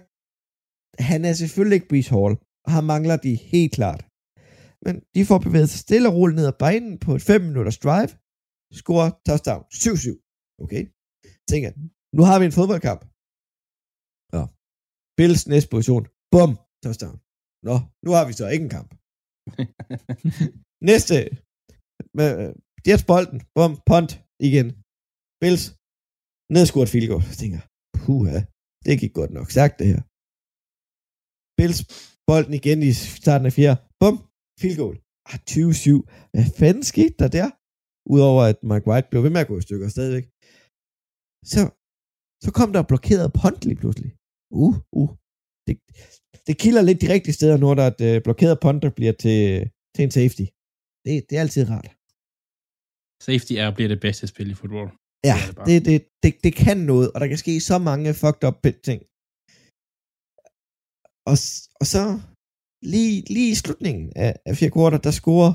han 1.10 1.22
er 1.30 1.34
selvfølgelig 1.42 1.76
ikke 1.78 1.92
Brees 1.92 2.10
Hall, 2.16 2.34
og 2.66 2.72
han 2.78 2.86
mangler 2.94 3.18
de 3.26 3.34
helt 3.54 3.74
klart. 3.78 4.02
Men 4.86 4.96
de 5.16 5.22
får 5.30 5.40
bevæget 5.46 5.70
sig 5.72 5.82
stille 5.86 6.10
og 6.10 6.16
roligt 6.18 6.38
ned 6.40 6.48
ad 6.54 6.58
banen 6.66 6.94
på 7.06 7.12
et 7.18 7.24
5 7.32 7.42
minutters 7.50 7.80
drive, 7.86 8.12
scorer 8.80 9.10
touchdown, 9.28 9.64
7-7. 9.84 10.64
Okay, 10.64 10.84
tænker 11.52 11.70
nu 12.18 12.22
har 12.30 12.38
vi 12.40 12.46
en 12.50 12.58
fodboldkamp. 12.60 13.02
Ja. 14.36 14.44
Bills 15.18 15.44
næste 15.54 15.70
position. 15.74 16.04
Bum, 16.34 16.52
touchdown. 16.84 17.18
Nå, 17.68 17.76
nu 18.06 18.10
har 18.18 18.24
vi 18.28 18.34
så 18.40 18.46
ikke 18.54 18.66
en 18.68 18.76
kamp. 18.78 18.92
næste. 20.90 21.16
Jets 22.88 23.06
bolden. 23.12 23.40
Bum, 23.56 23.72
punt 23.90 24.12
igen. 24.48 24.68
Bills. 25.42 25.64
Nedskudt 26.56 26.90
field 26.94 27.08
goal. 27.12 27.24
Jeg 27.32 27.38
tænker, 27.44 27.62
puha, 28.04 28.40
det 28.86 28.94
gik 29.02 29.14
godt 29.20 29.32
nok 29.38 29.50
sagt 29.58 29.76
det 29.80 29.88
her. 29.94 30.02
Bills 31.58 31.80
bolden 32.30 32.54
igen 32.60 32.80
i 32.90 32.92
starten 33.24 33.46
af 33.50 33.54
fjerde. 33.58 33.80
Bum, 34.02 34.16
field 34.62 34.78
goal. 34.82 34.96
Ah, 35.30 35.40
20-7. 35.50 36.32
Hvad 36.34 36.48
fanden 36.60 36.86
skete 36.92 37.16
der 37.22 37.30
der? 37.38 37.48
Udover 38.14 38.44
at 38.52 38.60
Mike 38.70 38.88
White 38.90 39.08
blev 39.12 39.22
ved 39.26 39.34
med 39.34 39.44
at 39.44 39.50
gå 39.52 39.56
i 39.58 39.66
stykker 39.68 39.88
stadigvæk. 39.96 40.26
Så, 41.52 41.62
så 42.46 42.50
kom 42.58 42.70
der 42.76 42.90
blokeret 42.92 43.28
punt 43.40 43.62
lige 43.70 43.80
pludselig. 43.82 44.12
Uh, 44.62 44.76
uh. 45.00 45.12
Det, 45.68 45.76
det 46.48 46.56
kilder 46.64 46.84
lidt 46.86 47.02
de 47.04 47.14
rigtige 47.16 47.38
steder, 47.40 47.58
når 47.64 47.74
der 47.78 47.84
er 47.88 47.94
et 47.96 48.04
øh, 48.10 48.18
blokeret 48.28 48.58
punt, 48.64 48.80
der 48.86 48.92
bliver 48.98 49.14
til, 49.24 49.42
til 49.96 50.04
en 50.08 50.14
safety. 50.20 50.46
Det, 51.06 51.14
det 51.28 51.34
er 51.38 51.44
altid 51.46 51.64
rart. 51.74 51.92
Safety 53.28 53.54
er 53.62 53.68
bliver 53.76 53.90
det 53.94 54.00
bedste 54.06 54.26
spil 54.32 54.52
i 54.54 54.60
fodbold. 54.62 54.92
Ja, 55.30 55.38
Det 55.68 55.76
det 55.88 56.00
det, 56.24 56.34
det, 56.46 56.54
kan 56.64 56.78
noget, 56.92 57.08
og 57.14 57.18
der 57.22 57.28
kan 57.32 57.42
ske 57.44 57.54
så 57.70 57.78
mange 57.90 58.10
fucked 58.22 58.44
up 58.48 58.58
ting. 58.88 59.00
Og, 61.32 61.38
og 61.82 61.86
så 61.94 62.04
lige, 62.94 63.16
lige 63.36 63.52
i 63.54 63.60
slutningen 63.64 64.08
af, 64.26 64.32
af 64.48 64.54
fjerde 64.58 64.74
kvartal, 64.76 65.04
der 65.08 65.14
scorer 65.22 65.54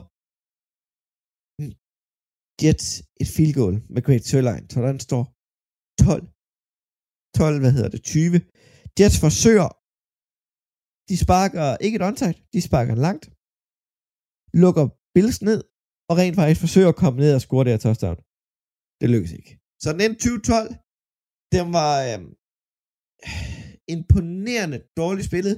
Jets 2.62 2.89
et 3.23 3.29
field 3.35 3.55
goal 3.61 3.77
med 3.95 4.03
Great 4.07 4.25
Sørlein, 4.31 4.64
så 4.73 4.77
der 4.85 4.93
står 5.09 5.23
12, 6.07 6.25
12, 7.41 7.61
hvad 7.62 7.73
hedder 7.77 7.93
det, 7.95 8.03
20. 8.03 8.41
Jets 8.99 9.19
forsøger, 9.25 9.69
de 11.09 11.16
sparker 11.25 11.66
ikke 11.85 11.97
et 11.99 12.07
onside, 12.09 12.37
de 12.55 12.61
sparker 12.69 12.95
langt, 13.07 13.25
lukker 14.62 14.87
Bills 15.14 15.39
ned, 15.49 15.61
og 16.11 16.14
rent 16.21 16.37
faktisk 16.39 16.61
forsøger 16.64 16.91
at 16.91 17.01
komme 17.03 17.19
ned 17.23 17.33
og 17.35 17.43
score 17.47 17.64
det 17.64 17.73
her 17.75 17.85
touchdown. 17.87 18.19
Det 19.01 19.09
lykkes 19.14 19.33
ikke. 19.41 19.58
Så 19.83 19.87
den 19.93 20.01
endte 20.05 20.20
2012, 20.24 20.68
den 21.55 21.66
var 21.79 21.93
øhm, 22.09 22.31
imponerende 23.95 24.79
dårligt 25.01 25.29
spillet 25.31 25.57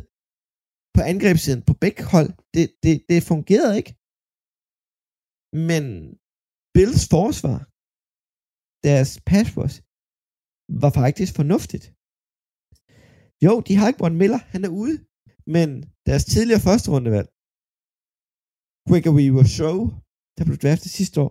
på 0.94 1.00
angrebssiden 1.12 1.62
på 1.68 1.74
begge 1.84 2.02
hold. 2.14 2.30
Det, 2.54 2.64
det, 2.84 2.94
det 3.10 3.28
fungerede 3.32 3.74
ikke. 3.80 3.92
Men 5.68 5.84
Bills 6.76 7.04
forsvar, 7.14 7.58
deres 8.86 9.10
pass 9.30 9.48
rush, 9.58 9.76
var 10.82 10.92
faktisk 11.00 11.32
fornuftigt. 11.40 11.86
Jo, 13.44 13.52
de 13.66 13.72
har 13.78 13.86
ikke 13.88 14.04
Von 14.04 14.18
Miller, 14.20 14.40
han 14.52 14.62
er 14.68 14.72
ude, 14.82 14.96
men 15.54 15.68
deres 16.08 16.24
tidligere 16.32 16.66
første 16.68 16.88
rundevalg, 16.94 17.28
Gregory 18.88 19.28
Rousseau, 19.36 19.78
der 20.36 20.44
blev 20.48 20.58
draftet 20.64 20.90
sidste 20.98 21.16
år, 21.24 21.30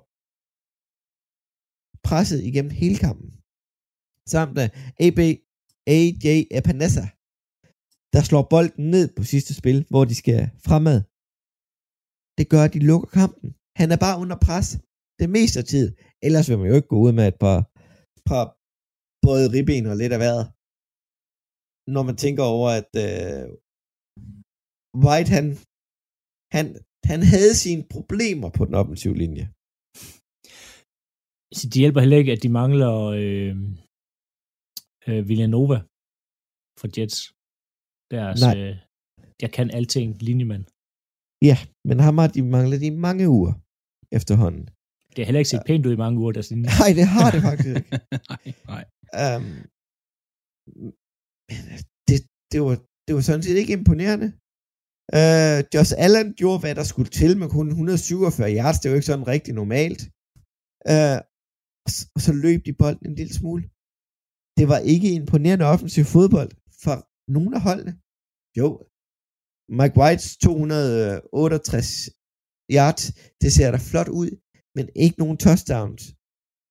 presset 2.10 2.40
igennem 2.50 2.74
hele 2.82 2.98
kampen. 3.06 3.30
Samt 4.34 4.56
øh, 4.64 4.64
af 4.64 4.70
AB, 5.06 5.20
AJ 5.96 6.26
Epinesa, 6.60 7.06
der 8.14 8.22
slår 8.30 8.44
bolden 8.54 8.86
ned 8.96 9.06
på 9.18 9.24
sidste 9.34 9.54
spil, 9.62 9.80
hvor 9.92 10.04
de 10.10 10.16
skal 10.22 10.42
fremad. 10.68 11.00
Det 12.38 12.46
gør, 12.54 12.64
at 12.66 12.74
de 12.76 12.82
lukker 12.90 13.10
kampen. 13.22 13.48
Han 13.82 13.90
er 13.96 14.00
bare 14.06 14.20
under 14.24 14.38
pres 14.48 14.68
det 15.22 15.30
meste 15.38 15.58
af 15.62 15.66
tid. 15.74 15.88
Ellers 16.26 16.50
vil 16.50 16.58
man 16.60 16.70
jo 16.70 16.76
ikke 16.80 16.92
gå 16.94 17.00
ud 17.06 17.12
med 17.18 17.26
et 17.28 17.40
par, 17.46 17.60
par 18.30 18.46
både 19.26 19.44
ribben 19.54 19.86
og 19.92 19.96
lidt 20.02 20.14
af 20.16 20.20
vejret. 20.24 20.46
Når 21.96 22.04
man 22.10 22.18
tænker 22.24 22.44
over, 22.56 22.70
at 22.80 22.92
øh, 23.06 23.44
White, 25.04 25.32
han, 25.38 25.46
han, 26.56 26.66
han 27.10 27.20
havde 27.34 27.56
sine 27.64 27.84
problemer 27.96 28.50
på 28.58 28.62
den 28.68 28.76
offensive 28.82 29.18
linje. 29.24 29.46
Så 31.58 31.64
det 31.72 31.78
hjælper 31.84 32.00
heller 32.02 32.22
ikke, 32.22 32.36
at 32.36 32.44
de 32.44 32.50
mangler 32.62 32.94
øh, 33.22 33.54
øh, 35.08 35.22
Villanova 35.30 35.78
for 36.80 36.88
Jets. 36.96 37.20
Deres, 38.14 38.42
Nej. 38.46 38.56
øh, 38.62 38.74
jeg 39.44 39.52
kan 39.58 39.68
alting, 39.78 40.10
linjemand. 40.28 40.64
Ja, 41.50 41.58
men 41.88 41.98
ham 42.06 42.18
har 42.22 42.30
de 42.36 42.42
manglet 42.56 42.82
i 42.90 42.92
mange 43.08 43.26
uger 43.38 43.54
efterhånden. 44.18 44.66
Det 45.14 45.20
har 45.20 45.28
heller 45.30 45.44
ikke 45.44 45.54
set 45.54 45.68
pænt 45.70 45.86
ud 45.88 45.94
i 45.96 46.04
mange 46.06 46.20
uger, 46.22 46.32
deres 46.38 46.50
linje. 46.52 46.70
Nej, 46.82 46.92
det 47.00 47.06
har 47.16 47.30
det 47.34 47.42
faktisk 47.48 47.70
ikke. 47.70 47.90
nej, 48.32 48.46
nej. 48.72 48.84
Um, 49.24 49.48
det, 52.10 52.18
det, 52.52 52.60
var, 52.66 52.76
det 53.06 53.12
var 53.16 53.24
sådan 53.28 53.44
set 53.46 53.58
ikke 53.62 53.78
imponerende. 53.80 54.28
Uh, 55.20 55.60
Josh 55.74 55.94
Allen 56.06 56.28
gjorde, 56.40 56.60
hvad 56.62 56.76
der 56.80 56.86
skulle 56.92 57.12
til 57.20 57.32
med 57.42 57.48
kun 57.58 57.68
147 57.68 58.56
yards. 58.58 58.80
Det 58.80 58.88
var 58.90 58.96
ikke 58.96 59.12
sådan 59.12 59.32
rigtig 59.36 59.54
normalt. 59.62 60.02
Uh, 60.94 61.18
og, 61.90 61.94
og 62.16 62.22
så 62.26 62.34
løb 62.46 62.60
de 62.68 62.74
bolden 62.82 63.06
en 63.08 63.16
lille 63.20 63.34
smule. 63.40 63.64
Det 64.58 64.66
var 64.72 64.80
ikke 64.94 65.10
imponerende 65.20 65.66
offensiv 65.74 66.04
fodbold 66.16 66.52
for 66.84 66.98
nogen 67.36 67.54
af 67.58 67.62
holdene. 67.68 67.94
Jo, 68.60 68.68
Mike 69.80 69.96
Whites 70.02 70.28
268 70.46 71.88
yards, 72.78 73.04
det 73.42 73.50
ser 73.56 73.70
da 73.72 73.80
flot 73.90 74.10
ud, 74.22 74.30
men 74.76 74.86
ikke 75.04 75.18
nogen 75.24 75.38
touchdowns. 75.46 76.04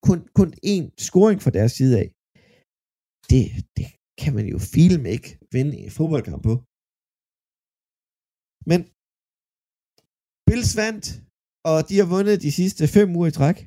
Kun, 0.06 0.18
kun 0.38 0.50
én 0.72 0.84
scoring 1.06 1.38
fra 1.42 1.54
deres 1.58 1.72
side 1.78 1.94
af. 2.02 2.08
Det, 3.30 3.44
det 3.76 3.88
kan 4.20 4.32
man 4.38 4.46
jo 4.54 4.58
film 4.76 5.02
ikke 5.14 5.28
vinde 5.54 5.74
en 5.84 5.90
fodboldkamp 5.98 6.42
på. 6.48 6.54
Men 8.70 8.80
Bills 10.46 10.72
vandt, 10.82 11.06
og 11.70 11.78
de 11.88 11.94
har 12.00 12.08
vundet 12.14 12.42
de 12.46 12.52
sidste 12.60 12.82
fem 12.96 13.08
uger 13.16 13.28
i 13.30 13.36
træk. 13.38 13.58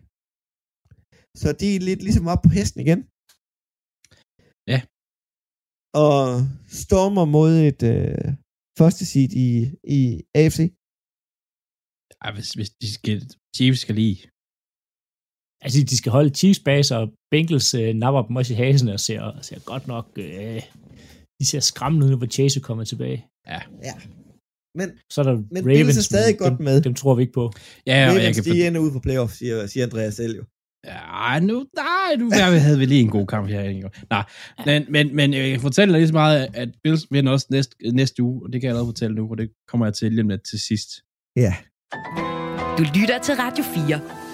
Så 1.41 1.47
de 1.59 1.67
er 1.75 1.79
lidt 1.89 2.01
ligesom 2.07 2.27
op 2.33 2.41
på 2.43 2.49
hesten 2.57 2.79
igen. 2.85 2.99
Ja. 4.73 4.79
Og 6.03 6.19
stormer 6.83 7.25
mod 7.35 7.51
et 7.69 7.81
øh, 7.93 8.27
første 8.79 9.03
seed 9.11 9.31
i, 9.47 9.49
i 9.97 9.99
AFC. 10.39 10.59
Ej, 12.23 12.31
hvis, 12.35 12.49
hvis 12.57 12.71
de 12.81 12.87
skal, 12.97 13.17
Chiefs 13.55 13.81
skal 13.85 13.95
lige. 14.01 14.19
Altså, 15.63 15.77
de 15.91 15.97
skal 15.97 16.11
holde 16.17 16.31
Chiefs 16.39 16.61
bag 16.69 16.81
sig, 16.85 16.97
og 17.03 17.07
Bengals 17.31 17.69
øh, 17.81 17.89
napper 18.03 18.21
dem 18.27 18.35
også 18.39 18.53
i 18.53 18.59
hasen 18.63 18.87
og 18.95 18.99
ser, 19.07 19.21
ser 19.47 19.59
godt 19.71 19.85
nok... 19.93 20.05
Øh, 20.25 20.61
de 21.39 21.45
ser 21.51 21.59
skræmmende 21.71 22.07
ud, 22.07 22.15
hvor 22.17 22.29
Chase 22.35 22.59
er 22.59 22.63
kommet 22.69 22.87
tilbage. 22.87 23.19
Ja. 23.51 23.61
Ja. 23.87 23.95
Men, 24.79 24.87
Så 25.13 25.17
er 25.21 25.25
der 25.29 25.35
men 25.55 25.61
Ravens, 25.67 25.77
Bills 25.79 25.97
er 25.97 26.07
stadig 26.13 26.33
men 26.33 26.41
godt 26.43 26.57
dem, 26.57 26.63
med. 26.67 26.75
Dem 26.87 26.93
tror 27.01 27.15
vi 27.15 27.21
ikke 27.25 27.37
på. 27.41 27.45
Ja, 27.91 27.97
og 28.09 28.15
jeg 28.15 28.21
Ravens, 28.21 28.35
kan 28.37 28.53
de 28.53 28.67
ender 28.67 28.81
ude 28.83 28.91
på 28.97 29.01
playoff, 29.05 29.31
siger, 29.39 29.67
siger 29.71 29.83
Andreas 29.87 30.15
selv 30.21 30.33
jo. 30.39 30.43
Ja, 30.87 31.39
nu, 31.39 31.65
nej, 31.75 32.15
nu 32.17 32.29
havde 32.31 32.79
vi 32.79 32.85
lige 32.85 33.01
en 33.01 33.09
god 33.09 33.27
kamp 33.27 33.49
her. 33.49 33.89
Nej, 34.09 34.23
men, 34.65 34.85
men, 34.89 35.15
men 35.15 35.33
jeg 35.33 35.51
kan 35.51 35.61
fortælle 35.61 35.93
dig 35.93 35.99
lige 35.99 36.07
så 36.07 36.13
meget, 36.13 36.47
at 36.53 36.69
Bills 36.83 37.07
vinder 37.11 37.31
også 37.31 37.47
næste, 37.49 37.75
næste 37.93 38.23
uge, 38.23 38.41
og 38.45 38.53
det 38.53 38.61
kan 38.61 38.67
jeg 38.67 38.71
allerede 38.71 38.87
fortælle 38.87 39.15
nu, 39.15 39.31
og 39.31 39.37
det 39.37 39.49
kommer 39.67 39.85
jeg 39.85 39.93
til 39.93 40.11
lige 40.11 40.21
om 40.21 40.29
lidt 40.29 40.41
til 40.49 40.59
sidst. 40.59 40.89
Ja. 41.35 41.55
Du 42.77 42.83
lytter 42.95 43.19
til 43.23 43.35
Radio 43.35 43.63
4. 43.63 44.30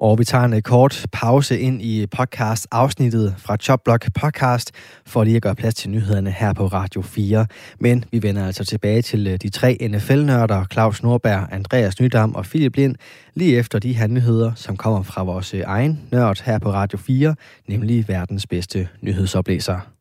Og 0.00 0.18
vi 0.18 0.24
tager 0.24 0.44
en 0.44 0.54
øh, 0.54 0.62
kort 0.62 1.06
pause 1.12 1.60
ind 1.60 1.82
i 1.82 2.06
podcast-afsnittet 2.06 3.34
fra 3.38 3.56
Chopblock 3.56 4.12
Podcast, 4.14 4.72
for 5.06 5.24
lige 5.24 5.36
at 5.36 5.42
gøre 5.42 5.54
plads 5.54 5.74
til 5.74 5.90
nyhederne 5.90 6.30
her 6.30 6.52
på 6.52 6.66
Radio 6.66 7.02
4. 7.02 7.46
Men 7.80 8.04
vi 8.12 8.22
vender 8.22 8.46
altså 8.46 8.64
tilbage 8.64 9.02
til 9.02 9.26
øh, 9.26 9.38
de 9.42 9.48
tre 9.48 9.88
NFL-nørder, 9.90 10.64
Claus 10.72 11.02
Norberg, 11.02 11.48
Andreas 11.52 12.00
Nydam 12.00 12.34
og 12.34 12.44
Philip 12.44 12.76
Lind, 12.76 12.96
lige 13.34 13.56
efter 13.56 13.78
de 13.78 13.92
her 13.92 14.06
nyheder, 14.06 14.52
som 14.54 14.76
kommer 14.76 15.02
fra 15.02 15.22
vores 15.22 15.54
øh, 15.54 15.62
egen 15.66 16.00
nørd 16.12 16.42
her 16.44 16.58
på 16.58 16.72
Radio 16.72 16.98
4, 16.98 17.34
nemlig 17.68 18.08
verdens 18.08 18.46
bedste 18.46 18.88
nyhedsoplæser. 19.00 19.99